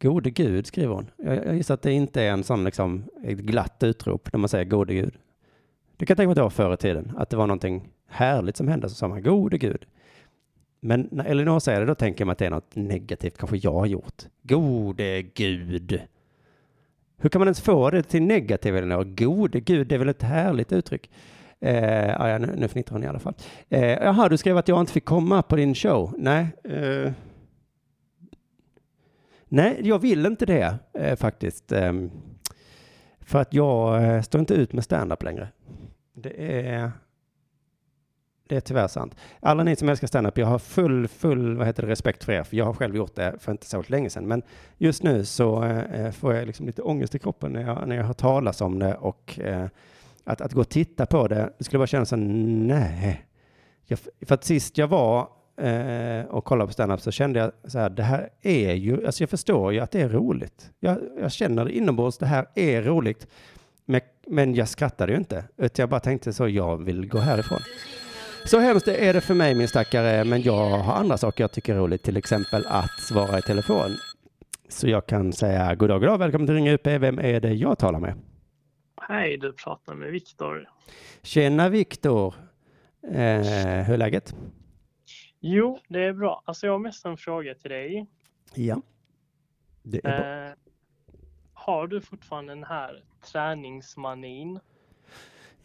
Gode 0.00 0.30
Gud, 0.30 0.66
skriver 0.66 0.94
hon. 0.94 1.10
Jag, 1.16 1.46
jag 1.46 1.56
gissar 1.56 1.74
att 1.74 1.82
det 1.82 1.92
inte 1.92 2.22
är 2.22 2.30
en 2.30 2.44
sån 2.44 2.64
liksom, 2.64 3.04
ett 3.24 3.38
glatt 3.38 3.82
utrop 3.82 4.32
när 4.32 4.38
man 4.38 4.48
säger 4.48 4.64
gode 4.64 4.94
Gud. 4.94 5.14
Det 5.96 6.06
kan 6.06 6.12
jag 6.12 6.16
tänka 6.16 6.26
mig 6.28 6.32
att 6.32 6.36
det 6.36 6.42
var 6.42 6.50
förr 6.50 6.74
i 6.74 6.76
tiden, 6.76 7.12
att 7.16 7.30
det 7.30 7.36
var 7.36 7.46
någonting 7.46 7.88
härligt 8.06 8.56
som 8.56 8.68
hände, 8.68 8.88
så 8.88 8.94
sa 8.94 9.08
man 9.08 9.22
gode 9.22 9.58
Gud. 9.58 9.86
Men 10.80 11.08
när 11.10 11.24
Elinor 11.24 11.58
säger 11.58 11.80
det, 11.80 11.86
då 11.86 11.94
tänker 11.94 12.24
man 12.24 12.32
att 12.32 12.38
det 12.38 12.46
är 12.46 12.50
något 12.50 12.76
negativt, 12.76 13.38
kanske 13.38 13.56
jag 13.56 13.72
har 13.72 13.86
gjort. 13.86 14.22
Gode 14.42 15.22
Gud. 15.22 16.00
Hur 17.16 17.28
kan 17.28 17.40
man 17.40 17.46
ens 17.48 17.60
få 17.60 17.90
det 17.90 18.02
till 18.02 18.22
negativt, 18.22 18.74
Elinor? 18.74 19.04
Gode 19.04 19.60
Gud, 19.60 19.86
det 19.86 19.94
är 19.94 19.98
väl 19.98 20.08
ett 20.08 20.22
härligt 20.22 20.72
uttryck? 20.72 21.10
Eh, 21.60 22.08
ja, 22.08 22.38
nu, 22.38 22.54
nu 22.56 22.68
fnittrar 22.68 22.92
hon 22.92 23.04
i 23.04 23.06
alla 23.06 23.18
fall. 23.18 23.34
Eh, 23.68 23.82
jaha, 23.82 24.28
du 24.28 24.36
skrev 24.36 24.56
att 24.56 24.68
jag 24.68 24.80
inte 24.80 24.92
fick 24.92 25.04
komma 25.04 25.42
på 25.42 25.56
din 25.56 25.74
show. 25.74 26.14
Nej. 26.18 26.46
Eh, 26.64 27.12
nej, 29.48 29.80
jag 29.82 29.98
vill 29.98 30.26
inte 30.26 30.46
det 30.46 30.78
eh, 30.94 31.16
faktiskt. 31.16 31.72
Ehm, 31.72 32.10
för 33.20 33.40
att 33.40 33.54
jag 33.54 34.04
eh, 34.04 34.22
står 34.22 34.38
inte 34.40 34.54
ut 34.54 34.72
med 34.72 34.84
stand-up 34.84 35.22
längre. 35.22 35.48
Det 36.12 36.64
är, 36.66 36.90
det 38.48 38.56
är 38.56 38.60
tyvärr 38.60 38.88
sant. 38.88 39.16
Alla 39.40 39.62
ni 39.62 39.76
som 39.76 39.88
älskar 39.88 40.06
standup, 40.06 40.38
jag 40.38 40.46
har 40.46 40.58
full, 40.58 41.08
full 41.08 41.56
vad 41.56 41.66
heter 41.66 41.82
det, 41.82 41.88
respekt 41.88 42.24
för 42.24 42.32
er, 42.32 42.42
för 42.42 42.56
jag 42.56 42.64
har 42.64 42.72
själv 42.72 42.96
gjort 42.96 43.14
det 43.14 43.34
för 43.40 43.52
inte 43.52 43.66
så 43.66 43.84
länge 43.86 44.10
sedan. 44.10 44.26
Men 44.26 44.42
just 44.78 45.02
nu 45.02 45.24
så 45.24 45.64
eh, 45.64 46.04
eh 46.04 46.10
får 46.10 46.34
jag 46.34 46.46
liksom 46.46 46.66
lite 46.66 46.82
ångest 46.82 47.14
i 47.14 47.18
kroppen 47.18 47.52
när 47.52 47.62
jag, 47.62 47.88
när 47.88 47.96
jag 47.96 48.04
hör 48.04 48.12
talas 48.12 48.60
om 48.60 48.78
det 48.78 48.94
och 48.94 49.40
eh, 49.40 49.66
att, 50.24 50.40
att 50.40 50.52
gå 50.52 50.60
och 50.60 50.68
titta 50.68 51.06
på 51.06 51.28
det, 51.28 51.52
det 51.58 51.64
skulle 51.64 51.78
bara 51.78 51.86
kännas 51.86 52.08
som 52.08 52.66
nej. 52.66 53.24
Jag, 53.84 53.98
för 53.98 54.34
att 54.34 54.44
sist 54.44 54.78
jag 54.78 54.88
var 54.88 55.28
eh, 55.56 56.24
och 56.24 56.44
kollade 56.44 56.66
på 56.66 56.72
standup 56.72 57.00
så 57.00 57.10
kände 57.10 57.38
jag 57.38 57.52
så 57.64 57.78
här, 57.78 57.90
det 57.90 58.02
här 58.02 58.30
är 58.42 58.74
ju, 58.74 59.06
alltså 59.06 59.22
jag 59.22 59.30
förstår 59.30 59.72
ju 59.72 59.80
att 59.80 59.90
det 59.90 60.00
är 60.00 60.08
roligt. 60.08 60.70
Jag, 60.80 60.98
jag 61.20 61.32
känner 61.32 61.64
det 61.64 61.72
inombords, 61.72 62.18
det 62.18 62.26
här 62.26 62.46
är 62.54 62.82
roligt. 62.82 63.26
Men, 63.84 64.00
men 64.26 64.54
jag 64.54 64.68
skrattade 64.68 65.12
ju 65.12 65.18
inte, 65.18 65.44
utan 65.56 65.82
jag 65.82 65.88
bara 65.88 66.00
tänkte 66.00 66.32
så, 66.32 66.48
jag 66.48 66.84
vill 66.84 67.08
gå 67.08 67.18
härifrån. 67.18 67.60
Så 68.44 68.58
hemskt 68.58 68.88
är 68.88 69.12
det 69.12 69.20
för 69.20 69.34
mig 69.34 69.54
min 69.54 69.68
stackare, 69.68 70.24
men 70.24 70.42
jag 70.42 70.68
har 70.78 70.94
andra 70.94 71.16
saker 71.16 71.44
jag 71.44 71.52
tycker 71.52 71.74
är 71.74 71.78
roligt, 71.78 72.02
till 72.02 72.16
exempel 72.16 72.66
att 72.66 73.00
svara 73.00 73.38
i 73.38 73.42
telefon. 73.42 73.96
Så 74.68 74.88
jag 74.88 75.06
kan 75.06 75.32
säga 75.32 75.74
god 75.74 75.88
dag, 75.88 76.00
god 76.00 76.08
dag, 76.08 76.18
välkommen 76.18 76.46
till 76.46 76.54
Ringa 76.54 76.72
UP, 76.72 76.86
vem 76.86 77.18
är 77.18 77.40
det 77.40 77.52
jag 77.52 77.78
talar 77.78 78.00
med? 78.00 78.14
Hej, 79.02 79.36
du 79.36 79.52
pratar 79.52 79.94
med 79.94 80.10
Viktor. 80.10 80.68
Tjena 81.22 81.68
Viktor, 81.68 82.34
eh, 83.02 83.14
hur 83.84 83.94
är 83.94 83.96
läget? 83.96 84.34
Jo, 85.40 85.78
det 85.88 86.04
är 86.04 86.12
bra. 86.12 86.42
Alltså 86.44 86.66
jag 86.66 86.74
har 86.74 86.78
mest 86.78 87.04
en 87.04 87.16
fråga 87.16 87.54
till 87.54 87.70
dig. 87.70 88.06
Ja. 88.54 88.82
Det 89.82 89.98
är 89.98 90.02
bra. 90.02 90.46
Eh, 90.48 90.52
har 91.52 91.86
du 91.86 92.00
fortfarande 92.00 92.52
den 92.54 92.64
här 92.64 93.02
träningsmanin? 93.32 94.60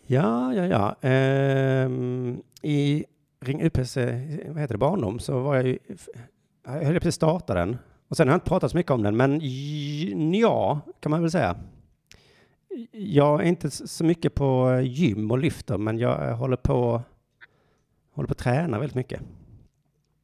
Ja, 0.08 0.54
ja, 0.54 0.66
ja. 0.66 0.96
Ehm, 1.10 2.42
I 2.62 3.06
Ring 3.40 3.62
UPs, 3.62 3.98
vad 4.48 4.60
heter 4.60 4.74
det, 4.74 4.78
barndom 4.78 5.20
så 5.20 5.40
var 5.40 5.56
jag 5.56 5.66
ju, 5.66 5.78
jag 6.66 6.84
höll 6.84 6.94
precis 6.94 7.16
starta 7.16 7.54
den. 7.54 7.78
Och 8.08 8.18
sen 8.18 8.28
har 8.28 8.34
jag 8.34 8.38
inte 8.38 8.50
pratat 8.50 8.72
så 8.72 8.78
mycket 8.78 8.92
om 8.92 9.04
den, 9.04 9.18
men 9.18 9.40
ja, 10.34 10.80
kan 11.00 11.10
man 11.10 11.22
väl 11.22 11.32
säga. 11.32 11.56
Jag 12.92 13.42
är 13.42 13.46
inte 13.46 13.72
så 13.72 14.04
mycket 14.04 14.36
på 14.36 14.80
gym 14.84 15.32
och 15.32 15.38
lyfter, 15.38 15.78
men 15.78 15.98
jag 15.98 16.36
håller 16.36 16.58
på, 16.58 17.02
håller 18.12 18.28
på 18.28 18.32
att 18.32 18.38
träna 18.38 18.80
väldigt 18.80 18.96
mycket. 18.96 19.22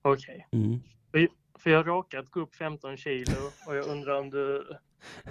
Okej. 0.01 0.47
Mm. 0.51 0.80
För 1.59 1.69
jag 1.69 1.77
har 1.77 1.84
råkat 1.84 2.30
gå 2.30 2.39
upp 2.39 2.55
15 2.55 2.97
kilo 2.97 3.36
och 3.67 3.75
jag 3.75 3.88
undrar 3.88 4.19
om 4.19 4.30
du 4.30 4.77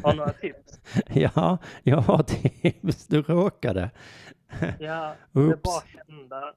har 0.03 0.14
några 0.14 0.32
tips? 0.32 0.80
Ja, 1.14 1.59
jag 1.82 1.96
har 1.96 2.22
tips. 2.22 3.07
Du 3.07 3.22
råkade. 3.22 3.90
Ja, 4.78 5.14
det 5.32 5.40
Oops. 5.40 5.62
bara 5.62 5.82
hände. 6.07 6.55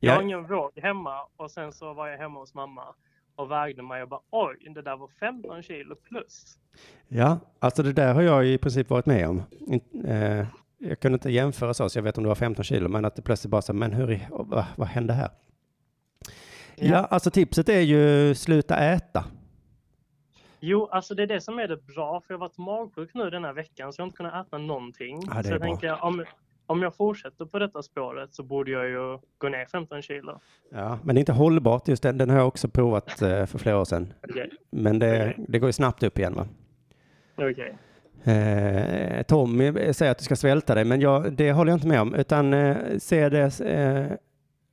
Jag 0.00 0.12
har 0.12 0.18
Ja, 0.18 0.22
ingen 0.22 0.46
våg 0.46 0.70
hemma 0.78 1.20
och 1.36 1.50
sen 1.50 1.72
så 1.72 1.92
var 1.94 2.08
jag 2.08 2.18
hemma 2.18 2.40
hos 2.40 2.54
mamma 2.54 2.84
och 3.36 3.50
vägde 3.50 3.82
mig 3.82 4.02
och 4.02 4.08
bara 4.08 4.20
oj, 4.30 4.56
det 4.74 4.82
där 4.82 4.96
var 4.96 5.08
15 5.20 5.62
kilo 5.62 5.94
plus. 5.96 6.58
ja, 7.08 7.38
alltså 7.58 7.82
det 7.82 7.92
där 7.92 8.14
har 8.14 8.22
jag 8.22 8.46
i 8.46 8.58
princip 8.58 8.90
varit 8.90 9.06
med 9.06 9.28
om. 9.28 9.42
Eh, 10.06 10.46
Jag 10.78 11.00
kunde 11.00 11.14
inte 11.16 11.30
jämföra 11.30 11.74
så, 11.74 11.88
så 11.88 11.98
jag 11.98 12.02
vet 12.02 12.16
om 12.18 12.22
det 12.24 12.28
var 12.28 12.34
15 12.34 12.64
kilo, 12.64 12.88
men 12.88 13.04
att 13.04 13.16
det 13.16 13.22
plötsligt 13.22 13.50
bara 13.50 13.62
så, 13.62 13.72
men 13.72 13.92
hur, 13.92 14.26
vad, 14.30 14.64
vad 14.76 14.88
hände 14.88 15.12
här? 15.12 15.30
Ja, 16.76 16.96
alltså 16.98 17.30
tipset 17.30 17.68
är 17.68 17.80
ju 17.80 18.34
sluta 18.34 18.76
äta. 18.78 19.24
Jo, 20.60 20.86
alltså 20.86 21.14
det 21.14 21.22
är 21.22 21.26
det 21.26 21.40
som 21.40 21.58
är 21.58 21.68
det 21.68 21.76
bra, 21.86 22.20
för 22.20 22.34
jag 22.34 22.38
har 22.38 22.48
varit 22.48 22.58
magsjuk 22.58 23.14
nu 23.14 23.30
den 23.30 23.44
här 23.44 23.52
veckan 23.52 23.92
så 23.92 24.00
jag 24.00 24.04
har 24.04 24.06
inte 24.06 24.16
kunnat 24.16 24.46
äta 24.46 24.58
någonting. 24.58 25.20
Ja, 25.26 25.34
det 25.34 25.44
så 25.44 25.50
jag 25.50 25.60
bra. 25.60 25.68
tänker 25.68 26.04
om, 26.04 26.24
om 26.66 26.82
jag 26.82 26.96
fortsätter 26.96 27.44
på 27.44 27.58
detta 27.58 27.82
spåret 27.82 28.34
så 28.34 28.42
borde 28.42 28.70
jag 28.70 28.88
ju 28.88 29.18
gå 29.38 29.48
ner 29.48 29.66
15 29.66 30.02
kilo. 30.02 30.40
Ja, 30.70 30.98
men 31.04 31.14
det 31.14 31.18
är 31.18 31.20
inte 31.20 31.32
hållbart 31.32 31.88
just 31.88 32.02
den. 32.02 32.18
Den 32.18 32.30
har 32.30 32.36
jag 32.36 32.48
också 32.48 32.68
provat 32.68 33.22
eh, 33.22 33.46
för 33.46 33.58
flera 33.58 33.80
år 33.80 33.84
sedan. 33.84 34.12
Okej. 34.28 34.50
Men 34.70 34.98
det, 34.98 35.30
Okej. 35.30 35.44
det 35.48 35.58
går 35.58 35.68
ju 35.68 35.72
snabbt 35.72 36.02
upp 36.02 36.18
igen 36.18 36.34
va? 36.34 36.46
Okej. 37.36 37.76
Eh, 38.24 39.22
Tommy 39.22 39.92
säger 39.92 40.12
att 40.12 40.18
du 40.18 40.24
ska 40.24 40.36
svälta 40.36 40.74
dig, 40.74 40.84
men 40.84 41.00
jag, 41.00 41.32
det 41.32 41.52
håller 41.52 41.72
jag 41.72 41.76
inte 41.76 41.86
med 41.86 42.00
om. 42.00 42.14
Utan 42.14 42.54
eh, 42.54 42.76
se 42.98 43.28
det, 43.28 43.60
eh, 43.60 44.16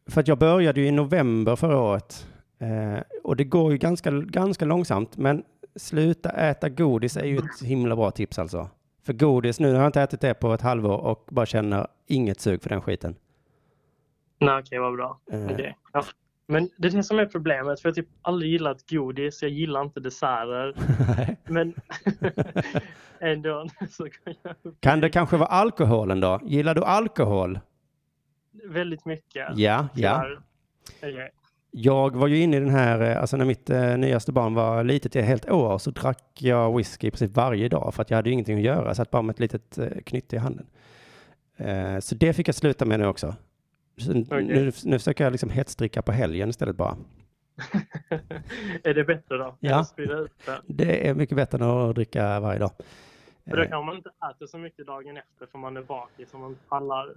för 0.10 0.22
att 0.22 0.28
jag 0.28 0.38
började 0.38 0.82
ju 0.82 0.88
i 0.88 0.92
november 0.92 1.56
förra 1.56 1.78
året. 1.78 2.28
Eh, 2.60 3.00
och 3.24 3.36
det 3.36 3.44
går 3.44 3.72
ju 3.72 3.78
ganska, 3.78 4.12
ganska 4.12 4.66
långsamt, 4.66 5.18
men 5.18 5.44
sluta 5.76 6.30
äta 6.30 6.70
godis 6.70 7.18
är 7.18 7.26
ju 7.26 7.38
ett 7.38 7.62
himla 7.64 7.96
bra 7.96 8.12
tips 8.12 8.40
alltså. 8.40 8.70
För 9.04 9.14
godis, 9.14 9.60
nu 9.60 9.74
har 9.74 9.80
jag 9.80 9.88
inte 9.88 10.02
ätit 10.02 10.22
det 10.22 10.34
på 10.34 10.54
ett 10.54 10.62
halvår 10.62 10.98
och 10.98 11.28
bara 11.32 11.46
känner 11.46 11.88
inget 12.08 12.40
sug 12.40 12.62
för 12.62 12.70
den 12.70 12.82
skiten. 12.82 13.16
Nej, 14.40 14.60
okej, 14.60 14.80
vad 14.80 14.94
bra. 14.94 15.20
Eh, 15.32 15.46
Okej. 15.46 15.78
Ja. 15.94 16.04
Men 16.48 16.70
det 16.78 16.88
är 16.88 16.92
det 16.92 17.04
som 17.04 17.20
är 17.20 17.26
problemet, 17.26 17.82
för 17.82 17.90
jag 17.90 17.92
har 17.92 18.02
typ 18.02 18.10
aldrig 18.22 18.52
gillat 18.52 18.90
godis, 18.90 19.42
jag 19.42 19.52
gillar 19.52 19.82
inte 19.82 20.00
desserter. 20.00 20.76
Men 21.52 21.74
ändå 23.20 23.68
så 23.90 24.04
kan 24.04 24.34
jag 24.44 24.56
kan 24.80 25.02
det 25.02 25.10
kanske 25.10 25.38
vara 25.38 25.50
alkoholen 25.50 26.20
då? 26.20 26.40
Gillar 26.44 26.76
du 26.76 26.84
alkohol? 26.84 27.60
väldigt 28.52 29.06
mycket. 29.06 29.58
Ja, 29.58 29.88
ja. 29.96 30.26
Tyvärr. 31.02 31.32
Jag 31.72 32.16
var 32.16 32.28
ju 32.28 32.38
inne 32.38 32.58
i 32.58 32.60
den 32.60 32.70
här, 32.70 33.02
eh, 33.02 33.22
alltså 33.22 33.38
när 33.38 33.46
mitt 33.46 33.70
eh, 33.70 33.98
nyaste 33.98 34.32
barn 34.32 34.54
var 34.54 34.84
litet 34.84 35.16
i 35.16 35.20
ett 35.20 35.26
helt 35.26 35.50
år 35.50 35.78
så 35.78 35.92
drack 35.92 36.42
jag 36.42 36.78
whisky 36.78 37.08
i 37.08 37.12
princip 37.12 37.36
varje 37.36 37.70
dag 37.70 37.94
för 37.94 38.02
att 38.02 38.10
jag 38.10 38.18
hade 38.18 38.30
ju 38.30 38.34
ingenting 38.34 38.58
att 38.58 38.64
göra. 38.64 38.88
Jag 38.88 38.96
satt 38.96 39.12
bara 39.12 39.22
med 39.22 39.34
ett 39.34 39.40
litet 39.40 39.78
eh, 39.78 39.88
knytte 40.06 40.36
i 40.36 40.40
handen. 40.40 40.68
Eh, 41.58 42.00
så 42.00 42.16
det 42.16 42.34
fick 42.34 42.48
jag 42.48 42.56
sluta 42.56 42.86
med 42.86 43.00
nu 43.00 43.06
också. 43.06 43.36
Okej. 44.10 44.44
nu, 44.44 44.72
nu 44.84 45.00
försöker 45.00 45.24
jag 45.24 45.32
liksom 45.32 45.50
hetsdricka 45.50 46.02
på 46.02 46.12
helgen 46.12 46.50
istället 46.50 46.76
bara. 46.76 46.98
är 48.84 48.94
det 48.94 49.04
bättre 49.04 49.38
då? 49.38 49.56
Ja. 49.60 49.86
Det 50.68 51.08
är 51.08 51.14
mycket 51.14 51.36
bättre 51.36 51.58
än 51.58 51.64
att 51.64 51.96
dricka 51.96 52.40
varje 52.40 52.60
dag. 52.60 52.72
För 53.50 53.58
då 53.58 53.64
Eh, 53.64 53.70
kan 53.70 53.86
man 53.86 53.96
inte 53.96 54.10
äta 54.10 54.48
så 54.48 54.58
mycket 54.58 54.88
dagen 54.88 55.18
efter 55.18 55.46
för 55.46 55.58
man 55.58 55.78
är 55.78 55.82
bakis 55.82 56.34
och 56.34 56.40
man 56.40 56.58
pallar. 56.70 57.16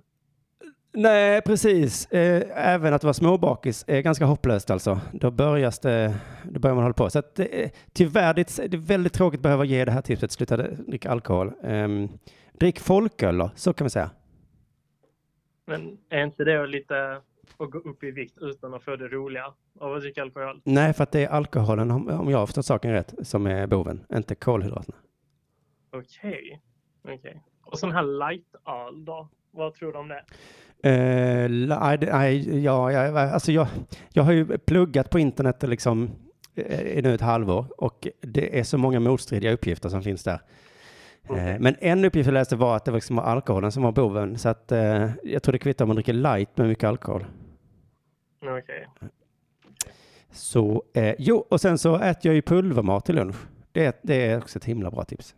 Nej, 0.97 1.43
precis. 1.43 2.07
Eh, 2.07 2.75
även 2.75 2.95
att 2.95 3.05
vara 3.05 3.15
småbakis 3.15 3.85
är 3.87 4.01
ganska 4.01 4.25
hopplöst 4.25 4.71
alltså. 4.71 5.01
Då, 5.13 5.31
börjas 5.31 5.79
det, 5.79 6.15
då 6.43 6.61
börjar 6.61 6.75
man 6.75 6.85
hålla 6.85 6.95
på. 6.95 7.11
Så 7.11 7.19
att, 7.19 7.39
eh, 7.39 7.71
tyvärr, 7.93 8.35
det 8.35 8.59
är, 8.59 8.77
väldigt 8.77 9.13
tråkigt 9.13 9.39
att 9.39 9.43
behöva 9.43 9.65
ge 9.65 9.85
det 9.85 9.93
här 9.93 10.03
tipset. 10.03 10.33
Sluta 10.33 10.57
dricka 10.57 11.11
alkohol. 11.11 11.53
Um, 11.63 12.09
drick 12.53 12.81
folköl 12.81 13.39
då, 13.39 13.51
så 13.55 13.73
kan 13.73 13.85
vi 13.85 13.91
säga. 13.91 14.11
Men 15.67 15.99
är 16.09 16.25
inte 16.25 16.45
det 16.45 16.67
lite 16.67 17.21
att 17.57 17.71
gå 17.71 17.79
upp 17.79 18.05
i 18.05 18.11
vikt 18.11 18.39
utan 18.41 18.75
att 18.75 18.83
få 18.83 18.97
det 18.97 19.09
roliga 19.09 19.55
av 19.81 19.95
att 19.95 20.01
dricka 20.01 20.23
alkohol? 20.23 20.61
Nej, 20.65 20.93
för 20.93 21.03
att 21.03 21.13
det 21.13 21.25
är 21.25 21.29
alkoholen, 21.29 21.91
om, 21.91 22.31
jag 22.31 22.39
har 22.39 22.47
förstått 22.47 22.67
saken 22.67 22.93
rätt, 22.93 23.15
som 23.23 23.47
är 23.47 23.67
boven, 23.67 24.07
inte 24.15 24.35
kolhydraterna. 24.35 24.97
Okej. 25.91 26.61
Okej. 27.03 27.43
Och 27.63 27.79
sån 27.79 27.93
här 27.93 28.03
light-öl 28.03 29.05
då? 29.05 29.29
Vad 29.55 29.75
tror 29.75 29.93
du 29.93 29.99
om 29.99 30.09
det? 30.09 30.25
Eh, 30.89 31.51
nej, 31.51 32.65
ja, 32.65 32.93
ja, 32.93 33.21
alltså 33.21 33.53
jag, 33.53 33.67
jag 34.13 34.23
har 34.23 34.33
ju 34.33 34.59
pluggat 34.59 35.11
på 35.11 35.19
internet 35.19 35.63
liksom, 35.63 36.11
eh, 36.55 36.81
i 36.81 37.03
nu 37.03 37.15
ett 37.15 37.21
halvår 37.21 37.67
och 37.79 38.09
det 38.21 38.59
är 38.59 38.63
så 38.65 38.79
många 38.79 39.01
motstridiga 39.01 39.53
uppgifter 39.53 39.89
som 39.89 40.03
finns 40.03 40.25
där. 40.25 40.41
Eh, 41.29 41.59
men 41.61 41.77
en 41.81 42.05
uppgift 42.05 42.27
jag 42.27 42.35
läste 42.35 42.57
var 42.57 42.77
att 42.77 42.85
det 42.85 42.91
liksom 42.93 43.17
var 43.17 43.23
alkoholen 43.23 43.73
som 43.73 43.83
var 43.83 43.93
boven, 43.93 44.39
så 44.39 44.49
att 44.49 44.73
eh, 44.73 45.11
jag 45.23 45.43
tror 45.43 45.53
det 45.53 45.59
kvittar 45.59 45.85
om 45.85 45.89
man 45.89 45.95
dricker 45.97 46.13
light 46.13 46.57
med 46.57 46.69
mycket 46.69 46.85
alkohol. 46.85 47.27
Okej. 48.43 48.89
Så, 50.31 50.85
eh, 50.95 51.15
jo, 51.19 51.37
och 51.51 51.61
sen 51.61 51.79
så 51.79 51.97
äter 51.97 52.27
jag 52.29 52.35
ju 52.35 52.43
pulvermat 52.43 53.05
till 53.05 53.15
lunch. 53.15 53.37
Det, 53.73 54.01
det 54.03 54.27
är 54.27 54.39
också 54.39 54.59
ett 54.59 54.65
himla 54.65 54.91
bra 54.91 55.05
tips. 55.05 55.35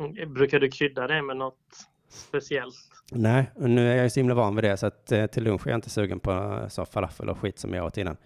Mm, 0.00 0.34
Brukar 0.34 0.60
du 0.60 0.70
krydda 0.70 1.06
det 1.06 1.22
med 1.22 1.36
något 1.36 1.86
speciellt? 2.08 2.74
Nej, 3.12 3.50
och 3.54 3.70
nu 3.70 3.90
är 3.90 3.94
jag 3.94 4.04
ju 4.04 4.10
så 4.10 4.20
himla 4.20 4.34
van 4.34 4.54
vid 4.54 4.64
det 4.64 4.76
så 4.76 4.86
att 4.86 5.12
eh, 5.12 5.26
till 5.26 5.44
lunch 5.44 5.66
är 5.66 5.70
jag 5.70 5.78
inte 5.78 5.90
sugen 5.90 6.20
på 6.20 6.30
eh, 6.30 6.68
så 6.68 6.84
falafel 6.84 7.28
och 7.28 7.38
skit 7.38 7.58
som 7.58 7.74
jag 7.74 7.86
åt 7.86 7.98
innan. 7.98 8.16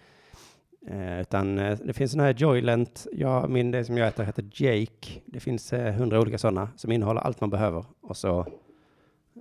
Eh, 0.86 1.20
utan 1.20 1.58
eh, 1.58 1.78
det 1.84 1.92
finns 1.92 2.10
sån 2.10 2.20
här 2.20 2.34
Joylent, 2.34 3.06
ja, 3.12 3.48
min 3.48 3.70
det 3.70 3.84
som 3.84 3.96
jag 3.98 4.08
äter 4.08 4.24
heter 4.24 4.44
Jake. 4.52 5.20
Det 5.26 5.40
finns 5.40 5.72
eh, 5.72 5.94
hundra 5.94 6.20
olika 6.20 6.38
sådana 6.38 6.68
som 6.76 6.92
innehåller 6.92 7.20
allt 7.20 7.40
man 7.40 7.50
behöver 7.50 7.84
och 8.00 8.16
så 8.16 8.46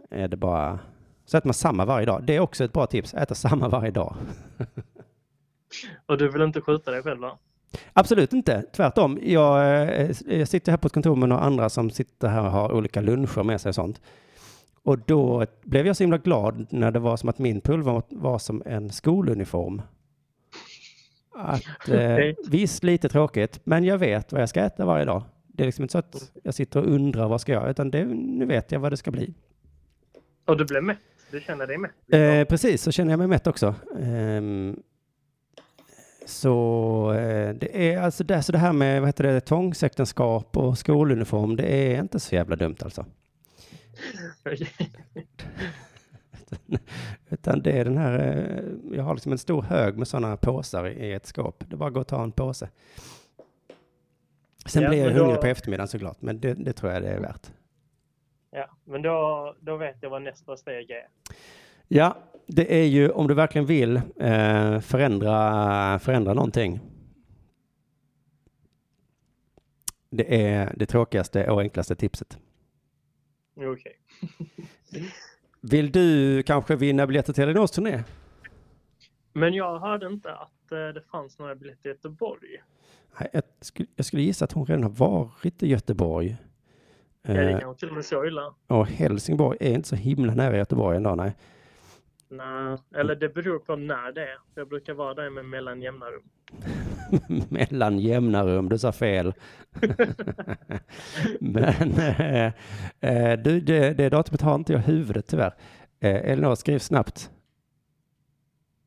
är 0.09 0.27
det 0.27 0.37
bara 0.37 0.79
så 1.25 1.37
äter 1.37 1.47
man 1.47 1.53
samma 1.53 1.85
varje 1.85 2.05
dag. 2.05 2.23
Det 2.23 2.35
är 2.35 2.39
också 2.39 2.63
ett 2.63 2.73
bra 2.73 2.87
tips, 2.87 3.13
äta 3.13 3.35
samma 3.35 3.69
varje 3.69 3.91
dag. 3.91 4.15
Och 6.05 6.17
du 6.17 6.29
vill 6.29 6.41
inte 6.41 6.61
skjuta 6.61 6.91
dig 6.91 7.03
själv 7.03 7.21
då? 7.21 7.37
Absolut 7.93 8.33
inte, 8.33 8.61
tvärtom. 8.61 9.19
Jag, 9.21 9.61
eh, 9.99 10.11
jag 10.25 10.47
sitter 10.47 10.71
här 10.71 10.77
på 10.77 10.87
ett 10.87 10.93
kontor 10.93 11.15
med 11.15 11.29
några 11.29 11.41
andra 11.41 11.69
som 11.69 11.89
sitter 11.89 12.27
här 12.27 12.41
och 12.43 12.51
har 12.51 12.71
olika 12.71 13.01
luncher 13.01 13.43
med 13.43 13.61
sig 13.61 13.69
och 13.69 13.75
sånt. 13.75 14.01
Och 14.87 14.99
då 14.99 15.45
blev 15.63 15.87
jag 15.87 15.95
så 15.95 16.03
himla 16.03 16.17
glad 16.17 16.67
när 16.69 16.91
det 16.91 16.99
var 16.99 17.17
som 17.17 17.29
att 17.29 17.39
min 17.39 17.61
pulver 17.61 18.01
var 18.09 18.39
som 18.39 18.63
en 18.65 18.89
skoluniform. 18.89 19.81
Att, 21.35 21.89
eh, 21.89 22.17
visst, 22.49 22.83
lite 22.83 23.09
tråkigt, 23.09 23.59
men 23.63 23.83
jag 23.83 23.97
vet 23.97 24.31
vad 24.31 24.41
jag 24.41 24.49
ska 24.49 24.61
äta 24.61 24.85
varje 24.85 25.05
dag. 25.05 25.23
Det 25.47 25.63
är 25.63 25.65
liksom 25.65 25.83
inte 25.83 25.91
så 25.91 25.97
att 25.97 26.31
jag 26.43 26.53
sitter 26.53 26.79
och 26.79 26.91
undrar 26.91 27.27
vad 27.27 27.41
ska 27.41 27.51
jag, 27.51 27.69
utan 27.69 27.91
det, 27.91 28.05
nu 28.05 28.45
vet 28.45 28.71
jag 28.71 28.79
vad 28.79 28.91
det 28.91 28.97
ska 28.97 29.11
bli. 29.11 29.33
Och 30.45 30.57
du 30.57 30.65
blev 30.65 30.83
mätt? 30.83 30.97
Du 31.31 31.41
känner 31.41 31.67
dig 31.67 31.77
mätt? 31.77 31.91
Eh, 32.11 32.43
precis, 32.49 32.81
så 32.81 32.91
känner 32.91 33.11
jag 33.11 33.17
mig 33.17 33.27
mätt 33.27 33.47
också. 33.47 33.75
Ehm, 34.01 34.79
så 36.25 37.11
eh, 37.13 37.55
det 37.55 37.91
är 37.91 38.01
alltså 38.01 38.23
det, 38.23 38.43
så 38.43 38.51
det 38.51 38.57
här 38.57 38.73
med 38.73 39.01
vad 39.01 39.09
heter 39.09 39.23
det, 39.23 39.39
tvångsäktenskap 39.39 40.57
och 40.57 40.77
skoluniform, 40.77 41.55
det 41.55 41.93
är 41.93 42.01
inte 42.01 42.19
så 42.19 42.35
jävla 42.35 42.55
dumt 42.55 42.77
alltså. 42.81 43.05
Utan 47.29 47.61
det 47.61 47.71
är 47.71 47.85
den 47.85 47.97
här, 47.97 48.19
eh, 48.19 48.95
jag 48.97 49.03
har 49.03 49.13
liksom 49.13 49.31
en 49.31 49.37
stor 49.37 49.61
hög 49.61 49.97
med 49.97 50.07
sådana 50.07 50.37
påsar 50.37 50.87
i, 50.87 51.13
ett 51.13 51.25
skåp. 51.25 51.63
Det 51.67 51.75
är 51.75 51.77
bara 51.77 51.87
att 51.87 51.93
gå 51.93 51.99
och 51.99 52.07
ta 52.07 52.23
en 52.23 52.31
påse. 52.31 52.69
Sen 54.65 54.83
Ja, 54.83 54.89
blir 54.89 54.99
jag 55.03 55.15
då- 55.15 55.19
hungrig 55.19 55.41
på 55.41 55.47
eftermiddagen 55.47 55.87
såklart, 55.87 56.21
men 56.21 56.39
det, 56.39 56.53
det 56.53 56.73
tror 56.73 56.91
jag 56.91 57.01
det 57.01 57.09
är 57.09 57.19
värt. 57.19 57.51
Ja, 58.51 58.69
men 58.85 59.01
då, 59.01 59.55
då 59.59 59.77
vet 59.77 59.95
jag 60.01 60.09
vad 60.09 60.21
nästa 60.21 60.57
steg 60.57 60.89
är. 60.91 61.07
Ja, 61.87 62.17
det 62.47 62.75
är 62.81 62.85
ju 62.85 63.09
om 63.09 63.27
du 63.27 63.33
verkligen 63.33 63.65
vill 63.67 63.95
eh, 64.19 64.79
förändra, 64.79 65.99
förändra 65.99 66.33
någonting. 66.33 66.79
Det 70.09 70.45
är 70.51 70.73
det 70.75 70.85
tråkigaste 70.85 71.49
och 71.49 71.61
enklaste 71.61 71.95
tipset. 71.95 72.37
Okej. 73.57 73.99
Vill 75.61 75.91
du 75.91 76.43
kanske 76.43 76.75
vinna 76.75 77.07
biljetter 77.07 77.33
till 77.33 77.43
Elinors 77.43 77.71
turné? 77.71 78.03
Men 79.33 79.53
jag 79.53 79.79
hörde 79.79 80.07
inte 80.07 80.33
att 80.33 80.71
eh, 80.71 80.77
det 80.77 81.01
fanns 81.11 81.39
några 81.39 81.55
biljetter 81.55 81.89
i 81.89 81.91
Göteborg. 81.91 82.63
Nej, 83.19 83.29
Jag 83.33 83.43
skulle, 83.61 83.89
jag 83.95 84.05
skulle 84.05 84.21
gissa 84.21 84.45
att 84.45 84.51
hon 84.51 84.65
redan 84.65 84.83
har 84.83 84.89
varit 84.89 85.63
i 85.63 85.67
Göteborg. 85.67 86.37
Ja, 87.21 87.33
det 87.33 87.51
Eh, 87.51 87.59
kanske 87.59 87.79
till 87.79 87.89
och 87.89 87.95
med 87.95 88.05
så 88.05 88.25
illa. 88.25 88.53
och 88.67 88.87
Helsingborg 88.87 89.57
är 89.61 89.73
inte 89.73 89.87
så 89.87 89.95
himla 89.95 90.33
nära 90.33 90.57
Göteborg 90.57 90.97
ändå, 90.97 91.15
nej. 91.15 91.35
Nej, 92.29 92.77
eller 92.95 93.15
det 93.15 93.29
beror 93.29 93.59
på 93.59 93.75
när 93.75 94.11
det 94.11 94.21
är. 94.21 94.37
Jag 94.55 94.67
brukar 94.67 94.93
vara 94.93 95.13
där 95.13 95.29
med 95.29 95.45
mellan 95.45 95.81
jämna 95.81 96.05
rum. 96.05 96.29
Mellan 97.49 97.99
jämna 97.99 98.45
rum, 98.45 98.69
du 98.69 98.77
sa 98.77 98.91
fel. 98.91 99.33
Men 101.39 101.93
eh, 101.97 102.45
eh, 102.99 103.39
du, 103.39 103.59
det, 103.59 103.93
det 103.93 104.09
datumet 104.09 104.41
har 104.41 104.55
inte 104.55 104.73
jag 104.73 104.81
i 104.81 104.85
huvudet 104.85 105.27
tyvärr. 105.27 105.53
Eh, 105.99 106.15
Elinor, 106.15 106.55
skriv 106.55 106.79
snabbt. 106.79 107.31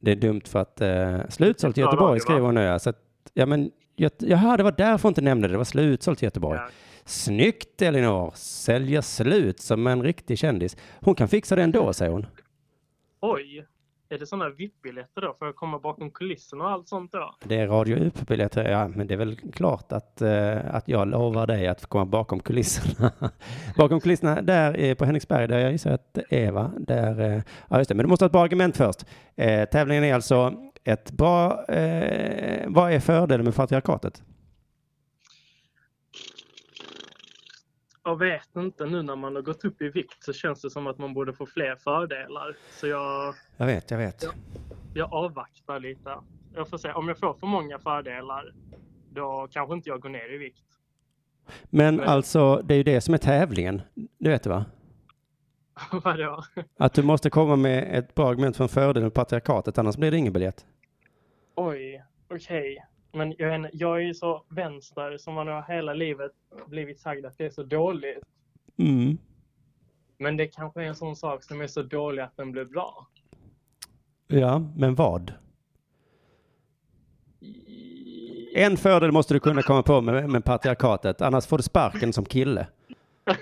Det 0.00 0.10
är 0.10 0.16
dumt 0.16 0.40
för 0.44 0.58
att 0.58 0.80
eh, 0.80 1.18
slutsålt 1.28 1.78
i 1.78 1.80
Göteborg 1.80 2.20
skriver 2.20 2.40
hon 2.40 2.54
nu. 2.54 2.78
Så 2.78 2.90
att, 2.90 2.98
ja, 3.34 3.46
men, 3.46 3.70
Göte- 3.96 4.26
jaha, 4.26 4.56
det 4.56 4.62
var 4.62 4.74
därför 4.76 5.02
hon 5.02 5.10
inte 5.10 5.20
nämnde 5.20 5.48
det. 5.48 5.54
Det 5.54 5.58
var 5.58 5.64
slutsålt 5.64 6.22
i 6.22 6.26
Göteborg. 6.26 6.58
Ja. 6.58 6.68
Snyggt 7.04 7.82
Elinor! 7.82 8.32
Säljer 8.34 9.00
slut 9.00 9.60
som 9.60 9.86
en 9.86 10.02
riktig 10.02 10.38
kändis. 10.38 10.76
Hon 11.00 11.14
kan 11.14 11.28
fixa 11.28 11.56
det 11.56 11.62
ändå, 11.62 11.92
säger 11.92 12.12
hon. 12.12 12.26
Oj, 13.20 13.66
är 14.10 14.18
det 14.18 14.26
sådana 14.26 14.50
VIP-biljetter 14.50 15.20
då? 15.20 15.34
Får 15.38 15.48
jag 15.48 15.56
komma 15.56 15.78
bakom 15.78 16.10
kulisserna 16.10 16.64
och 16.64 16.70
allt 16.70 16.88
sånt 16.88 17.12
då? 17.12 17.34
Det 17.44 17.56
är 17.56 17.66
Radio 17.66 17.96
UP-biljetter, 17.96 18.70
ja, 18.70 18.88
men 18.88 19.06
det 19.06 19.14
är 19.14 19.18
väl 19.18 19.36
klart 19.36 19.92
att, 19.92 20.22
eh, 20.22 20.74
att 20.74 20.88
jag 20.88 21.08
lovar 21.08 21.46
dig 21.46 21.68
att 21.68 21.80
få 21.80 21.86
komma 21.86 22.04
bakom 22.04 22.40
kulisserna. 22.40 23.12
bakom 23.76 24.00
kulisserna 24.00 24.42
där 24.42 24.80
eh, 24.80 24.94
på 24.94 25.04
Henriksberg, 25.04 25.48
där 25.48 25.58
jag 25.58 25.72
gissar 25.72 25.90
att 25.90 26.18
Eva, 26.28 26.72
där, 26.78 27.20
eh, 27.20 27.42
ja 27.68 27.78
just 27.78 27.88
det, 27.88 27.94
men 27.94 28.04
du 28.04 28.08
måste 28.08 28.24
ha 28.24 28.26
ett 28.26 28.32
bra 28.32 28.42
argument 28.42 28.76
först. 28.76 29.06
Eh, 29.36 29.64
tävlingen 29.64 30.04
är 30.04 30.14
alltså 30.14 30.54
ett 30.84 31.12
bra, 31.12 31.64
eh, 31.64 32.64
vad 32.66 32.92
är 32.92 33.00
fördelen 33.00 33.44
med 33.44 33.54
patriarkatet? 33.54 34.22
Jag 38.04 38.18
vet 38.18 38.56
inte, 38.56 38.86
nu 38.86 39.02
när 39.02 39.16
man 39.16 39.34
har 39.34 39.42
gått 39.42 39.64
upp 39.64 39.82
i 39.82 39.88
vikt 39.88 40.24
så 40.24 40.32
känns 40.32 40.60
det 40.62 40.70
som 40.70 40.86
att 40.86 40.98
man 40.98 41.14
borde 41.14 41.32
få 41.32 41.46
fler 41.46 41.76
fördelar. 41.76 42.56
Så 42.70 42.86
jag, 42.86 43.34
Jag 43.56 43.66
vet, 43.66 43.90
jag 43.90 43.98
vet. 43.98 44.24
jag 44.94 45.12
avvaktar 45.14 45.80
lite. 45.80 46.14
Jag 46.54 46.68
får 46.68 46.78
se, 46.78 46.92
om 46.92 47.08
jag 47.08 47.18
får 47.18 47.34
för 47.34 47.46
många 47.46 47.78
fördelar 47.78 48.54
då 49.12 49.48
kanske 49.50 49.74
inte 49.74 49.88
jag 49.88 50.00
går 50.00 50.08
ner 50.08 50.34
i 50.34 50.38
vikt. 50.38 50.64
Men 51.70 51.96
Men- 51.96 52.08
alltså, 52.08 52.62
det 52.64 52.74
är 52.74 52.78
ju 52.78 52.82
det 52.84 53.00
som 53.00 53.14
är 53.14 53.18
tävlingen. 53.18 53.82
Du 54.18 54.30
vet 54.30 54.42
det 54.42 54.50
va? 54.50 54.64
Vadå? 56.04 56.42
Att 56.78 56.94
du 56.94 57.02
måste 57.02 57.30
komma 57.30 57.56
med 57.56 57.98
ett 57.98 58.14
bra 58.14 58.28
argument 58.28 58.56
för 58.56 58.64
en 58.64 58.68
fördel 58.68 59.02
med 59.02 59.14
patriarkatet, 59.14 59.78
annars 59.78 59.96
blir 59.96 60.10
det 60.10 60.16
ingen 60.16 60.32
biljett. 60.32 60.66
Oj, 61.56 62.04
okej. 62.30 62.84
Men 63.12 63.34
jag 63.38 63.54
är, 63.54 63.70
jag 63.72 64.02
är 64.02 64.12
så 64.12 64.44
vänster 64.48 65.18
som 65.18 65.34
man 65.34 65.48
har 65.48 65.62
hela 65.62 65.94
livet 65.94 66.32
blivit 66.66 67.00
sagd 67.00 67.26
att 67.26 67.38
det 67.38 67.46
är 67.46 67.50
så 67.50 67.62
dåligt. 67.62 68.24
Mm. 68.76 69.18
Men 70.18 70.36
det 70.36 70.46
kanske 70.46 70.82
är 70.82 70.86
en 70.86 70.94
sån 70.94 71.16
sak 71.16 71.44
som 71.44 71.60
är 71.60 71.66
så 71.66 71.82
dålig 71.82 72.22
att 72.22 72.36
den 72.36 72.52
blir 72.52 72.64
bra. 72.64 73.06
Ja, 74.26 74.58
men 74.76 74.94
vad? 74.94 75.32
En 78.54 78.76
fördel 78.76 79.12
måste 79.12 79.34
du 79.34 79.40
kunna 79.40 79.62
komma 79.62 79.82
på 79.82 80.00
med, 80.00 80.30
med 80.30 80.44
patriarkatet, 80.44 81.20
annars 81.20 81.46
får 81.46 81.56
du 81.56 81.62
sparken 81.62 82.12
som 82.12 82.24
kille. 82.24 82.66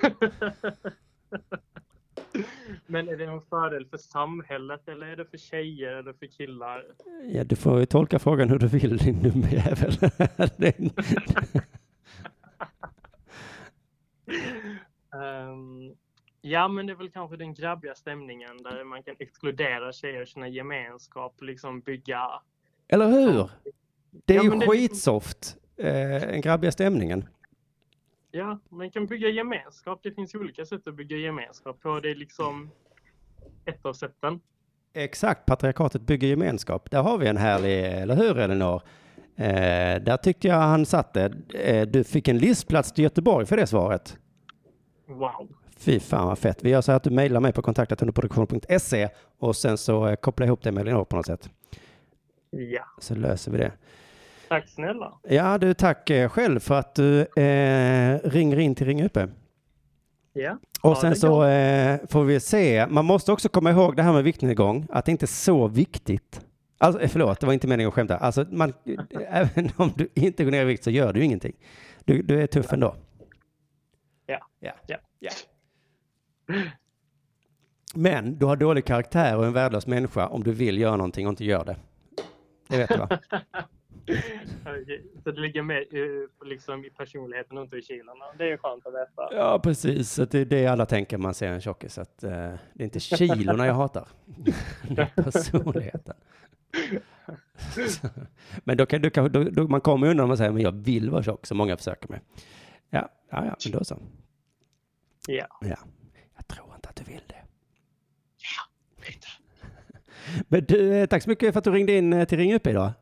Men 2.87 3.09
är 3.09 3.17
det 3.17 3.25
en 3.25 3.41
fördel 3.41 3.87
för 3.87 3.97
samhället 3.97 4.89
eller 4.89 5.07
är 5.07 5.17
det 5.17 5.25
för 5.25 5.39
tjejer 5.39 5.93
eller 5.93 6.13
för 6.13 6.27
killar? 6.27 6.85
Ja, 7.25 7.45
du 7.45 7.57
får 7.57 7.79
ju 7.81 7.87
tolka 7.87 8.19
frågan 8.19 8.51
hur 8.51 8.59
du 8.59 8.67
vill, 8.67 8.97
din 8.97 9.23
dumme 9.23 9.49
jävel. 9.51 9.93
Det 10.57 10.79
Ehm, 15.15 15.95
ja, 16.41 16.69
men 16.69 16.87
det 16.87 16.93
är 16.93 16.97
väl 16.97 17.11
kanske 17.11 17.37
den 17.37 17.55
grabbiga 17.55 17.95
stämningen 17.95 18.63
där 18.63 18.85
man 18.85 19.03
kan 19.03 19.15
exkludera 19.19 19.93
tjejer 19.93 20.21
och 20.21 20.27
känna 20.27 20.49
gemenskap 20.49 21.43
liksom 21.43 21.81
bygga. 21.81 22.31
Eller 22.89 23.07
hur? 23.11 23.51
Det 24.11 24.33
är 24.33 24.37
Ja, 24.37 24.43
ju 24.45 24.51
det- 24.51 24.67
skitsoft, 24.67 25.57
eh, 25.77 25.87
den 26.21 26.41
grabbiga 26.41 26.73
stämningen. 26.73 27.29
Ja, 28.31 28.59
man 28.69 28.91
kan 28.91 29.07
bygga 29.07 29.29
gemenskap. 29.29 30.01
Det 30.03 30.13
finns 30.13 30.35
olika 30.35 30.67
sätt 30.67 30.87
att 30.87 30.95
bygga 30.95 31.17
gemenskap 31.17 31.81
på. 31.81 32.01
Det 32.01 32.11
är 32.11 32.15
liksom 32.15 32.71
ett 33.65 33.87
av 33.87 33.93
sätten. 33.93 34.41
Exakt, 34.93 35.47
patriarkatet 35.47 36.03
bygger 36.03 36.29
gemenskap. 36.29 36.91
Där 36.91 37.03
har 37.03 37.19
vi 37.19 37.27
en 37.27 37.37
härlig, 37.37 37.85
eller 37.85 38.17
hur 38.17 38.39
Elinor? 38.39 38.83
Eh, 39.37 40.03
där 40.03 40.17
tyckte 40.17 40.49
jag 40.49 40.57
han 40.57 40.87
satte. 40.87 41.33
Eh, 41.55 41.87
du 41.89 42.05
fick 42.05 42.29
en 42.29 42.39
listplats 42.39 42.93
till 42.93 43.05
Göteborg 43.05 43.47
för 43.47 43.57
det 43.57 43.67
svaret. 43.67 44.19
Wow. 45.07 45.49
Fy 45.77 46.01
fan 46.01 46.27
vad 46.27 46.39
fett. 46.39 46.63
Vi 46.65 46.71
gör 46.71 46.81
så 46.81 46.93
här 46.93 46.97
att 46.97 47.03
du 47.05 47.11
mejlar 47.11 47.41
mig 47.41 47.53
på 47.53 47.63
kontaktatunderproduktion.se 47.63 49.09
och 49.39 49.57
sen 49.57 49.79
så 49.79 50.07
eh, 50.07 50.17
kopplar 50.17 50.47
jag 50.47 50.49
ihop 50.49 50.63
det 50.63 50.73
med 50.73 50.81
Elinor 50.81 51.05
på 51.05 51.17
något 51.17 51.27
sätt. 51.27 51.51
Ja, 52.51 52.85
Så 52.99 53.15
löser 53.15 53.53
vi 53.53 53.59
det. 53.59 53.73
Tack 54.49 54.69
snälla. 54.69 55.19
Ja 55.23 55.59
du, 55.59 55.75
tack 55.75 56.11
eh, 56.11 56.29
själv 56.29 56.61
för 56.61 56.75
att 56.75 56.95
du 56.95 57.21
eh, 57.21 58.19
ringer 58.25 58.59
in 58.59 58.75
till 58.75 58.87
Ring 58.87 59.03
UP. 59.03 59.17
Ja, 60.33 60.59
Och 60.83 60.91
Ja, 60.91 60.95
sen 60.95 61.17
så 61.17 61.45
eh, 61.45 62.01
får 62.09 62.25
vi 62.25 62.41
se. 62.41 62.87
Man 62.87 63.05
måste 63.05 63.33
också 63.33 63.49
komma 63.49 63.71
ihåg 63.71 63.97
det 63.97 64.03
här 64.03 64.13
med 64.13 64.25
viktnedgång, 64.25 64.87
att 64.91 65.05
det 65.05 65.11
inte 65.11 65.25
är 65.25 65.27
så 65.27 65.69
viktigt. 65.69 66.41
Alltså, 66.79 67.01
eh, 67.03 67.09
förlåt, 67.09 67.41
det 67.41 67.47
var 67.47 67.53
inte 67.53 67.67
meningen 67.67 67.89
att 67.89 67.95
skämta. 67.95 68.17
Alltså, 68.17 68.47
man, 68.51 68.73
även 69.29 69.71
om 69.77 69.93
du 69.97 70.09
inte 70.15 70.45
går 70.45 70.51
ner 70.51 70.63
i 70.63 70.65
vikt 70.65 70.85
så 70.85 70.91
gör 70.91 71.13
du 71.13 71.25
ingenting. 71.25 71.57
Du, 72.05 72.23
du 72.23 72.43
är 72.43 72.47
tuff 72.47 72.73
ändå. 72.73 72.95
Ja. 74.27 74.39
ja. 74.61 74.73
Ja. 74.87 74.97
ja. 75.19 75.31
Men 77.95 78.39
du 78.39 78.47
har 78.47 78.57
dålig 78.57 78.85
karaktär 78.85 79.37
och 79.37 79.47
en 79.47 79.53
värdelös 79.53 79.87
människa 79.87 80.27
om 80.27 80.43
du 80.43 80.53
vill 80.53 80.79
göra 80.79 80.97
någonting 80.97 81.27
och 81.27 81.31
inte 81.33 81.45
gör 81.45 81.65
det. 81.65 81.77
Det 82.69 82.77
vet 82.77 82.89
du 82.89 82.97
va? 82.97 83.09
Så 85.25 85.31
det 85.31 85.41
ligger 85.41 85.63
mer 85.63 85.85
liksom 86.45 86.85
i 86.85 86.91
personligheten 86.91 87.59
och 87.59 87.65
inte 87.65 87.77
i 87.77 87.83
kilorna. 87.83 88.25
Det 88.39 88.45
är 88.45 88.49
ju 88.49 88.59
skönt 88.59 88.87
att 88.87 88.95
veta. 88.95 89.29
Ja, 89.31 89.61
precis. 89.63 90.11
Så 90.11 90.25
det 90.25 90.39
är 90.39 90.45
det 90.45 90.67
alla 90.67 90.87
tänker 90.87 91.19
när 91.19 91.23
man 91.23 91.35
ser 91.35 91.49
en 91.49 91.61
tjockis. 91.61 91.99
Att, 91.99 92.25
eh, 92.25 92.31
det 92.31 92.83
är 92.83 92.85
inte 92.85 93.01
kilorna 93.01 93.67
jag 93.67 93.75
hatar. 93.75 94.09
Det 94.89 95.03
är 95.03 95.23
personligheten. 95.23 96.15
men 98.65 98.77
då 98.77 98.87
kan, 98.87 99.03
du, 99.03 99.11
kan, 99.11 99.33
då, 99.33 99.45
då, 99.45 99.69
man 99.69 99.81
kommer 99.81 100.07
undan 100.07 100.25
och 100.25 100.29
man 100.29 100.37
säger 100.37 100.53
men 100.53 100.63
jag 100.63 100.73
vill 100.73 101.11
vara 101.11 101.23
tjock, 101.23 101.47
som 101.47 101.59
många 101.59 101.77
försöker 101.77 102.09
med. 102.09 102.21
Ja, 102.91 103.09
ja, 103.31 103.45
ja 103.45 103.57
men 103.65 103.73
då 103.73 103.85
så. 103.85 103.99
Ja. 105.29 105.47
Ja. 105.61 105.77
Jag 106.37 106.49
tror 106.49 106.75
inte 106.75 106.89
att 106.89 106.97
du 106.97 107.05
vill 107.05 107.23
det. 107.27 107.35
Men 110.49 110.65
du, 110.65 110.95
eh, 110.95 111.07
tack 111.07 111.23
så 111.23 111.31
mycket 111.31 111.53
för 111.53 111.59
att 111.59 111.65
du 111.65 111.71
ringde 111.71 111.93
in 111.93 112.13
eh, 112.13 112.25
till 112.25 112.39
Ring 112.39 112.55
UP 112.55 112.67
idag. 112.67 112.93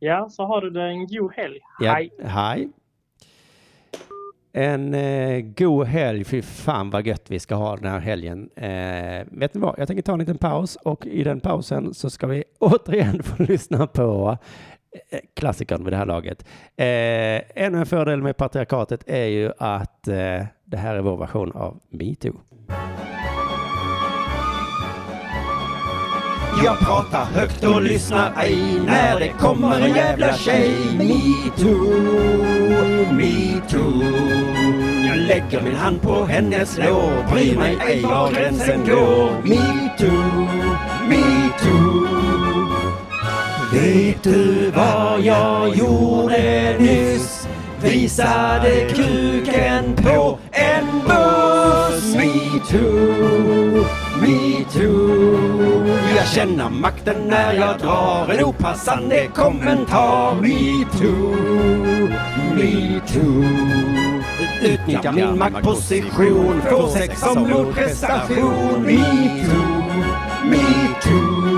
Ja, 0.00 0.28
så 0.30 0.44
har 0.44 0.60
du 0.60 0.70
det 0.70 0.82
en 0.82 1.06
god 1.06 1.32
helg. 1.32 1.58
Ja, 1.80 1.92
Hej! 1.92 2.10
Hej. 2.24 2.68
En 4.52 4.94
eh, 4.94 5.40
god 5.40 5.86
helg. 5.86 6.24
Fy 6.24 6.42
fan 6.42 6.90
vad 6.90 7.06
gött 7.06 7.30
vi 7.30 7.38
ska 7.38 7.54
ha 7.54 7.76
den 7.76 7.90
här 7.90 8.00
helgen. 8.00 8.50
Eh, 8.56 9.26
vet 9.30 9.54
ni 9.54 9.60
vad? 9.60 9.74
Jag 9.78 9.86
tänker 9.86 10.02
ta 10.02 10.12
en 10.12 10.18
liten 10.18 10.38
paus 10.38 10.76
och 10.76 11.06
i 11.06 11.24
den 11.24 11.40
pausen 11.40 11.94
så 11.94 12.10
ska 12.10 12.26
vi 12.26 12.44
återigen 12.58 13.22
få 13.22 13.42
lyssna 13.42 13.86
på 13.86 14.38
eh, 15.10 15.20
klassikern 15.34 15.84
vid 15.84 15.92
det 15.92 15.96
här 15.96 16.06
laget. 16.06 16.42
Eh, 16.76 17.64
ännu 17.64 17.78
en 17.78 17.86
fördel 17.86 18.22
med 18.22 18.36
patriarkatet 18.36 19.04
är 19.06 19.26
ju 19.26 19.52
att 19.58 20.08
eh, 20.08 20.44
det 20.64 20.76
här 20.76 20.94
är 20.94 21.00
vår 21.00 21.16
version 21.16 21.52
av 21.52 21.80
metoo. 21.90 22.40
Jag 26.64 26.78
pratar 26.78 27.24
högt 27.24 27.64
och 27.64 27.82
lyssnar 27.82 28.32
ej 28.42 28.80
när 28.86 29.20
det 29.20 29.28
kommer 29.28 29.80
en 29.80 29.94
jävla 29.94 30.34
tjej. 30.36 30.74
Metoo, 30.92 31.94
metoo. 33.12 34.02
Jag 35.06 35.18
lägger 35.18 35.62
min 35.62 35.74
hand 35.74 36.02
på 36.02 36.24
hennes 36.24 36.78
lår, 36.78 37.32
bryr 37.32 37.56
mig 37.56 37.78
ej 37.88 38.02
var 38.02 38.30
gränsen 38.32 38.84
går. 38.86 39.30
Metoo, 39.42 40.48
metoo. 41.08 42.00
Vet 43.72 44.22
du 44.22 44.70
vad 44.70 45.20
jag 45.20 45.76
gjorde 45.76 46.76
nyss? 46.78 47.48
Visade 47.82 48.88
kuken 48.94 49.96
på 49.96 50.38
en 50.52 51.08
buss. 52.10 52.14
Metoo, 52.14 53.86
metoo. 54.20 55.86
Jag 56.16 56.26
känner 56.26 56.70
makten 56.70 57.16
när 57.28 57.54
jag 57.54 57.78
drar 57.78 58.28
en 58.28 58.44
opassande 58.44 59.28
kommentar. 59.34 60.34
Metoo, 60.34 61.36
metoo. 62.54 63.44
Utnyttjar 64.62 65.12
min 65.12 65.38
maktposition, 65.38 66.62
får 66.62 66.88
sex 66.88 67.20
som 67.20 67.50
motprestation. 67.50 68.82
Metoo, 68.82 69.84
metoo. 70.44 71.50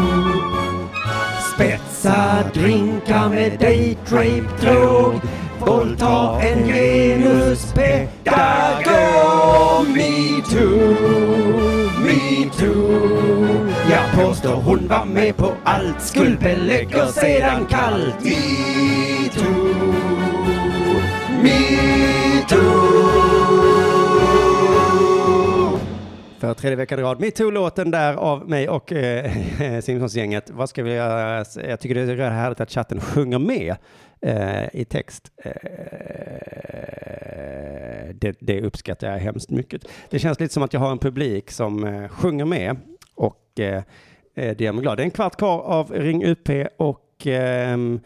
Spetsa 1.55 2.45
drinkar 2.55 3.29
med 3.29 3.59
daytrape-drog 3.61 5.21
Våldta 5.67 6.41
en 6.43 6.67
genuspedagog 6.67 9.42
om 9.83 9.93
metoo, 9.93 10.95
metoo. 12.05 13.69
Jag 13.91 14.13
påstår 14.15 14.55
hon 14.55 14.89
var 14.89 15.05
med 15.05 15.37
på 15.37 15.53
allt, 15.65 16.03
skuldbelägger 16.03 17.07
sedan 17.07 17.67
kallt. 17.67 18.25
Metoo, 18.25 19.75
metoo. 21.43 22.73
För 26.39 26.55
tredje 26.55 26.77
veckan 26.77 26.99
i 26.99 27.03
rad. 27.03 27.21
Metoo-låten 27.21 27.91
där 27.91 28.15
av 28.15 28.49
mig 28.49 28.69
och 28.69 28.93
eh, 28.93 29.31
Simpsons-gänget. 29.81 30.51
Vad 30.51 30.69
ska 30.69 30.83
vi 30.83 30.95
göra? 30.95 31.45
Jag 31.69 31.81
tycker 31.81 31.95
det 31.95 32.25
är 32.25 32.31
härligt 32.31 32.61
att 32.61 32.71
chatten 32.71 33.01
sjunger 33.01 33.39
med 33.39 33.77
eh, 34.23 34.65
i 34.73 34.85
text. 34.85 35.33
Eh, 35.37 35.53
det, 38.15 38.37
det 38.41 38.63
uppskattar 38.63 39.11
jag 39.11 39.19
hemskt 39.19 39.51
mycket. 39.51 39.85
Det 40.11 40.19
känns 40.19 40.41
lite 40.41 40.55
som 40.55 40.63
att 40.63 40.73
jag 40.73 40.81
har 40.81 40.93
en 40.93 40.99
publik 40.99 41.51
som 41.51 41.85
eh, 41.85 42.09
sjunger 42.09 42.45
med 42.45 42.77
och 43.15 43.61
eh, 43.61 43.83
eh 44.35 44.57
det 44.57 44.61
gör 44.61 44.73
mig 44.73 44.83
glad. 44.83 44.99
Det 44.99 45.03
är 45.03 45.05
en 45.05 45.11
kvart 45.11 45.37
kvar 45.37 45.61
av 45.61 45.93
Ring 45.93 46.25
UP 46.25 46.49
och 46.77 47.27
ehm, 47.27 48.01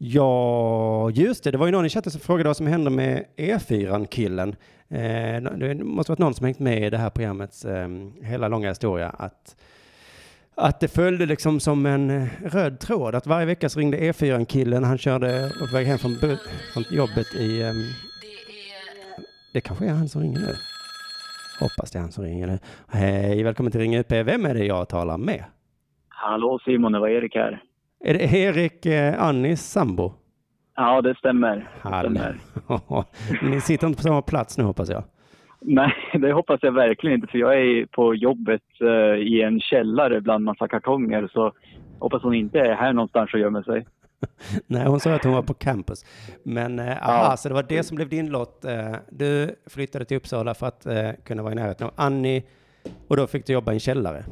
Ja, 0.00 1.10
just 1.10 1.44
det. 1.44 1.50
Det 1.50 1.58
var 1.58 1.66
ju 1.66 1.72
någon 1.72 1.86
i 1.86 1.88
chatten 1.88 2.12
som 2.12 2.20
frågade 2.20 2.48
vad 2.48 2.56
som 2.56 2.66
hände 2.66 2.90
med 2.90 3.24
E4-killen. 3.36 4.56
Eh, 4.88 5.42
det 5.58 5.84
måste 5.84 6.12
varit 6.12 6.18
någon 6.18 6.34
som 6.34 6.44
hängt 6.44 6.58
med 6.58 6.86
i 6.86 6.90
det 6.90 6.98
här 6.98 7.10
programmets 7.10 7.64
eh, 7.64 7.88
hela 8.22 8.48
långa 8.48 8.68
historia. 8.68 9.08
Att, 9.08 9.56
att 10.58 10.80
det 10.80 10.88
följde 10.88 11.26
liksom 11.26 11.60
som 11.60 11.86
en 11.86 12.10
eh, 12.10 12.28
röd 12.44 12.80
tråd. 12.80 13.14
Att 13.14 13.26
varje 13.26 13.46
vecka 13.46 13.68
så 13.68 13.80
ringde 13.80 13.98
E4-killen. 13.98 14.84
Han 14.84 14.98
körde 14.98 15.50
på 15.58 15.76
väg 15.76 15.86
hem 15.86 15.98
från, 15.98 16.16
från 16.72 16.84
jobbet 16.90 17.34
i... 17.34 17.62
ehm, 17.62 17.74
det 19.52 19.60
kanske 19.60 19.84
är 19.86 19.92
han 19.92 20.08
som 20.08 20.22
ringer 20.22 20.40
nu. 20.40 20.54
Hoppas 21.60 21.90
det 21.90 21.98
är 21.98 22.00
han 22.00 22.12
som 22.12 22.24
ringer 22.24 22.46
nu. 22.46 22.58
Hej, 22.88 23.42
välkommen 23.42 23.72
till 23.72 23.80
Ring 23.80 23.96
UP. 23.98 24.12
Vem 24.12 24.46
är 24.46 24.54
det 24.54 24.64
jag 24.64 24.88
talar 24.88 25.18
med? 25.18 25.44
Hallå 26.08 26.58
Simon, 26.64 26.92
det 26.92 26.98
var 26.98 27.08
Erik 27.08 27.34
här. 27.34 27.62
Är 28.04 28.14
det 28.14 28.24
Erik 28.24 28.86
eh, 28.86 29.22
Annis 29.22 29.62
sambo? 29.62 30.12
Ja, 30.76 31.02
det 31.02 31.14
stämmer. 31.14 31.70
Det 31.82 31.88
stämmer. 31.88 32.38
Ni 33.50 33.60
sitter 33.60 33.86
inte 33.86 33.96
på 33.96 34.02
samma 34.02 34.22
plats 34.22 34.58
nu 34.58 34.64
hoppas 34.64 34.88
jag. 34.90 35.04
Nej, 35.60 35.92
det 36.12 36.32
hoppas 36.32 36.60
jag 36.62 36.72
verkligen 36.72 37.14
inte 37.14 37.26
för 37.26 37.38
jag 37.38 37.60
är 37.60 37.86
på 37.86 38.14
jobbet 38.14 38.62
eh, 38.80 39.22
i 39.22 39.42
en 39.42 39.60
källare 39.60 40.20
bland 40.20 40.44
massa 40.44 40.68
kartonger 40.68 41.28
så 41.32 41.52
hoppas 41.98 42.22
hon 42.22 42.34
inte 42.34 42.58
är 42.58 42.74
här 42.74 42.92
någonstans 42.92 43.34
och 43.34 43.40
gömmer 43.40 43.62
sig. 43.62 43.86
Nej, 44.66 44.86
hon 44.86 45.00
sa 45.00 45.14
att 45.14 45.24
hon 45.24 45.32
var 45.32 45.42
på 45.42 45.54
campus. 45.54 46.04
Men 46.42 46.78
eh, 46.78 47.08
aha, 47.08 47.36
så 47.36 47.48
det 47.48 47.54
var 47.54 47.66
det 47.68 47.82
som 47.82 47.94
blev 47.94 48.08
din 48.08 48.30
lott. 48.30 48.64
Eh, 48.64 48.94
du 49.10 49.54
flyttade 49.66 50.04
till 50.04 50.16
Uppsala 50.16 50.54
för 50.54 50.66
att 50.66 50.86
eh, 50.86 51.10
kunna 51.24 51.42
vara 51.42 51.52
i 51.52 51.56
närheten 51.56 51.86
av 51.86 51.92
Annie 51.96 52.42
och 53.08 53.16
då 53.16 53.26
fick 53.26 53.46
du 53.46 53.52
jobba 53.52 53.72
i 53.72 53.74
en 53.74 53.80
källare. 53.80 54.24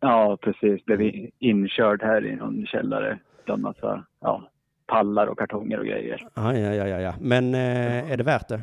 Ja, 0.00 0.38
precis. 0.40 0.84
Blev 0.84 1.00
inkörd 1.38 2.02
här 2.02 2.26
i 2.26 2.36
någon 2.36 2.66
källare 2.66 3.18
bland 3.44 3.62
massa 3.62 4.04
ja, 4.20 4.48
pallar 4.86 5.26
och 5.26 5.38
kartonger 5.38 5.78
och 5.78 5.86
grejer. 5.86 6.28
Ah, 6.34 6.52
ja, 6.52 6.74
ja, 6.74 6.88
ja, 6.88 7.00
ja. 7.00 7.14
Men 7.20 7.54
eh, 7.54 8.12
är 8.12 8.16
det 8.16 8.24
värt 8.24 8.48
det? 8.48 8.60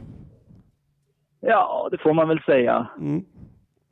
Ja, 1.47 1.87
det 1.91 1.97
får 1.97 2.13
man 2.13 2.27
väl 2.27 2.39
säga. 2.45 2.87
Mm. 2.99 3.23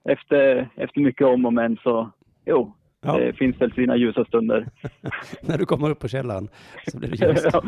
Efter, 0.10 0.70
efter 0.76 1.02
mycket 1.02 1.28
om 1.28 1.46
och 1.46 1.54
men 1.54 1.78
så, 1.84 2.10
jo, 2.46 2.74
Ja. 3.06 3.18
det 3.18 3.34
finns 3.34 3.62
väl 3.62 3.72
sina 3.74 3.96
ljusa 3.96 4.26
stunder. 4.26 4.68
När 5.42 5.58
du 5.58 5.66
kommer 5.66 5.90
upp 5.90 6.00
på 6.00 6.08
källaren 6.08 6.48
så 6.88 6.98
blir 7.00 7.10
det 7.10 7.28
ljust. 7.30 7.48
ja, 7.54 7.64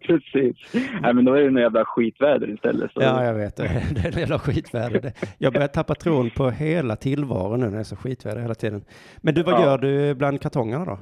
precis. 0.00 0.56
Nej, 1.02 1.14
men 1.14 1.24
då 1.24 1.32
är 1.34 1.42
det 1.42 1.50
något 1.50 1.60
jävla 1.62 1.84
skitväder 1.84 2.50
istället. 2.54 2.92
Så. 2.92 3.00
Ja, 3.02 3.24
jag 3.24 3.34
vet. 3.34 3.56
Det 3.56 3.62
är 3.64 4.06
en 4.14 4.18
jävla 4.20 4.38
skitväder. 4.38 5.12
Jag 5.38 5.52
börjar 5.52 5.68
tappa 5.68 5.94
tron 5.94 6.30
på 6.30 6.50
hela 6.50 6.96
tillvaron 6.96 7.60
nu 7.60 7.66
när 7.66 7.72
det 7.72 7.78
är 7.78 7.84
så 7.84 7.96
skitväder 7.96 8.40
hela 8.42 8.54
tiden. 8.54 8.84
Men 9.20 9.34
du, 9.34 9.42
vad 9.42 9.54
Ja. 9.54 9.64
gör 9.64 9.78
du 9.78 10.14
bland 10.14 10.40
kartongerna 10.40 10.84
då? 10.84 10.98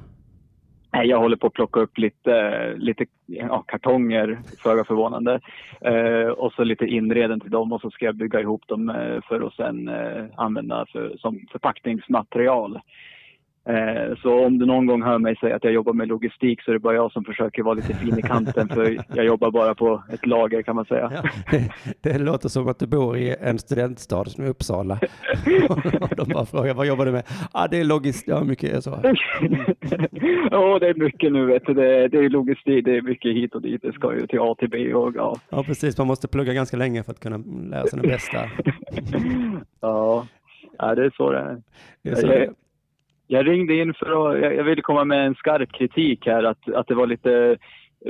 Nej, 0.97 1.07
Jag 1.07 1.19
håller 1.19 1.35
på 1.35 1.47
att 1.47 1.53
plocka 1.53 1.79
upp 1.79 1.97
lite, 1.97 2.73
lite 2.77 3.05
ja, 3.25 3.63
kartonger, 3.67 4.41
föga 4.63 4.83
förvånande. 4.83 5.39
Eh, 5.81 6.27
och 6.27 6.53
så 6.53 6.63
lite 6.63 6.85
inreden 6.85 7.39
till 7.39 7.51
dem 7.51 7.71
och 7.73 7.81
så 7.81 7.91
ska 7.91 8.05
jag 8.05 8.15
bygga 8.15 8.39
ihop 8.41 8.67
dem 8.67 8.89
eh, 8.89 9.21
för 9.27 9.47
att 9.47 9.53
sen 9.53 9.87
eh, 9.87 10.25
använda 10.37 10.85
för, 10.91 11.17
som 11.17 11.47
förpackningsmaterial. 11.51 12.79
Eh, 13.67 14.15
så 14.21 14.45
om 14.45 14.57
du 14.57 14.65
någon 14.65 14.85
gång 14.85 15.03
hör 15.03 15.19
mig 15.19 15.35
säga 15.35 15.55
att 15.55 15.63
jag 15.63 15.73
jobbar 15.73 15.93
med 15.93 16.07
logistik 16.07 16.61
så 16.61 16.71
är 16.71 16.73
det 16.73 16.79
bara 16.79 16.95
jag 16.95 17.11
som 17.11 17.23
försöker 17.23 17.63
vara 17.63 17.73
lite 17.73 17.93
fin 17.93 18.19
i 18.19 18.21
kanten 18.21 18.69
för 18.69 18.97
jag 19.15 19.25
jobbar 19.25 19.51
bara 19.51 19.75
på 19.75 20.03
ett 20.13 20.25
lager 20.25 20.61
kan 20.61 20.75
man 20.75 20.85
säga. 20.85 21.11
Ja, 21.13 21.29
det, 22.01 22.11
det 22.11 22.19
låter 22.19 22.49
som 22.49 22.67
att 22.67 22.79
du 22.79 22.87
bor 22.87 23.17
i 23.17 23.35
en 23.41 23.59
studentstad 23.59 24.25
som 24.25 24.43
är 24.43 24.49
Uppsala. 24.49 24.99
De 26.17 26.29
bara 26.33 26.45
frågar, 26.45 26.73
vad 26.73 26.87
jobbar 26.87 27.05
du 27.05 27.11
med? 27.11 27.23
Ja, 27.27 27.47
ah, 27.51 27.67
det 27.67 27.77
är 27.77 27.83
logistik. 27.83 28.29
Ja, 28.29 28.43
mycket 28.43 28.83
så. 28.83 28.99
Ja, 30.51 30.79
det 30.79 30.87
är 30.87 31.03
mycket 31.03 31.31
nu 31.31 31.45
vet 31.45 31.65
du. 31.65 31.73
Det, 31.73 32.07
det 32.07 32.17
är 32.17 32.29
logistik, 32.29 32.85
det 32.85 32.97
är 32.97 33.01
mycket 33.01 33.35
hit 33.35 33.55
och 33.55 33.61
dit. 33.61 33.81
Det 33.81 33.93
ska 33.93 34.13
ju 34.13 34.27
till 34.27 34.39
A 34.39 34.55
till 34.59 34.69
B 34.69 34.93
och 34.93 35.15
ja. 35.15 35.35
Ja, 35.49 35.63
precis. 35.63 35.97
Man 35.97 36.07
måste 36.07 36.27
plugga 36.27 36.53
ganska 36.53 36.77
länge 36.77 37.03
för 37.03 37.11
att 37.11 37.19
kunna 37.19 37.37
lära 37.69 37.87
sig 37.87 37.99
det 38.01 38.07
bästa. 38.07 38.37
Ja, 39.81 40.27
ja 40.77 40.95
det 40.95 41.05
är 41.05 41.13
så 41.17 41.31
det 41.31 41.39
är. 41.39 41.61
Det 42.03 42.09
är 42.09 42.15
så 42.15 42.53
Jag, 43.27 43.47
ringde 43.47 43.75
in 43.75 43.93
för 43.93 44.31
att, 44.31 44.41
jag, 44.41 44.63
ville 44.63 44.81
komma 44.81 45.05
med 45.05 45.27
en 45.27 45.35
skarp 45.35 45.71
kritik 45.71 46.25
här 46.25 46.43
att, 46.43 46.69
att 46.73 46.87
det 46.87 46.95
var 46.95 47.07
lite 47.07 47.57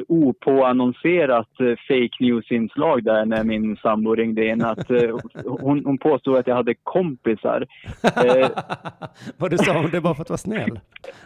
opåannonserat 0.07 1.59
eh, 1.59 1.75
fake 1.87 2.17
news-inslag 2.19 3.03
där 3.03 3.25
när 3.25 3.43
min 3.43 3.77
sambo 3.77 4.15
ringde 4.15 4.45
in. 4.45 4.61
Att, 4.61 4.91
eh, 4.91 5.17
hon, 5.45 5.85
hon 5.85 5.97
påstod 5.97 6.37
att 6.37 6.47
jag 6.47 6.55
hade 6.55 6.75
kompisar. 6.83 7.65
Eh, 8.03 8.49
vad 9.37 9.51
du 9.51 9.57
sa 9.57 9.79
om 9.79 9.89
det 9.91 10.01
bara 10.01 10.15
för 10.15 10.21
att 10.21 10.29
vara 10.29 10.37
snäll. 10.37 10.79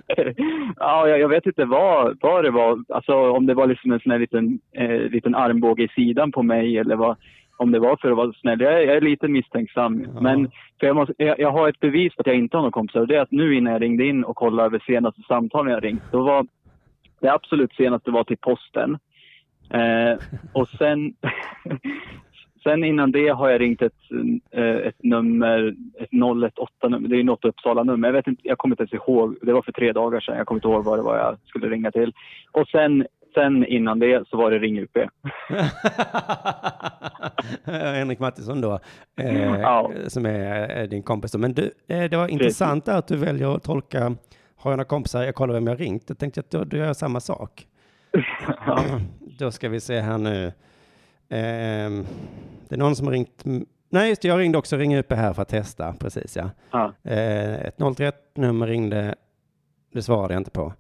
ja, 0.77 1.07
jag, 1.07 1.19
jag 1.19 1.29
vet 1.29 1.45
inte 1.45 1.65
vad, 1.65 2.17
vad 2.21 2.43
det 2.43 2.51
var. 2.51 2.83
Alltså 2.89 3.13
om 3.31 3.45
det 3.45 3.53
var 3.53 3.67
liksom 3.67 3.91
en 3.91 3.99
sån 3.99 4.11
här 4.11 4.19
liten, 4.19 4.59
eh, 4.71 5.11
liten 5.11 5.35
armbåge 5.35 5.83
i 5.83 5.87
sidan 5.87 6.31
på 6.31 6.43
mig 6.43 6.77
eller 6.77 6.95
vad, 6.95 7.17
om 7.62 7.72
det 7.72 7.80
var 7.80 7.97
för 8.01 8.12
att 8.12 8.18
vara 8.18 8.34
snäll. 8.34 8.62
Jag 8.62 8.74
är, 8.74 8.80
jag 8.80 8.95
är 8.95 9.01
lite 9.01 9.28
misstänksam. 9.28 10.05
Ja. 10.14 10.22
Men 10.22 10.51
för 10.80 10.88
jag, 10.88 10.95
måste, 10.95 11.14
jag, 11.18 11.39
jag 11.39 11.51
har 11.51 11.70
ett 11.70 11.80
bevis 11.80 12.16
på 12.16 12.22
att 12.22 12.28
jag 12.28 12.36
inte 12.36 12.57
har 12.57 12.62
några 12.62 12.72
kompisar 12.72 12.99
och 12.99 13.07
det 13.07 13.16
är 13.16 13.22
att 13.22 13.32
nu 13.32 13.55
innan 13.55 13.74
jag 13.74 13.82
ringde 13.82 14.05
in 14.05 14.24
och 14.24 14.36
kollade 14.36 14.66
över 14.66 14.84
senaste 14.86 15.22
samtalen 15.22 15.74
jag 15.74 15.84
ringt, 15.84 16.03
då 16.12 16.24
var 16.24 16.47
det 17.20 17.34
absolut 17.34 17.74
senaste 17.74 18.12
var 18.12 18.24
till 18.24 18.38
posten. 18.38 18.97
Eh, 19.70 20.18
och 20.53 20.68
sen, 20.70 21.14
sen 22.64 22.84
innan 22.84 23.12
det 23.12 23.30
har 23.30 23.49
jag 23.49 23.62
ringt 23.62 23.82
ett, 23.82 24.01
eh, 24.51 24.76
ett 24.76 25.03
nummer, 25.03 25.76
ett 25.99 26.12
018-nummer. 26.12 27.09
Det 27.09 27.20
är 27.20 27.24
något 27.24 27.45
Uppsala-nummer. 27.45 28.07
Jag, 28.07 28.14
vet 28.14 28.28
inte, 28.28 28.41
jag 28.45 28.57
kommer 28.57 28.74
inte 28.74 28.84
ens 28.84 28.93
ihåg. 28.93 29.36
Det 29.41 29.53
var 29.53 29.62
för 29.62 29.72
tre 29.72 29.91
dagar 29.91 30.20
sedan. 30.20 30.38
Jag 30.38 30.47
kommer 30.47 30.57
inte 30.57 30.68
ihåg 30.68 30.84
vad 30.84 30.99
det 30.99 31.03
var 31.03 31.18
jag 31.18 31.38
skulle 31.45 31.70
ringa 31.70 31.91
till. 31.91 32.14
Och 32.51 32.68
sen, 32.68 33.07
sen 33.34 33.65
innan 33.65 33.99
det 33.99 34.27
så 34.29 34.38
var 34.38 34.51
det 34.51 34.59
Ring 34.59 34.79
UP. 34.79 34.97
Henrik 37.63 38.19
Mattisson 38.19 38.61
då, 38.61 38.79
eh, 39.17 39.59
Ja. 39.61 39.91
som 40.07 40.25
är 40.25 40.82
eh, 40.82 40.88
din 40.88 41.03
kompis. 41.03 41.32
då. 41.32 41.38
Men 41.38 41.53
du, 41.53 41.71
eh, 41.88 42.03
det 42.03 42.17
var 42.17 42.27
intressant 42.27 42.88
att 42.88 43.07
du 43.07 43.17
väljer 43.17 43.55
att 43.55 43.63
tolka, 43.63 44.15
har 44.55 44.71
jag 44.71 44.77
några 44.77 44.84
kompisar, 44.84 45.23
jag 45.23 45.36
kollar 45.36 45.53
vem 45.53 45.67
jag 45.67 45.73
har 45.73 45.77
ringt. 45.77 46.03
Jag 46.07 46.17
tänkte 46.17 46.39
att 46.39 46.49
du, 46.51 46.65
du 46.65 46.77
gör 46.77 46.93
samma 46.93 47.19
sak. 47.19 47.67
Då 49.39 49.51
ska 49.51 49.69
vi 49.69 49.79
se 49.79 49.99
här 49.99 50.17
nu. 50.17 50.51
Ehm, 51.29 52.05
det 52.69 52.75
är 52.75 52.79
någon 52.79 52.95
som 52.95 53.07
har 53.07 53.13
ringt, 53.13 53.43
nej 53.89 54.09
just 54.09 54.21
det, 54.21 54.27
jag 54.27 54.39
ringde 54.39 54.57
också 54.57 54.77
Ring 54.77 54.95
UP 54.97 55.11
här 55.13 55.34
för 55.34 55.41
att 55.41 55.47
testa, 55.49 55.93
precis 55.99 56.36
ja. 56.38 56.49
Ja. 56.71 56.93
Eh, 57.03 57.65
ett 57.65 57.77
031-nummer 57.77 58.67
ringde, 58.67 59.15
det 59.93 60.01
svarade 60.01 60.34
jag 60.34 60.39
inte 60.39 60.51
på. 60.51 60.73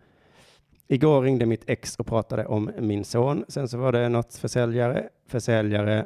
Igår 0.91 1.21
ringde 1.21 1.45
mitt 1.45 1.63
ex 1.69 1.95
och 1.95 2.07
pratade 2.07 2.45
om 2.45 2.71
min 2.79 3.03
son. 3.03 3.45
Sen 3.47 3.67
så 3.67 3.77
var 3.77 3.91
det 3.91 4.09
något 4.09 4.35
försäljare, 4.35 5.09
försäljare, 5.29 6.05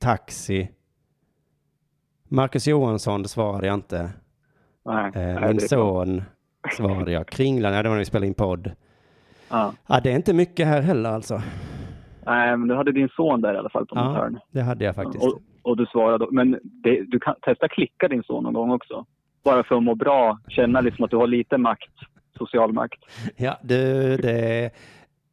taxi. 0.00 0.70
Marcus 2.28 2.66
Johansson, 2.66 3.22
det 3.22 3.28
svarade 3.28 3.66
jag 3.66 3.74
inte. 3.74 4.10
Nej, 4.84 5.10
Eh, 5.14 5.48
min 5.48 5.60
son 5.60 6.22
svarade 6.76 7.12
jag. 7.12 7.28
Kringlan, 7.28 7.72
ja 7.74 7.82
det 7.82 7.88
var 7.88 7.96
när 7.96 8.00
vi 8.00 8.04
spelade 8.04 8.26
in 8.26 8.34
podd. 8.34 8.72
Ja. 9.50 9.72
Ja, 9.86 10.00
det 10.00 10.12
är 10.12 10.16
inte 10.16 10.34
mycket 10.34 10.66
här 10.66 10.80
heller 10.82 11.10
alltså. 11.10 11.42
Nej, 12.26 12.56
men 12.56 12.68
du 12.68 12.74
hade 12.74 12.92
din 12.92 13.08
son 13.08 13.40
där 13.40 13.54
i 13.54 13.56
alla 13.56 13.70
fall 13.70 13.86
på 13.86 13.96
Ja, 13.96 14.02
hörn. 14.12 14.38
det 14.50 14.60
hade 14.62 14.84
jag 14.84 14.94
faktiskt. 14.94 15.24
Och, 15.24 15.40
och 15.62 15.76
du 15.76 15.86
svarade. 15.86 16.26
Men 16.30 16.50
det, 16.62 17.04
du 17.08 17.18
kan 17.20 17.34
testa 17.42 17.68
klicka 17.68 18.08
din 18.08 18.22
son 18.22 18.44
någon 18.44 18.54
gång 18.54 18.70
också. 18.70 19.06
Bara 19.44 19.62
för 19.62 19.74
att 19.76 19.82
må 19.82 19.94
bra, 19.94 20.38
känna 20.48 20.80
liksom 20.80 21.04
att 21.04 21.10
du 21.10 21.16
har 21.16 21.26
lite 21.26 21.58
makt, 21.58 21.90
social 22.46 22.72
makt. 22.72 23.00
Ja, 23.36 23.58
du, 23.62 24.16
det 24.16 24.70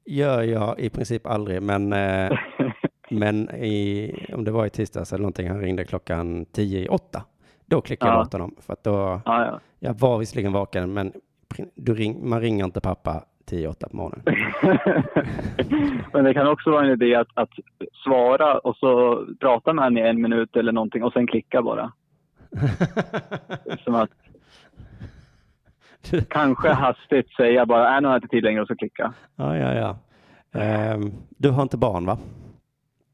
gör 0.05 0.41
jag 0.43 0.79
i 0.79 0.89
princip 0.89 1.27
aldrig, 1.27 1.61
men, 1.61 1.93
eh, 1.93 2.31
men 3.09 3.49
i, 3.49 4.11
om 4.33 4.43
det 4.43 4.51
var 4.51 4.65
i 4.65 4.69
tisdags 4.69 5.13
eller 5.13 5.21
någonting, 5.21 5.49
han 5.49 5.61
ringde 5.61 5.85
klockan 5.85 6.45
tio 6.45 6.79
i 6.79 6.87
åtta. 6.87 7.23
Då 7.65 7.81
klickade 7.81 8.11
jag 8.11 8.17
Ja. 8.19 8.21
åt 8.21 8.33
honom, 8.33 8.55
för 8.61 8.73
att 8.73 8.83
då, 8.83 9.21
Ja, 9.25 9.45
ja. 9.45 9.59
jag 9.79 9.99
var 9.99 10.17
visserligen 10.19 10.53
vaken, 10.53 10.93
men 10.93 11.11
du 11.75 11.93
ring, 11.93 12.29
man 12.29 12.41
ringer 12.41 12.65
inte 12.65 12.81
pappa 12.81 13.23
10-8 13.51 13.89
på 13.89 13.97
morgonen. 13.97 14.23
Men 16.13 16.23
det 16.23 16.33
kan 16.33 16.47
också 16.47 16.71
vara 16.71 16.85
en 16.85 16.91
idé 16.91 17.15
att, 17.15 17.27
att 17.33 17.49
svara 18.03 18.57
och 18.57 18.75
så 18.75 19.25
prata 19.39 19.73
med 19.73 19.83
henne 19.83 19.99
i 19.99 20.09
en 20.09 20.21
minut 20.21 20.55
eller 20.55 20.71
någonting 20.71 21.03
och 21.03 21.13
sen 21.13 21.27
klicka 21.27 21.61
bara. 21.61 21.91
Som 23.83 23.95
att 23.95 24.09
kanske 26.29 26.69
hastigt 26.69 27.29
säga 27.29 27.65
bara, 27.65 27.89
är 27.89 28.01
nu 28.01 28.07
har 28.07 28.15
jag 28.15 28.23
inte 28.23 28.27
tid 28.27 28.43
längre 28.43 28.61
och 28.61 28.67
så 28.67 28.75
klicka. 28.75 29.13
ja, 29.35 29.57
ja, 29.57 29.73
ja. 29.73 29.97
Ehm, 30.59 31.11
du 31.37 31.49
har 31.49 31.63
inte 31.63 31.77
barn 31.77 32.05
va? 32.05 32.17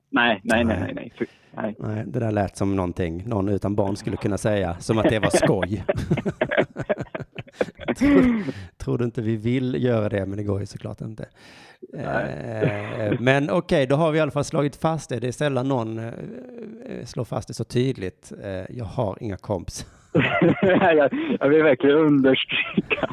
Nej, 0.09 0.41
nej, 0.43 0.63
nej, 0.63 0.79
nej, 0.79 0.93
nej. 0.95 1.13
Nej. 1.55 1.75
Nej, 1.79 2.03
det 2.07 2.19
där 2.19 2.31
lät 2.31 2.57
som 2.57 2.75
någonting 2.75 3.23
någon 3.27 3.49
utan 3.49 3.75
barn 3.75 3.95
skulle 3.95 4.17
kunna 4.17 4.37
säga, 4.37 4.75
som 4.79 4.97
att 4.97 5.09
det 5.09 5.19
var 5.19 5.29
skoj. 5.29 5.83
tror, 7.97 8.43
tror 8.77 8.97
du 8.97 9.05
inte 9.05 9.21
vi 9.21 9.35
vill 9.35 9.83
göra 9.83 10.09
det, 10.09 10.25
men 10.25 10.37
det 10.37 10.43
går 10.43 10.59
ju 10.59 10.65
såklart 10.65 11.01
inte. 11.01 11.25
Eh, 11.93 13.19
men 13.19 13.49
okej, 13.49 13.87
då 13.87 13.95
har 13.95 14.11
vi 14.11 14.17
i 14.17 14.21
alla 14.21 14.31
fall 14.31 14.43
slagit 14.43 14.75
fast 14.75 15.09
det. 15.09 15.19
Det 15.19 15.27
är 15.27 15.31
sällan 15.31 15.67
någon 15.67 15.99
eh, 15.99 17.05
slår 17.05 17.25
fast 17.25 17.47
det 17.47 17.53
så 17.53 17.63
tydligt. 17.63 18.31
Eh, 18.43 18.77
jag 18.77 18.85
har 18.85 19.17
inga 19.21 19.37
kompisar. 19.37 19.87
jag, 20.61 21.09
jag 21.39 21.49
vill 21.49 21.63
verkligen 21.63 21.97
understryka. 21.97 23.07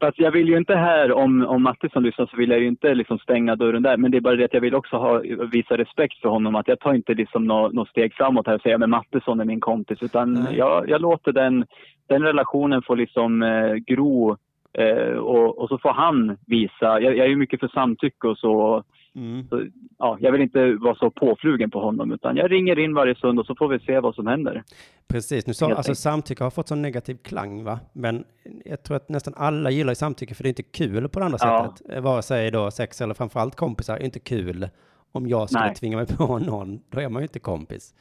Fast 0.00 0.18
jag 0.18 0.30
vill 0.30 0.48
ju 0.48 0.56
inte 0.56 0.74
här, 0.74 1.12
om, 1.12 1.46
om 1.46 1.62
Mattisson 1.62 2.02
lyssnar 2.02 2.26
så 2.26 2.36
vill 2.36 2.50
jag 2.50 2.60
ju 2.60 2.66
inte 2.66 2.94
liksom 2.94 3.18
stänga 3.18 3.56
dörren 3.56 3.82
där. 3.82 3.96
Men 3.96 4.10
det 4.10 4.16
är 4.16 4.20
bara 4.20 4.36
det 4.36 4.44
att 4.44 4.54
jag 4.54 4.60
vill 4.60 4.74
också 4.74 4.96
ha, 4.96 5.22
visa 5.52 5.76
respekt 5.76 6.20
för 6.20 6.28
honom. 6.28 6.54
Att 6.54 6.68
jag 6.68 6.80
tar 6.80 6.94
inte 6.94 7.14
liksom 7.14 7.44
något 7.44 7.72
nå 7.72 7.84
steg 7.84 8.14
framåt 8.14 8.46
här 8.46 8.54
och 8.54 8.60
säger 8.60 8.82
att 8.82 8.88
Mattisson 8.88 9.40
är 9.40 9.44
min 9.44 9.60
kompis. 9.60 10.02
Utan 10.02 10.46
jag, 10.56 10.88
jag 10.88 11.00
låter 11.00 11.32
den, 11.32 11.64
den 12.08 12.22
relationen 12.22 12.82
få 12.82 12.94
liksom 12.94 13.42
eh, 13.42 13.74
gro. 13.74 14.36
Eh, 14.78 15.16
och, 15.16 15.58
och 15.58 15.68
så 15.68 15.78
får 15.78 15.92
han 15.92 16.36
visa. 16.46 17.00
Jag, 17.00 17.16
jag 17.16 17.26
är 17.26 17.30
ju 17.30 17.36
mycket 17.36 17.60
för 17.60 17.68
samtycke 17.68 18.28
och 18.28 18.38
så. 18.38 18.82
Mm. 19.16 19.48
så 19.48 19.66
ja, 19.98 20.16
jag 20.20 20.32
vill 20.32 20.40
inte 20.40 20.72
vara 20.74 20.94
så 20.94 21.10
påflugen 21.10 21.70
på 21.70 21.80
honom. 21.80 22.12
Utan 22.12 22.36
jag 22.36 22.50
ringer 22.52 22.78
in 22.78 22.94
varje 22.94 23.14
stund 23.14 23.38
och 23.38 23.46
så 23.46 23.54
får 23.54 23.68
vi 23.68 23.78
se 23.78 24.00
vad 24.00 24.14
som 24.14 24.26
händer. 24.26 24.62
Precis, 25.08 25.46
nu 25.46 25.54
sa 25.54 25.72
alltså 25.74 25.94
samtycke 25.94 26.44
har 26.44 26.50
fått 26.50 26.68
sån 26.68 26.82
negativ 26.82 27.14
klang 27.22 27.64
va? 27.64 27.80
Men 27.92 28.24
jag 28.64 28.82
tror 28.82 28.96
att 28.96 29.08
nästan 29.08 29.34
alla 29.36 29.70
gillar 29.70 29.94
samtycke 29.94 30.34
för 30.34 30.42
det 30.42 30.46
är 30.46 30.50
inte 30.50 30.62
kul 30.62 31.08
på 31.08 31.18
det 31.18 31.24
andra 31.24 31.38
Ja. 31.40 31.74
sättet. 31.76 31.96
Eh, 31.96 32.02
Vare 32.02 32.22
sig 32.22 32.50
då 32.50 32.70
sex 32.70 33.00
eller 33.00 33.14
framförallt 33.14 33.56
kompisar 33.56 33.96
är 33.96 34.04
inte 34.04 34.20
kul. 34.20 34.68
Om 35.12 35.26
jag 35.28 35.48
skulle 35.48 35.64
Nej. 35.64 35.74
tvinga 35.74 35.96
mig 35.96 36.06
på 36.16 36.38
någon, 36.38 36.80
då 36.90 37.00
är 37.00 37.08
man 37.08 37.22
ju 37.22 37.24
inte 37.24 37.38
kompis. 37.40 37.94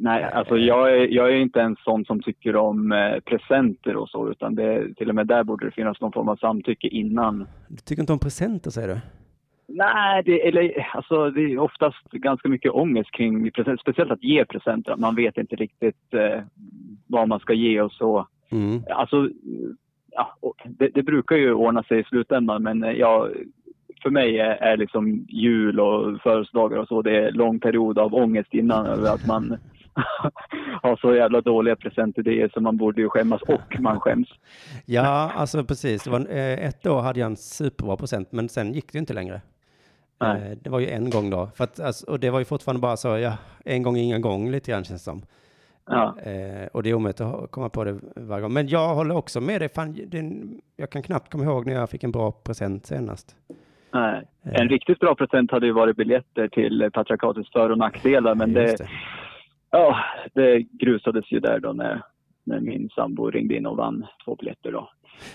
Nej, 0.00 0.24
alltså 0.24 0.56
jag 0.56 0.92
är, 0.92 1.06
jag 1.08 1.30
är 1.32 1.36
inte 1.36 1.60
en 1.60 1.76
sån 1.84 2.04
som 2.04 2.22
tycker 2.22 2.56
om 2.56 2.92
eh, 2.92 3.20
presenter 3.20 3.96
och 3.96 4.08
så, 4.08 4.30
utan 4.30 4.54
det, 4.54 4.94
till 4.94 5.08
och 5.08 5.14
med 5.14 5.26
där 5.26 5.44
borde 5.44 5.64
det 5.66 5.70
finnas 5.70 6.00
någon 6.00 6.12
form 6.12 6.28
av 6.28 6.36
samtycke 6.36 6.88
innan. 6.88 7.46
Du 7.68 7.76
tycker 7.76 8.02
inte 8.02 8.12
om 8.12 8.18
presenter 8.18 8.70
säger 8.70 8.88
du? 8.88 9.00
Nej, 9.68 10.22
det, 10.24 10.48
eller, 10.48 10.86
alltså, 10.94 11.30
det 11.30 11.40
är 11.40 11.58
oftast 11.58 12.10
ganska 12.10 12.48
mycket 12.48 12.72
ångest 12.72 13.10
kring 13.10 13.50
presenter, 13.50 13.82
speciellt 13.82 14.10
att 14.10 14.22
ge 14.22 14.44
presenter. 14.44 14.96
Man 14.96 15.14
vet 15.14 15.36
inte 15.36 15.56
riktigt 15.56 16.14
eh, 16.14 16.42
vad 17.06 17.28
man 17.28 17.40
ska 17.40 17.52
ge 17.52 17.80
och 17.80 17.92
så. 17.92 18.26
Mm. 18.50 18.82
Alltså, 18.90 19.28
ja, 20.10 20.36
det, 20.64 20.88
det 20.88 21.02
brukar 21.02 21.36
ju 21.36 21.54
ordna 21.54 21.82
sig 21.82 22.00
i 22.00 22.04
slutändan, 22.04 22.62
men 22.62 22.84
eh, 22.84 22.92
ja, 22.92 23.28
för 24.02 24.10
mig 24.10 24.38
är, 24.38 24.50
är 24.50 24.76
liksom 24.76 25.26
jul 25.28 25.80
och 25.80 26.20
födelsedagar 26.22 26.78
och 26.78 26.88
så, 26.88 27.02
det 27.02 27.16
är 27.16 27.32
lång 27.32 27.60
period 27.60 27.98
av 27.98 28.14
ångest 28.14 28.54
innan 28.54 28.86
över 28.86 29.14
att 29.14 29.26
man 29.26 29.58
har 30.82 30.96
så 30.96 31.14
jävla 31.14 31.40
dåliga 31.40 31.76
presentidéer 31.76 32.50
så 32.54 32.60
man 32.60 32.76
borde 32.76 33.00
ju 33.00 33.08
skämmas 33.08 33.42
och 33.42 33.80
man 33.80 34.00
skäms. 34.00 34.28
Ja, 34.86 35.30
alltså 35.34 35.64
precis. 35.64 36.04
Det 36.04 36.10
var, 36.10 36.20
eh, 36.20 36.66
ett 36.66 36.86
år 36.86 37.00
hade 37.00 37.20
jag 37.20 37.26
en 37.26 37.36
superbra 37.36 37.96
present, 37.96 38.32
men 38.32 38.48
sen 38.48 38.72
gick 38.72 38.92
det 38.92 38.96
ju 38.96 39.00
inte 39.00 39.14
längre. 39.14 39.40
Nej. 40.20 40.50
Eh, 40.52 40.58
det 40.62 40.70
var 40.70 40.80
ju 40.80 40.88
en 40.88 41.10
gång 41.10 41.30
då. 41.30 41.48
För 41.54 41.64
att, 41.64 41.80
alltså, 41.80 42.10
och 42.10 42.20
det 42.20 42.30
var 42.30 42.38
ju 42.38 42.44
fortfarande 42.44 42.80
bara 42.80 42.96
så, 42.96 43.18
ja, 43.18 43.32
en 43.64 43.82
gång, 43.82 43.96
ingen 43.96 44.20
gång 44.20 44.50
lite 44.50 44.70
grann 44.70 44.84
känns 44.84 45.00
det 45.00 45.04
som. 45.10 45.22
Ja. 45.90 46.20
Eh, 46.20 46.66
och 46.72 46.82
det 46.82 46.90
är 46.90 46.94
omöjligt 46.94 47.20
att 47.20 47.50
komma 47.50 47.68
på 47.68 47.84
det 47.84 47.98
varje 48.16 48.42
gång. 48.42 48.52
Men 48.52 48.68
jag 48.68 48.94
håller 48.94 49.16
också 49.16 49.40
med 49.40 49.60
dig. 49.60 49.68
Fan, 49.68 49.98
det, 50.06 50.32
jag 50.76 50.90
kan 50.90 51.02
knappt 51.02 51.32
komma 51.32 51.44
ihåg 51.44 51.66
när 51.66 51.74
jag 51.74 51.90
fick 51.90 52.04
en 52.04 52.12
bra 52.12 52.32
present 52.32 52.86
senast. 52.86 53.36
Nej. 53.94 54.24
En 54.42 54.68
riktigt 54.68 54.98
bra 54.98 55.14
present 55.14 55.50
hade 55.50 55.66
ju 55.66 55.72
varit 55.72 55.96
biljetter 55.96 56.48
till 56.48 56.90
patriarkatets 56.92 57.52
för 57.52 57.70
och 57.70 57.78
nackdelar, 57.78 58.34
men 58.34 58.52
det, 58.52 58.78
det. 58.78 58.88
Ja, 59.70 59.96
det 60.34 60.58
grusades 60.58 61.32
ju 61.32 61.40
där 61.40 61.58
då 61.60 61.72
när, 61.72 62.02
när 62.44 62.60
min 62.60 62.88
sambo 62.94 63.30
ringde 63.30 63.56
in 63.56 63.66
och 63.66 63.76
vann 63.76 64.06
två 64.24 64.34
biljetter 64.34 64.72
då. 64.72 64.90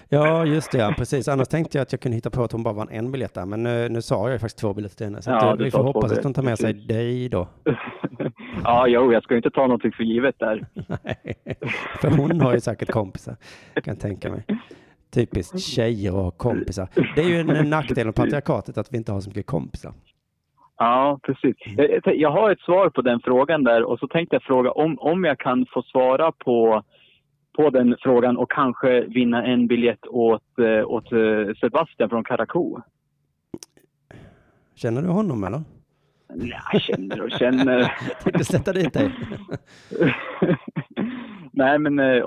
Ja, 0.10 0.46
just 0.46 0.72
det. 0.72 0.78
Ja, 0.78 0.94
precis. 0.98 1.28
Annars 1.28 1.48
tänkte 1.48 1.78
jag 1.78 1.82
att 1.84 1.92
jag 1.92 2.02
kunde 2.02 2.16
hitta 2.16 2.30
på 2.30 2.44
att 2.44 2.52
hon 2.52 2.64
bara 2.64 2.74
vann 2.74 2.90
en 2.90 3.12
biljett 3.12 3.34
där. 3.34 3.46
Men 3.46 3.64
nu, 3.64 3.90
nu 3.90 4.02
sa 4.02 4.24
jag 4.24 4.32
ju 4.32 4.40
faktiskt 4.40 4.58
två 4.58 4.74
biljetter 4.74 4.98
till 4.98 5.06
henne. 5.06 5.22
Så 5.22 5.32
Ja, 5.32 5.56
vi 5.60 5.72
får 5.72 5.84
hoppas 5.84 6.12
att 6.12 6.24
hon 6.24 6.34
tar 6.34 6.44
med 6.44 6.58
sig 6.60 6.74
dig 6.74 7.30
då. 7.30 7.48
ja, 8.64 8.88
jo, 8.88 9.14
jag 9.14 9.24
ska 9.24 9.34
ju 9.34 9.38
inte 9.38 9.52
ta 9.52 9.62
någonting 9.62 9.92
för 9.92 10.04
givet 10.04 10.36
där. 10.40 10.66
Nej, 11.04 11.36
För 12.02 12.10
hon 12.10 12.42
har 12.42 12.54
ju 12.54 12.60
säkert 12.60 12.92
kompisar, 12.92 13.36
kan 13.74 13.84
jag 13.86 14.00
tänka 14.00 14.30
mig. 14.30 14.44
Typiskt 15.14 15.60
tjejer 15.60 16.16
och 16.16 16.38
kompisar. 16.38 16.88
Det 17.16 17.22
är 17.22 17.28
ju 17.30 17.40
en 17.40 17.70
nackdel 17.70 18.06
med 18.06 18.16
patriarkatet 18.16 18.78
att 18.78 18.94
vi 18.94 18.98
inte 18.98 19.12
har 19.12 19.20
så 19.22 19.30
mycket 19.30 19.46
kompisar. 19.46 19.94
Ja, 20.78 21.20
precis. 21.24 21.56
Jag, 21.78 21.90
jag- 22.06 22.16
jag 22.16 22.32
har 22.32 22.52
ett 22.52 22.60
svar 22.60 22.90
på 22.90 23.02
den 23.02 23.20
frågan 23.24 23.64
där 23.64 23.84
och 23.84 24.00
så 24.00 24.08
tänkte 24.08 24.36
jag 24.36 24.44
fråga 24.44 24.72
om, 24.72 25.00
om 25.00 25.24
jag 25.24 25.40
kan 25.40 25.66
få 25.74 25.82
svara 25.82 26.32
på, 26.32 26.84
på 27.56 27.70
den 27.70 27.96
frågan 28.02 28.38
och 28.38 28.52
kanske 28.52 29.02
vinna 29.02 29.46
en 29.46 29.68
biljett 29.68 30.08
åt, 30.08 30.60
eh, 30.60 30.88
åt 30.88 31.12
eh, 31.12 31.56
Sebastian 31.60 32.10
från 32.10 32.24
Karakou. 32.24 32.82
Känner 34.76 35.02
du 35.02 35.08
honom 35.08 35.44
eller? 35.44 35.62
Nej, 36.36 36.60
jag 36.72 36.82
känner 36.82 37.22
och 37.22 37.32
känner. 37.32 37.98
Tänkte 38.24 38.46
sätta 38.46 38.74
dit 38.74 38.94
dig. 38.94 39.12
Nej, 41.56 41.80
men 41.80 42.00
eh, 42.00 42.06
eh, 42.06 42.24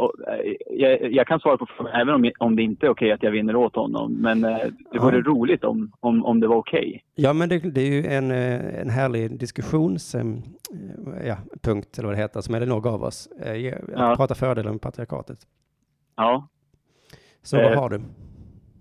jag, 0.70 1.12
jag 1.12 1.26
kan 1.26 1.40
svara 1.40 1.56
på 1.56 1.66
frågan 1.66 1.94
även 2.00 2.14
om, 2.14 2.30
om 2.38 2.56
det 2.56 2.62
inte 2.62 2.86
är 2.86 2.90
okej 2.90 3.12
att 3.12 3.22
jag 3.22 3.30
vinner 3.30 3.56
åt 3.56 3.76
honom. 3.76 4.12
Men 4.12 4.44
eh, 4.44 4.58
det 4.92 4.98
vore 4.98 5.16
Ja. 5.16 5.22
roligt 5.22 5.64
om, 5.64 5.92
om, 6.00 6.24
om 6.24 6.40
det 6.40 6.46
var 6.46 6.56
okej. 6.56 7.02
Ja, 7.14 7.32
men 7.32 7.48
det, 7.48 7.58
det 7.58 7.80
är 7.80 7.90
ju 7.90 8.06
en, 8.06 8.30
en 8.80 8.90
härlig 8.90 9.38
diskussions... 9.38 10.16
Ja, 11.26 11.36
punkt, 11.62 11.98
eller 11.98 12.08
vad 12.08 12.16
det 12.16 12.20
heter, 12.22 12.40
som 12.40 12.54
Elinor 12.54 12.80
gav 12.80 13.02
oss. 13.02 13.28
Att 13.40 13.60
Ja. 13.96 14.14
prata 14.16 14.34
fördelar 14.34 14.72
med 14.72 14.80
patriarkatet. 14.80 15.38
Ja. 16.16 16.48
Så 17.42 17.56
vad 17.56 17.72
Eh, 17.72 17.80
har 17.80 17.90
du? 17.90 18.00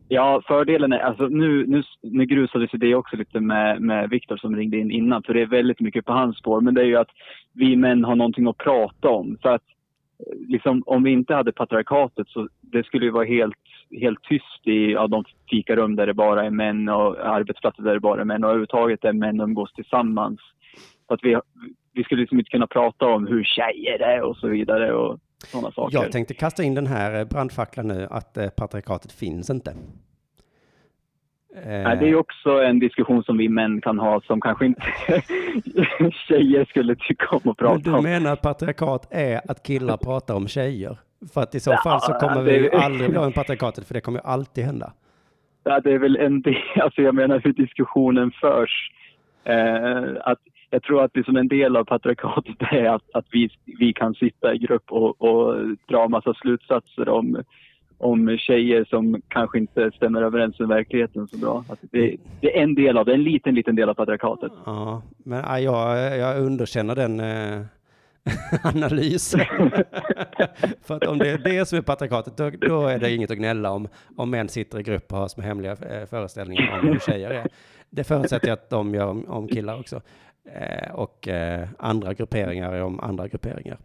Ja, 0.08 0.41
fördelen 0.48 0.93
är, 0.93 1.00
alltså 1.00 1.28
nu, 1.28 1.68
nu, 1.68 1.84
nu 2.02 2.26
grusades 2.26 2.70
det 2.74 2.96
också 2.96 3.16
lite 3.16 3.39
med, 3.39 3.82
med 3.82 4.10
Viktor 4.10 4.38
som 4.38 4.56
ringde 4.56 4.78
in 4.78 4.91
innan, 4.91 5.24
för 5.24 5.34
det 5.34 5.41
är 5.41 5.46
väldigt 5.46 5.80
mycket 5.80 6.06
på 6.06 6.14
hans 6.14 6.38
spår. 6.38 6.62
Men 6.62 6.74
det 6.74 6.82
är 6.82 6.86
ju 6.86 6.96
att 6.96 7.10
vi 7.54 7.76
män 7.76 8.04
har 8.04 8.16
någonting 8.16 8.48
att 8.48 8.58
prata 8.58 9.10
om. 9.10 9.38
För 9.41 9.50
att 9.50 9.62
liksom, 10.47 10.84
om 10.86 11.03
vi 11.03 11.11
inte 11.11 11.34
hade 11.34 11.51
patriarkatet 11.51 12.28
så 12.28 12.47
det 12.61 12.86
skulle 12.86 13.05
ju 13.05 13.11
vara 13.11 13.26
helt, 13.26 13.55
helt 14.01 14.24
tyst 14.24 14.68
i 14.68 14.91
ja, 14.91 15.07
de 15.07 15.24
fikarum 15.49 15.95
där 15.95 16.07
det 16.07 16.13
bara 16.13 16.45
är 16.45 16.49
män 16.49 16.89
och 16.89 17.28
arbetsplatser 17.28 17.84
där 17.84 17.93
det 17.93 17.99
bara 17.99 18.22
är 18.22 18.26
män 18.26 18.43
och 18.43 18.49
överhuvudtaget 18.49 19.01
där 19.01 19.13
män 19.13 19.41
umgås 19.41 19.74
tillsammans. 19.74 20.39
Så 21.07 21.13
att 21.13 21.20
vi, 21.24 21.39
vi 21.93 22.03
skulle 22.03 22.22
liksom 22.22 22.39
inte 22.39 22.51
kunna 22.51 22.68
prata 22.68 23.05
om 23.05 23.28
hur 23.28 23.43
tjejer 23.43 23.99
är 23.99 24.22
och 24.22 24.38
så 24.38 24.47
vidare 24.47 24.93
och 24.93 25.20
sådana 25.47 25.72
saker. 25.72 25.97
Jag 25.97 26.11
tänkte 26.11 26.34
kasta 26.34 26.63
in 26.63 26.76
den 26.76 26.88
här 26.88 27.26
brandfacklan 27.26 27.88
nu, 27.88 28.07
att 28.09 28.38
eh, 28.38 28.49
patriarkatet 28.49 29.11
finns 29.11 29.49
inte. 29.49 29.74
Eh, 31.64 31.68
Nej, 31.84 31.97
det 31.97 32.10
är 32.10 32.16
också 32.16 32.49
en 32.64 32.80
diskussion 32.80 33.24
som 33.24 33.38
vi 33.38 33.49
män 33.49 33.82
kan 33.82 33.99
ha 33.99 34.22
som 34.22 34.41
kanske 34.41 34.66
inte 34.66 34.82
tjejer 36.28 36.66
skulle 36.66 36.95
tycka 36.95 37.26
om 37.30 37.38
att 37.38 37.45
Men 37.45 37.56
prata 37.56 37.78
du 37.80 37.91
om. 37.93 38.03
menar 38.03 38.34
att 38.34 38.41
patriarkat 38.41 39.08
är 39.12 39.51
att 39.51 39.64
killar 39.64 39.97
pratar 39.97 40.36
om 40.36 40.47
tjejer? 40.47 40.97
För 41.34 41.41
att 41.41 41.56
i 41.56 41.60
så 41.60 41.72
Ja, 41.72 41.78
fall 41.84 42.01
så 42.01 42.14
kommer 42.14 42.43
det- 42.43 42.60
vi 42.60 42.70
aldrig 42.72 43.10
bli 43.10 43.18
av 43.20 43.26
med 43.26 43.34
patriarkatet, 43.36 43.88
för 43.88 43.93
det 43.93 44.01
kommer 44.01 44.20
ju 44.20 44.26
alltid 44.26 44.64
hända. 44.66 44.93
Ja, 45.64 45.80
det 45.80 45.91
är 45.91 45.99
väl 45.99 46.16
en 46.16 46.41
del, 46.41 46.56
alltså 46.82 47.01
jag 47.01 47.16
menar 47.16 47.39
hur 47.43 47.53
diskussionen 47.53 48.32
förs. 48.32 48.91
Eh, 49.43 50.03
att 50.22 50.39
jag 50.70 50.84
tror 50.84 51.03
att 51.03 51.16
liksom 51.16 51.38
en 51.38 51.47
del 51.47 51.76
av 51.78 51.84
patriarkatet 51.84 52.56
är 52.72 52.86
att, 52.86 53.03
att 53.14 53.26
vi, 53.32 53.49
vi 53.66 53.93
kan 53.93 54.14
sitta 54.14 54.53
i 54.53 54.58
grupp 54.58 54.91
och, 54.91 55.22
och 55.22 55.56
dra 55.89 56.08
massa 56.08 56.34
slutsatser 56.34 57.10
om, 57.10 57.43
om 57.98 58.38
tjejer 58.38 58.86
som 58.86 59.22
kanske 59.28 59.58
inte 59.58 59.91
stämmer 59.91 60.22
överens 60.22 60.60
med 60.60 60.68
verkligheten 60.68 61.28
så 61.28 61.38
bra. 61.38 61.66
Att 61.70 61.80
det, 61.82 62.18
det 62.41 62.58
är 62.58 62.64
en 62.64 62.76
del 62.76 62.98
av 62.98 63.06
det, 63.06 63.14
en 63.14 63.24
liten, 63.24 63.56
liten 63.56 63.76
del 63.76 63.89
av 63.89 63.93
patriarkatet. 63.93 64.52
Ja, 64.66 65.02
men 65.18 65.39
ja, 65.39 65.60
jag, 65.60 66.18
jag 66.18 66.41
underkänner 66.41 66.96
den 66.96 67.20
eh, 67.20 67.62
analysen. 68.64 69.39
För 70.82 70.96
att 70.96 71.08
om 71.08 71.18
det 71.18 71.30
är 71.30 71.38
det 71.38 71.66
som 71.66 71.78
är 71.78 71.82
patriarkatet, 71.82 72.38
då, 72.38 72.50
då 72.50 72.88
är 72.88 73.00
det 73.00 73.16
inget 73.16 73.32
att 73.32 73.38
gnälla 73.38 73.72
om, 73.72 73.88
om 74.16 74.30
män 74.30 74.50
sitter 74.50 74.80
i 74.80 74.84
grupp 74.84 75.12
och 75.12 75.18
har 75.18 75.28
små 75.28 75.43
hemliga 75.43 75.72
eh, 75.72 76.06
föreställningar 76.06 76.80
om 76.80 76.88
hur 76.88 77.00
tjejer 77.00 77.30
är. 77.30 77.48
Det 77.89 78.04
förutsätter 78.04 78.48
jag 78.48 78.54
att 78.54 78.70
de 78.70 78.93
gör 78.93 79.08
om, 79.08 79.26
om 79.30 79.48
killar 79.48 79.80
också. 79.80 80.02
Eh, 80.54 80.91
och 80.91 81.28
eh, 81.28 81.68
andra 81.80 82.14
grupperingar 82.14 82.74
är 82.74 82.84
om 82.84 83.00
andra 83.00 83.28
grupperingar. 83.28 83.78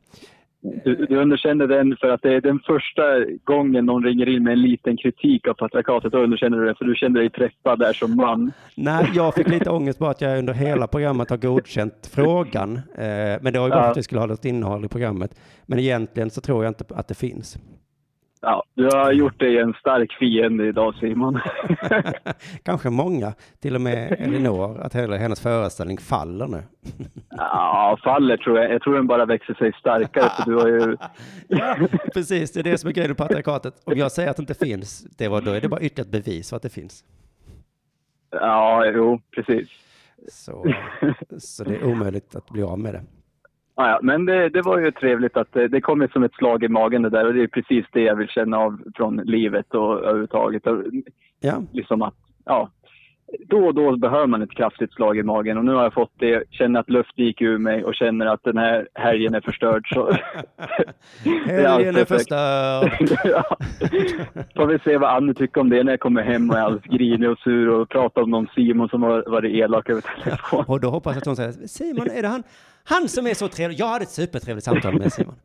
Du, 0.63 1.07
du 1.07 1.17
underkänner 1.17 1.67
den 1.67 1.97
för 2.01 2.09
att 2.09 2.23
det 2.23 2.35
är 2.35 2.41
den 2.41 2.59
första 2.67 3.03
gången 3.45 3.87
någon 3.87 4.05
ringer 4.05 4.29
in 4.29 4.45
med 4.45 4.53
en 4.53 4.63
liten 4.63 4.97
kritik 4.97 5.49
av 5.49 5.55
patriarkatet. 5.55 6.13
Då 6.13 6.19
underkänner 6.19 6.59
du 6.59 6.67
det 6.67 6.75
för 6.75 6.85
du 6.85 6.95
känner 6.95 7.21
dig 7.21 7.31
träffad 7.31 7.79
där 7.79 7.93
som 7.93 8.17
man. 8.17 8.53
Nej, 8.75 9.11
jag 9.15 9.35
fick 9.35 9.49
lite 9.49 9.71
ångest 9.71 9.99
bara 9.99 10.11
att 10.11 10.21
jag 10.21 10.39
under 10.39 10.55
hela 10.55 10.87
programmet 10.87 11.31
har 11.31 11.37
godkänt 11.37 12.11
frågan. 12.15 12.77
Eh, 12.77 13.43
men 13.43 13.53
det 13.53 13.59
var 13.59 13.67
ju 13.67 13.73
för 13.73 13.79
att 13.79 13.95
det 13.95 14.03
skulle 14.03 14.21
ha 14.21 14.27
något 14.27 14.45
innehåll 14.45 14.85
i 14.85 14.89
programmet. 14.89 15.35
Men 15.67 15.79
egentligen 15.79 16.31
så 16.31 16.41
tror 16.41 16.65
jag 16.65 16.71
inte 16.71 16.85
att 16.89 17.09
det 17.09 17.15
finns. 17.15 17.59
Ja, 18.43 18.65
du 18.75 18.85
har 18.85 19.13
gjort 19.13 19.41
dig 19.41 19.59
en 19.59 19.75
stark 19.75 20.13
fiende 20.19 20.67
idag 20.69 20.95
Simon. 20.95 21.41
Kanske 22.63 22.91
många, 22.91 23.33
till 23.61 23.75
och 23.75 23.81
med 23.81 24.13
Elinor, 24.13 24.81
att 24.81 24.95
hela 24.95 25.17
hennes 25.17 25.41
föreställning 25.41 25.99
faller 25.99 26.47
nu. 26.47 26.63
Ja, 27.31 27.99
faller 28.05 28.37
tror 28.37 28.59
jag. 28.59 28.73
Jag 28.73 28.83
tror 28.83 28.95
den 28.95 29.07
bara 29.07 29.27
växer 29.27 29.55
sig 29.55 29.73
starkare. 29.73 30.29
För 30.29 30.51
du 30.51 30.57
har 30.57 30.69
ju... 30.69 30.97
Ja, 31.49 31.77
precis, 32.15 32.53
det 32.53 32.61
är 32.61 32.65
det 32.65 32.79
som 32.79 32.89
är 32.89 32.93
grejen 32.95 33.11
med 33.11 33.17
patriarkatet. 33.17 33.75
Om 33.85 33.99
jag 33.99 34.13
säger 34.13 34.31
att 34.31 34.37
det 34.37 34.43
inte 34.43 34.55
finns, 34.55 35.01
det 35.19 35.29
var, 35.29 35.41
då 35.41 35.51
är 35.51 35.61
det 35.61 35.69
bara 35.69 35.81
ytterligare 35.81 36.19
ett 36.19 36.25
bevis 36.25 36.51
för 36.51 36.57
att 36.57 36.63
det 36.63 36.69
finns. 36.69 37.05
Ja, 38.31 38.87
jo, 38.87 39.21
precis. 39.35 39.69
Så, 40.29 40.75
så 41.39 41.65
det 41.65 41.75
är 41.75 41.85
omöjligt 41.85 42.35
att 42.35 42.51
bli 42.51 42.63
av 42.63 42.79
med 42.79 42.95
det. 42.95 43.03
Ja, 43.89 43.99
men 44.03 44.25
det, 44.25 44.49
det 44.49 44.63
var 44.63 44.79
ju 44.79 44.91
trevligt 44.91 45.37
att 45.37 45.53
det, 45.53 45.69
det 45.69 45.81
kom 45.81 46.09
som 46.13 46.23
ett 46.23 46.35
slag 46.35 46.65
i 46.65 46.69
magen 46.69 47.03
det 47.03 47.11
där 47.11 47.27
och 47.27 47.35
det 47.35 47.43
är 47.43 47.47
precis 47.47 47.87
det 47.93 48.01
jag 48.01 48.17
vill 48.17 48.29
känna 48.29 48.59
av 48.59 48.81
från 48.95 49.17
livet 49.17 49.75
och 49.75 49.99
överhuvudtaget. 49.99 50.63
Ja, 51.41 51.63
Liksom 51.73 52.03
att, 52.03 52.15
ja, 52.45 52.71
då 53.39 53.67
och 53.67 53.75
då 53.75 53.97
behöver 53.97 54.27
man 54.27 54.43
ett 54.43 54.51
kraftigt 54.51 54.93
slag 54.93 55.19
i 55.19 55.23
magen 55.23 55.59
och 55.59 55.65
nu 55.65 55.75
har 55.75 55.83
jag 55.83 55.95
fått 55.95 56.13
det, 56.19 56.45
känner 56.51 56.81
att 56.81 56.91
luft 56.91 57.19
gick 57.19 57.41
ur 57.41 57.59
mig 57.59 57.85
och 57.85 57.95
känner 57.95 58.27
att 58.27 58.45
den 58.45 58.59
här 58.59 58.89
helgen 58.95 59.35
är 59.35 59.41
förstörd. 59.41 59.95
Så 59.95 60.13
helgen 61.47 61.67
är 61.67 61.67
alltid 61.67 62.09
förstörd. 62.09 63.09
ja. 63.25 63.57
Får 64.57 64.67
vi 64.67 64.79
se 64.79 64.97
vad 64.97 65.11
Anne 65.11 65.35
tycker 65.35 65.61
om 65.61 65.71
det 65.71 65.83
när 65.83 65.93
jag 65.93 66.01
kommer 66.01 66.23
hem 66.23 66.51
och 66.51 66.57
är 66.57 66.61
alldeles 66.61 66.85
grinig 66.85 67.31
och 67.31 67.39
sur 67.39 67.69
och 67.69 67.89
pratar 67.89 68.23
om 68.23 68.31
någon 68.31 68.47
Simon 68.55 68.89
som 68.89 69.03
har 69.03 69.25
varit 69.31 69.55
elak 69.55 69.91
över 69.91 70.05
telefon. 70.25 70.65
Och 70.69 70.81
då 70.81 70.89
hoppas 70.89 71.15
jag 71.15 71.19
att 71.19 71.27
hon 71.27 71.37
säger, 71.37 71.53
Simon, 71.53 72.11
är 72.11 72.23
det 72.23 72.29
han? 72.29 72.43
Han 72.85 73.09
som 73.09 73.27
är 73.27 73.35
så 73.35 73.49
trevlig. 73.49 73.81
Jag 73.81 73.87
hade 73.87 74.03
ett 74.03 74.11
supertrevligt 74.11 74.65
samtal 74.65 74.99
med 74.99 75.13
Simon. 75.13 75.35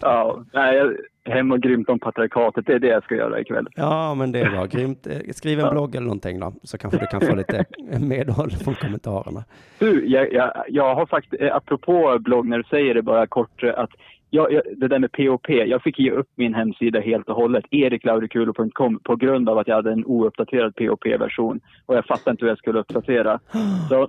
Ja, 0.00 0.44
nej, 0.52 0.96
hem 1.24 1.52
och 1.52 1.60
grymt 1.60 1.88
om 1.88 1.98
patriarkatet, 1.98 2.66
det 2.66 2.72
är 2.72 2.78
det 2.78 2.86
jag 2.86 3.04
ska 3.04 3.14
göra 3.14 3.40
ikväll. 3.40 3.66
Ja, 3.74 4.14
men 4.14 4.32
det 4.32 4.40
är 4.40 4.50
bra. 4.50 4.66
Grymt. 4.66 5.06
Skriv 5.34 5.60
en 5.60 5.70
blogg 5.70 5.94
eller 5.94 6.06
någonting 6.06 6.40
då, 6.40 6.52
så 6.62 6.78
kanske 6.78 6.98
du 6.98 7.06
kan 7.06 7.20
få 7.20 7.34
lite 7.34 7.64
medhåll 8.00 8.50
från 8.50 8.74
kommentarerna. 8.74 9.44
Du, 9.78 10.06
jag, 10.06 10.32
jag, 10.32 10.52
jag 10.68 10.94
har 10.94 11.06
faktiskt, 11.06 11.42
eh, 11.42 11.56
apropå 11.56 12.18
blogg, 12.20 12.48
när 12.48 12.58
du 12.58 12.64
säger 12.64 12.94
det 12.94 13.02
bara 13.02 13.26
kort, 13.26 13.62
eh, 13.62 13.78
att 13.78 13.90
jag, 14.30 14.52
jag, 14.52 14.62
det 14.76 14.88
där 14.88 14.98
med 14.98 15.12
POP, 15.12 15.48
jag 15.48 15.82
fick 15.82 15.98
ge 15.98 16.10
upp 16.10 16.28
min 16.34 16.54
hemsida 16.54 17.00
helt 17.00 17.28
och 17.28 17.36
hållet, 17.36 17.64
eriklaudikulo.com, 17.70 18.98
på 19.02 19.16
grund 19.16 19.48
av 19.48 19.58
att 19.58 19.68
jag 19.68 19.74
hade 19.74 19.92
en 19.92 20.04
ouppdaterad 20.04 20.76
POP-version 20.76 21.60
och 21.86 21.96
jag 21.96 22.06
fattade 22.06 22.30
inte 22.30 22.44
hur 22.44 22.50
jag 22.50 22.58
skulle 22.58 22.80
uppdatera. 22.80 23.40
Så 23.88 24.08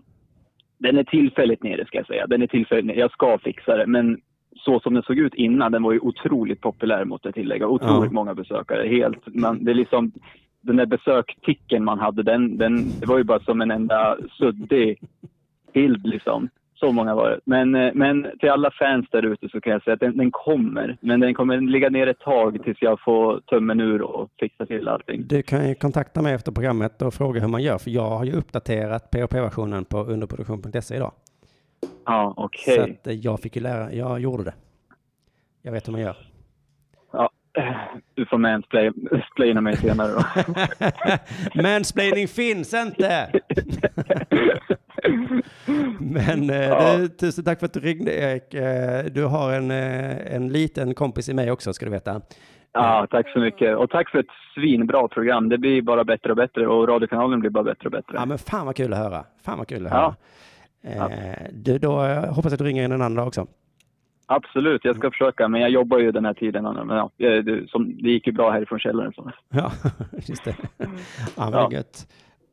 den 0.83 0.97
är 0.97 1.03
tillfälligt 1.03 1.63
nere 1.63 1.85
ska 1.85 1.97
jag 1.97 2.07
säga, 2.07 2.27
den 2.27 2.41
är 2.41 2.47
tillfälligt 2.47 2.85
nere. 2.85 2.99
Jag 2.99 3.11
ska 3.11 3.37
fixa 3.37 3.77
det, 3.77 3.87
men 3.87 4.21
så 4.55 4.79
som 4.79 4.93
den 4.93 5.03
såg 5.03 5.17
ut 5.17 5.33
innan, 5.33 5.71
den 5.71 5.83
var 5.83 5.91
ju 5.91 5.99
otroligt 5.99 6.61
populär 6.61 7.05
måste 7.05 7.27
jag 7.27 7.35
tillägga. 7.35 7.67
Otroligt 7.67 8.11
Ja. 8.11 8.15
många 8.15 8.33
besökare. 8.35 8.87
Helt, 8.87 9.35
man, 9.35 9.63
det 9.63 9.71
är 9.71 9.75
liksom, 9.75 10.11
den 10.61 10.75
där 10.75 10.85
besökticken 10.85 11.83
man 11.83 11.99
hade, 11.99 12.23
den, 12.23 12.57
den, 12.57 12.99
det 12.99 13.05
var 13.05 13.17
ju 13.17 13.23
bara 13.23 13.39
som 13.39 13.61
en 13.61 13.71
enda 13.71 14.17
suddig 14.37 14.99
bild 15.73 16.07
liksom. 16.07 16.49
Så 16.83 16.91
många 16.91 17.15
var 17.15 17.29
det. 17.29 17.39
Men, 17.45 17.75
eh, 17.75 17.93
men 17.93 18.27
till 18.39 18.49
alla 18.49 18.71
fans 18.71 19.05
där 19.11 19.25
ute 19.25 19.49
så 19.49 19.61
kan 19.61 19.73
jag 19.73 19.83
säga 19.83 19.93
att 19.93 19.99
den, 19.99 20.17
den 20.17 20.31
kommer. 20.31 20.97
Men 21.01 21.19
den 21.19 21.33
kommer 21.33 21.61
ligga 21.61 21.89
ner 21.89 22.07
ett 22.07 22.19
tag 22.19 22.63
tills 22.63 22.77
jag 22.81 22.99
får 23.01 23.39
tummen 23.39 23.79
ur 23.79 24.01
och 24.01 24.29
fixa 24.39 24.65
till 24.65 24.87
allting. 24.87 25.27
Du 25.27 25.43
kan 25.43 25.69
ju 25.69 25.75
kontakta 25.75 26.21
mig 26.21 26.33
efter 26.33 26.51
programmet 26.51 27.01
och 27.01 27.13
fråga 27.13 27.41
hur 27.41 27.47
man 27.47 27.63
gör, 27.63 27.77
för 27.77 27.91
jag 27.91 28.09
har 28.09 28.25
ju 28.25 28.33
uppdaterat 28.33 29.11
POP-versionen 29.11 29.85
på 29.85 29.97
underproduktion.se 29.97 30.95
idag. 30.95 31.11
Ja, 32.05 32.33
okej. 32.37 32.75
Så 32.75 32.81
att 32.81 33.07
eh, 33.07 33.13
jag 33.13 33.39
fick 33.39 33.55
ju 33.55 33.61
lära, 33.61 33.93
jag 33.93 34.19
gjorde 34.19 34.43
det. 34.43 34.53
Jag 35.61 35.71
vet 35.71 35.87
hur 35.87 35.91
man 35.91 36.01
gör. 36.01 36.32
Ja, 37.53 37.61
eh, 37.61 37.75
du 38.15 38.25
får 38.25 38.37
mansplaina 38.37 39.61
mig 39.61 39.77
senare 39.77 40.11
då. 40.11 40.21
Mansplaining 41.63 42.27
finns 42.27 42.73
inte! 42.73 43.31
Men 45.99 46.49
eh, 46.49 46.55
Ja. 46.67 46.97
du, 46.97 47.07
tusen 47.07 47.43
tack 47.43 47.59
för 47.59 47.65
att 47.65 47.73
du 47.73 47.79
ringde 47.79 48.11
Erik. 48.13 48.53
Eh, 48.53 49.05
Du 49.11 49.25
har 49.25 49.53
en, 49.53 49.71
en 49.71 50.49
liten 50.49 50.93
kompis 50.93 51.29
i 51.29 51.33
mig 51.33 51.51
också 51.51 51.73
ska 51.73 51.85
du 51.85 51.91
veta. 51.91 52.21
Ja, 52.73 53.07
tack 53.11 53.29
så 53.33 53.39
mycket. 53.39 53.77
Och 53.77 53.89
tack 53.89 54.09
för 54.09 54.19
ett 54.19 54.25
svinbra 54.55 55.07
program. 55.07 55.49
Det 55.49 55.57
blir 55.57 55.81
bara 55.81 56.03
bättre 56.03 56.29
och 56.29 56.35
bättre 56.37 56.67
och 56.67 56.87
radiokanalen 56.87 57.39
blir 57.39 57.49
bara 57.49 57.63
bättre 57.63 57.85
och 57.85 57.91
bättre. 57.91 58.13
Ja 58.15 58.25
men 58.25 58.37
fan 58.37 58.65
vad 58.65 58.75
kul 58.75 58.93
att 58.93 58.99
höra. 58.99 59.23
Fan 59.45 59.57
vad 59.57 59.67
kul 59.67 59.85
att 59.87 59.91
Ja. 59.93 60.15
höra. 60.83 61.09
Eh, 61.11 61.47
du, 61.53 61.77
då 61.77 61.91
hoppas 62.05 62.45
jag 62.45 62.53
att 62.53 62.59
du 62.59 62.65
ringer 62.65 62.83
in 62.85 62.91
en 62.91 63.01
annan 63.01 63.15
dag 63.15 63.27
också. 63.27 63.47
Absolut, 64.25 64.85
jag 64.85 64.95
ska 64.95 65.11
försöka. 65.11 65.47
Men 65.47 65.61
jag 65.61 65.69
jobbar 65.69 65.99
ju 65.99 66.11
den 66.11 66.25
här 66.25 66.33
tiden. 66.33 66.63
Men 66.63 66.97
ja, 66.97 67.11
det, 67.17 67.69
som, 67.69 67.97
det 68.03 68.09
gick 68.09 68.27
ju 68.27 68.33
bra 68.33 68.51
härifrån 68.51 68.79
källaren. 68.79 69.13
Så. 69.13 69.31
Ja, 69.49 69.71
just 70.25 70.43
det. 70.45 70.55
Ja, 70.77 70.85
men 71.35 71.51
Ja. 71.53 71.69
gött. 71.71 72.07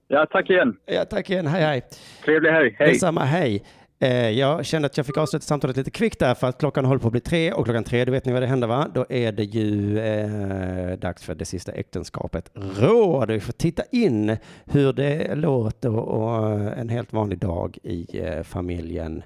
Ja, 0.09 0.27
tack 0.31 0.51
igen. 0.51 0.77
Ja, 0.87 1.05
tack 1.05 1.31
igen. 1.31 1.47
Hej, 1.47 1.63
hej. 1.63 1.83
Trevlig 2.25 2.51
helg. 2.51 2.77
Hej. 2.79 2.89
Detsamma, 2.93 3.25
hej. 3.25 3.65
Eh, 4.03 4.31
jag 4.31 4.67
kände 4.67 4.87
att 4.87 4.97
jag 4.97 5.07
fick 5.07 5.17
avsluta 5.19 5.43
samtalet 5.43 5.77
lite 5.77 5.91
kvickt 5.91 6.19
där 6.19 6.35
för 6.35 6.47
att 6.47 6.59
klockan 6.59 6.85
håller 6.85 6.99
på 7.01 7.07
att 7.09 7.13
bli 7.13 7.21
tre 7.21 7.53
och 7.53 7.65
klockan 7.65 7.85
tre, 7.85 8.05
då 8.05 8.13
vet 8.13 8.25
ni 8.25 8.33
vad 8.33 8.43
det 8.43 8.47
händer 8.47 8.69
va? 8.69 8.87
Då 8.95 9.07
är 9.09 9.33
det 9.33 9.45
ju 9.45 9.99
eh, 9.99 10.99
dags 10.99 11.25
för 11.25 11.35
det 11.35 11.45
sista 11.45 11.73
äktenskapet. 11.73 12.51
Råd, 12.79 13.31
vi 13.31 13.41
får 13.41 13.53
titta 13.53 13.83
in 13.93 14.37
hur 14.65 14.93
det 14.93 15.35
låter 15.35 15.97
och 15.97 16.61
en 16.61 16.89
helt 16.89 17.13
vanlig 17.13 17.39
dag 17.39 17.79
i 17.83 18.07
eh, 18.19 18.43
familjen 18.43 19.23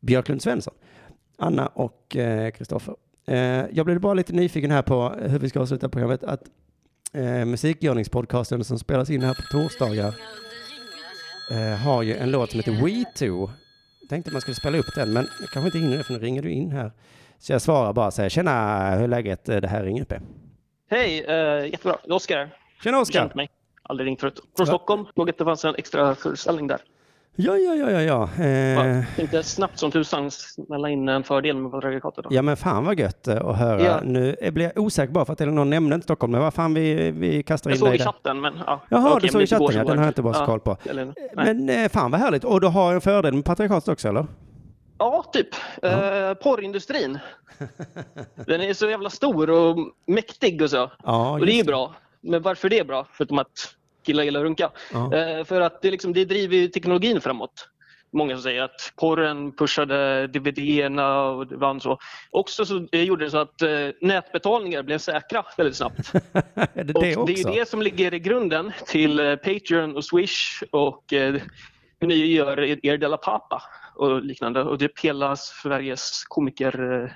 Björklund 0.00 0.42
Svensson. 0.42 0.74
Anna 1.40 1.66
och 1.66 2.16
eh, 2.16 2.50
Kristoffer. 2.50 2.94
Eh, 3.26 3.36
jag 3.72 3.86
blev 3.86 4.00
bara 4.00 4.14
lite 4.14 4.32
nyfiken 4.32 4.70
här 4.70 4.82
på 4.82 5.14
hur 5.22 5.38
vi 5.38 5.48
ska 5.48 5.60
avsluta 5.60 5.88
programmet. 5.88 6.24
Att 6.24 6.42
eh, 7.12 7.44
musikgörningspodcasten 7.44 8.64
som 8.64 8.78
spelas 8.78 9.10
in 9.10 9.22
här 9.22 9.34
på 9.34 9.42
torsdagar 9.42 10.14
eh, 11.50 11.78
har 11.78 12.02
ju 12.02 12.16
en 12.16 12.30
låt 12.30 12.50
som 12.50 12.60
heter 12.60 12.72
We 12.84 13.04
Too. 13.18 13.50
Tänkte 14.08 14.32
man 14.32 14.40
skulle 14.40 14.54
spela 14.54 14.78
upp 14.78 14.94
den, 14.94 15.12
men 15.12 15.26
jag 15.40 15.48
kanske 15.50 15.66
inte 15.68 15.78
hinner 15.78 15.96
det 15.96 16.04
för 16.04 16.12
nu 16.12 16.18
ringer 16.18 16.42
du 16.42 16.50
in 16.50 16.70
här. 16.72 16.92
Så 17.38 17.52
jag 17.52 17.62
svarar 17.62 17.92
bara 17.92 18.10
så 18.10 18.22
här, 18.22 18.28
tjena, 18.28 18.90
hur 18.96 19.04
är 19.04 19.08
läget? 19.08 19.48
Eh, 19.48 19.56
Det 19.60 19.68
här 19.68 19.84
ringer 19.84 20.02
upp. 20.02 20.12
Hej, 20.90 21.24
uh, 21.28 21.66
jättebra. 21.70 21.96
Oskar. 22.08 22.50
Tjena 22.82 22.98
Oskar! 23.00 23.48
Aldrig 23.82 24.06
ringt 24.06 24.20
förut. 24.20 24.34
Från 24.56 24.66
Ja. 24.66 24.66
Stockholm. 24.66 25.06
Såg 25.16 25.30
att 25.30 25.38
det 25.38 25.44
fanns 25.44 25.64
en 25.64 25.74
extra 25.74 26.14
föreställning 26.14 26.66
där. 26.66 26.80
Ja, 27.36 27.56
ja, 27.56 27.74
ja, 27.74 27.90
ja, 27.90 28.00
ja. 28.02 28.28
Ja, 28.38 28.44
Eh, 28.44 29.04
tänkte 29.16 29.42
snabbt 29.42 29.78
som 29.78 29.90
tusan 29.90 30.30
smälla 30.30 30.88
in 30.90 31.08
en 31.08 31.24
fördel 31.24 31.56
med 31.56 31.72
patriarkatet. 31.72 32.24
ja, 32.30 32.42
men 32.42 32.56
fan 32.56 32.84
vad 32.84 32.98
gött 32.98 33.28
eh, 33.28 33.36
att 33.46 33.56
höra. 33.58 33.82
Ja. 33.82 34.00
Nu 34.04 34.36
eh, 34.40 34.52
blir 34.52 34.64
jag 34.74 34.84
osäker 34.84 35.12
bara 35.12 35.24
för 35.24 35.32
att 35.32 35.38
någon 35.40 35.70
nämnde 35.70 35.94
inte 35.94 36.04
Stockholm, 36.04 36.32
men 36.32 36.40
vad 36.40 36.54
fan 36.54 36.74
vi, 36.74 37.10
vi 37.10 37.42
kastar 37.42 37.70
Jag 37.70 37.74
in 37.74 37.78
såg 37.78 37.88
dig 37.88 37.94
i 37.94 37.98
där. 37.98 38.04
chatten, 38.04 38.40
men 38.40 38.54
ja. 38.66 38.80
Jaha, 38.88 39.10
Okej, 39.16 39.20
du 39.22 39.28
såg 39.32 39.42
i 39.42 39.46
chatten, 39.46 39.76
ja. 39.76 39.84
Den 39.84 39.98
har 39.98 40.04
jag 40.04 40.10
inte 40.10 40.22
bara 40.22 40.34
så 40.34 40.40
Ja, 40.40 40.46
koll 40.46 40.60
på. 40.60 40.76
Eller, 40.84 41.04
nej. 41.04 41.14
Men 41.34 41.68
eh, 41.68 41.88
fan 41.88 42.10
vad 42.10 42.20
härligt. 42.20 42.44
Och 42.44 42.60
du 42.60 42.66
har 42.66 42.94
en 42.94 43.00
fördel 43.00 43.34
med 43.34 43.44
patriarkatet 43.44 43.88
också, 43.88 44.08
eller? 44.08 44.26
Ja, 44.98 45.24
typ. 45.32 45.48
Eh, 45.82 46.34
porrindustrin. 46.34 47.18
Den 48.46 48.60
är 48.60 48.74
så 48.74 48.90
jävla 48.90 49.10
stor 49.10 49.50
och 49.50 49.76
mäktig 50.06 50.62
och 50.62 50.70
så. 50.70 50.90
Ja, 51.04 51.30
och 51.30 51.46
det 51.46 51.52
är 51.52 51.56
ju 51.56 51.64
bra. 51.64 51.94
Men 52.20 52.42
varför 52.42 52.68
det 52.68 52.78
är 52.78 52.84
bra? 52.84 53.06
Förutom 53.12 53.38
att 53.38 53.74
killar 54.02 54.24
gillar 54.24 54.40
att 54.40 54.44
runka. 54.44 54.70
Ja. 54.92 55.14
Eh, 55.14 55.44
för 55.44 55.60
att 55.60 55.82
det, 55.82 55.90
liksom, 55.90 56.12
det 56.12 56.24
driver 56.24 56.56
ju 56.56 56.68
teknologin 56.68 57.20
framåt. 57.20 57.68
Många 58.12 58.34
som 58.34 58.42
säger 58.42 58.62
att 58.62 58.92
porren 58.96 59.52
pushade 59.52 60.26
DVD-erna 60.26 61.22
och 61.22 61.46
det 61.46 61.56
vann 61.56 61.80
så. 61.80 61.98
Också 62.30 62.64
så 62.64 62.78
det 62.78 63.04
gjorde 63.04 63.24
det 63.24 63.30
så 63.30 63.38
att 63.38 63.62
eh, 63.62 63.88
nätbetalningar 64.00 64.82
blev 64.82 64.98
säkra 64.98 65.44
väldigt 65.56 65.76
snabbt. 65.76 66.12
är 66.74 66.84
det 66.84 66.94
och 66.94 67.02
det 67.02 67.08
det 67.08 67.12
är 67.12 67.18
också? 67.18 67.50
det 67.52 67.68
som 67.68 67.82
ligger 67.82 68.14
i 68.14 68.18
grunden 68.18 68.72
till 68.86 69.20
eh, 69.20 69.36
Patreon 69.36 69.96
och 69.96 70.04
Swish 70.04 70.62
och 70.70 71.12
eh, 71.12 71.34
hur 72.00 72.08
ni 72.08 72.14
gör 72.14 72.86
er 72.86 72.98
Della 72.98 73.16
Papa 73.16 73.62
och 73.94 74.22
liknande. 74.22 74.62
Och 74.62 74.78
det 74.78 75.00
hela 75.02 75.36
Sveriges 75.36 76.24
komiker... 76.24 77.12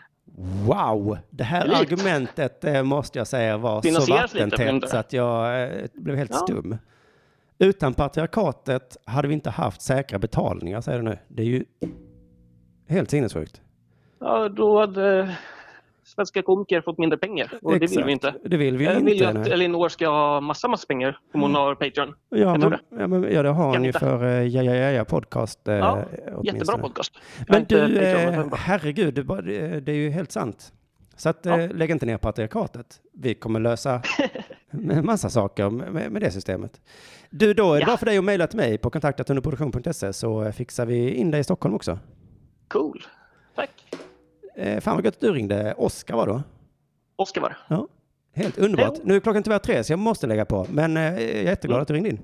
Wow, 0.66 1.18
det 1.30 1.44
här 1.44 1.64
Likt. 1.68 1.80
argumentet 1.80 2.64
eh, 2.64 2.82
måste 2.82 3.18
jag 3.18 3.26
säga 3.26 3.56
var 3.56 3.76
så 3.76 3.82
Finansieras 3.82 4.34
vattentätt 4.34 4.90
så 4.90 4.96
att 4.96 5.12
jag 5.12 5.62
eh, 5.62 5.86
blev 5.94 6.16
helt 6.16 6.30
Ja. 6.30 6.36
stum. 6.38 6.76
Utan 7.58 7.94
patriarkatet 7.94 8.96
hade 9.04 9.28
vi 9.28 9.34
inte 9.34 9.50
haft 9.50 9.82
säkra 9.82 10.18
betalningar, 10.18 10.80
säger 10.80 10.98
du 10.98 11.04
nu. 11.04 11.18
Det 11.28 11.42
är 11.42 11.46
ju 11.46 11.64
helt 12.88 13.10
sinnessjukt. 13.10 13.60
ja, 14.20 14.48
då 14.48 14.80
hade 14.80 15.36
svenska 16.04 16.42
komiker 16.42 16.80
fått 16.80 16.98
mindre 16.98 17.18
pengar 17.18 17.58
och 17.62 17.72
det 17.72 17.78
vill 17.78 17.88
Exakt. 17.90 18.06
vi 18.06 18.12
inte. 18.12 18.34
Det 18.44 18.56
vill 18.56 18.76
vi 18.76 18.84
Jag 18.84 18.94
inte. 18.94 19.04
vill 19.04 19.20
ju 19.20 19.24
att. 19.26 19.46
Elinor 19.46 19.88
ska 19.88 20.08
ha 20.08 20.40
massa, 20.40 20.68
massa 20.68 20.86
pengar 20.86 21.18
om 21.34 21.40
hon 21.40 21.54
har 21.54 21.74
Patreon. 21.74 22.14
Ja, 22.28 22.56
men, 22.58 22.70
det. 22.70 22.78
ja, 22.90 23.06
men, 23.06 23.32
ja, 23.32 23.42
det 23.42 23.48
har 23.48 23.74
han 23.74 23.84
ju 23.84 23.92
för 23.92 24.24
uh, 24.24 24.46
ja, 24.46 24.62
ja, 24.62 24.74
ja, 24.74 24.90
ja 24.90 25.04
podcast. 25.04 25.68
eh, 25.68 25.74
Ja, 25.74 26.04
åtminstone. 26.14 26.58
Jättebra 26.58 26.78
podcast. 26.78 27.12
Jag 27.38 27.46
Men 27.48 27.64
du, 27.68 27.94
Patreon, 27.94 28.52
eh, 28.52 28.54
herregud, 28.56 29.14
det, 29.14 29.80
det, 29.80 29.92
är 29.92 29.96
ju 29.96 30.10
helt 30.10 30.32
sant. 30.32 30.72
Så 31.16 31.28
att, 31.28 31.38
Ja. 31.42 31.56
lägg 31.56 31.90
inte 31.90 32.06
ner 32.06 32.18
patriarkatet. 32.18 32.86
Vi 33.12 33.34
kommer 33.34 33.60
lösa 33.60 34.02
en 34.70 35.06
massa 35.06 35.30
saker 35.30 35.70
med, 35.70 36.12
med 36.12 36.22
det 36.22 36.30
systemet. 36.30 36.80
Du, 37.30 37.54
då 37.54 37.72
är 37.72 37.74
det 37.74 37.80
Ja. 37.80 37.86
bara 37.86 37.96
för 37.96 38.06
dig 38.06 38.18
att 38.18 38.24
mejla 38.24 38.46
till 38.46 38.56
mig 38.56 38.78
på 38.78 38.90
kontaktatunderproduktion.se 38.90 40.12
så 40.12 40.52
fixar 40.52 40.86
vi 40.86 41.10
in 41.14 41.30
dig 41.30 41.40
i 41.40 41.44
Stockholm 41.44 41.74
också. 41.74 41.98
Cool. 42.68 43.02
Tack. 43.54 43.70
Eh, 44.56 44.80
fan 44.80 44.96
vad 44.96 45.04
gött 45.04 45.14
att 45.14 45.20
du 45.20 45.32
ringde. 45.32 45.74
Oskar 45.76 46.16
var 46.16 46.26
då? 46.26 46.42
Oskar 47.16 47.40
var 47.40 47.48
det. 47.48 47.56
Ja. 47.68 47.88
Helt 48.34 48.58
underbart. 48.58 48.92
Hej. 48.96 49.00
Nu 49.04 49.16
är 49.16 49.20
klockan 49.20 49.42
tyvärr 49.42 49.58
tre 49.58 49.84
så 49.84 49.92
jag 49.92 49.98
måste 49.98 50.26
lägga 50.26 50.44
på. 50.44 50.66
Men 50.70 50.96
eh, 50.96 51.02
jag 51.02 51.20
är 51.22 51.42
jätteglad 51.42 51.76
Mm. 51.76 51.82
att 51.82 51.88
du 51.88 51.94
ringde 51.94 52.08
in. 52.10 52.20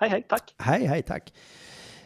Hej, 0.00 0.10
hej. 0.10 0.22
Tack. 0.28 0.54
Hej, 0.58 0.86
hej, 0.86 1.02
tack. 1.02 1.32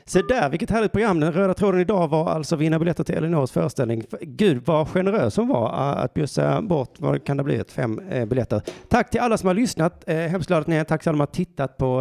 Så 0.04 0.22
där, 0.22 0.48
vilket 0.48 0.70
härligt 0.70 0.92
program. 0.92 1.20
Den 1.20 1.32
röda 1.32 1.54
tråden 1.54 1.80
idag 1.80 2.08
var 2.08 2.28
alltså 2.30 2.56
vinna 2.56 2.78
biljetter 2.78 3.04
till 3.04 3.14
Elinors 3.14 3.50
föreställning. 3.50 4.04
Gud 4.20 4.62
vad 4.66 4.88
generös 4.88 5.36
hon 5.36 5.48
var 5.48 5.68
eh, 5.68 6.04
att 6.04 6.14
bjussa 6.14 6.62
bort, 6.62 6.94
vad 7.00 7.24
kan 7.24 7.36
det 7.36 7.42
bli, 7.42 7.56
ett 7.56 7.72
fem 7.72 7.98
eh, 7.98 8.24
biljetter. 8.26 8.62
Tack 8.88 9.10
till 9.10 9.20
alla 9.20 9.38
som 9.38 9.46
har 9.46 9.54
lyssnat. 9.54 10.08
Eh, 10.08 10.16
hemskt 10.16 10.46
glad 10.48 10.60
att 10.60 10.66
ni 10.66 10.76
är. 10.76 10.84
Tack 10.84 11.02
till 11.02 11.08
alla 11.08 11.14
som 11.16 11.20
har 11.20 11.26
tittat 11.26 11.76
på 11.76 12.00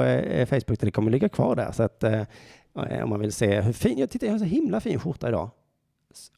Facebook. 0.49 0.80
Det 0.80 0.91
kommer 0.91 1.12
ligga 1.12 1.30
kvar 1.30 1.55
där. 1.55 1.72
Så 1.72 1.84
att 1.84 2.03
om 3.03 3.10
man 3.10 3.20
vill 3.20 3.32
se 3.34 3.62
hur 3.62 3.74
fin, 3.74 3.97
jag 3.99 4.10
tittar, 4.10 4.28
jag 4.28 4.34
har 4.34 4.39
så 4.39 4.45
himla 4.45 4.80
fin 4.80 4.99
skjorta 4.99 5.28
idag. 5.28 5.49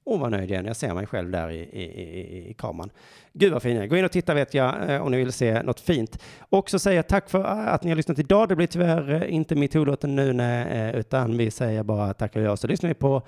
Åh 0.04 0.20
vad 0.20 0.32
nöjd 0.32 0.52
jag 0.52 0.66
jag 0.66 0.76
ser 0.76 0.94
mig 0.94 1.06
själv 1.06 1.32
där 1.32 1.50
i, 1.50 1.60
i, 1.60 1.84
i, 1.84 2.50
i 2.50 2.54
kameran. 2.54 2.90
Gud 3.34 3.54
vad 3.54 3.62
fin 3.62 3.76
jag 3.76 3.84
är. 3.84 3.88
Gå 3.88 3.98
in 3.98 4.06
och 4.06 4.12
titta 4.12 4.34
vet 4.34 4.54
jag 4.54 4.90
eh, 4.90 5.02
om 5.02 5.12
ni 5.12 5.18
vill 5.18 5.32
se 5.32 5.64
något 5.64 5.80
fint. 5.80 6.24
Också 6.50 6.80
säga 6.80 7.04
tack 7.04 7.30
för 7.30 7.40
eh, 7.40 7.74
att 7.74 7.84
ni 7.84 7.90
har 7.90 7.96
lyssnat 7.96 8.20
idag. 8.20 8.50
Det 8.50 8.56
blir 8.56 8.68
tyvärr 8.68 9.14
eh, 9.14 9.34
inte 9.34 9.56
metoo-låten 9.56 10.16
nu 10.16 10.34
nej, 10.34 10.96
utan 10.96 11.38
vi 11.38 11.52
säger 11.52 11.84
bara 11.84 12.14
tack 12.14 12.36
och 12.36 12.42
ja. 12.42 12.58
Så 12.58 12.68
lyssnar 12.68 12.88
vi 12.88 12.94
på 12.94 13.22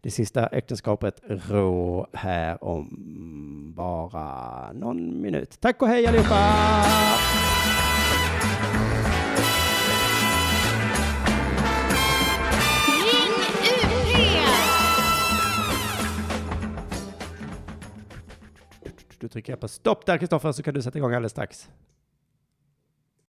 det 0.00 0.10
sista 0.10 0.46
äktenskapet 0.46 1.20
Rå 1.26 2.06
här 2.12 2.64
om 2.64 3.72
bara 3.76 4.72
någon 4.72 5.22
minut. 5.22 5.60
Tack 5.60 5.82
och 5.82 5.88
hej 5.88 6.06
allihopa! 6.06 6.36
Du 19.20 19.28
trycker 19.28 19.56
på 19.56 19.68
stopp 19.68 20.06
där 20.06 20.18
Kristoffer 20.18 20.52
så 20.52 20.62
kan 20.62 20.74
du 20.74 20.82
sätta 20.82 20.98
igång 20.98 21.12
alldeles 21.14 21.32
strax. 21.32 21.68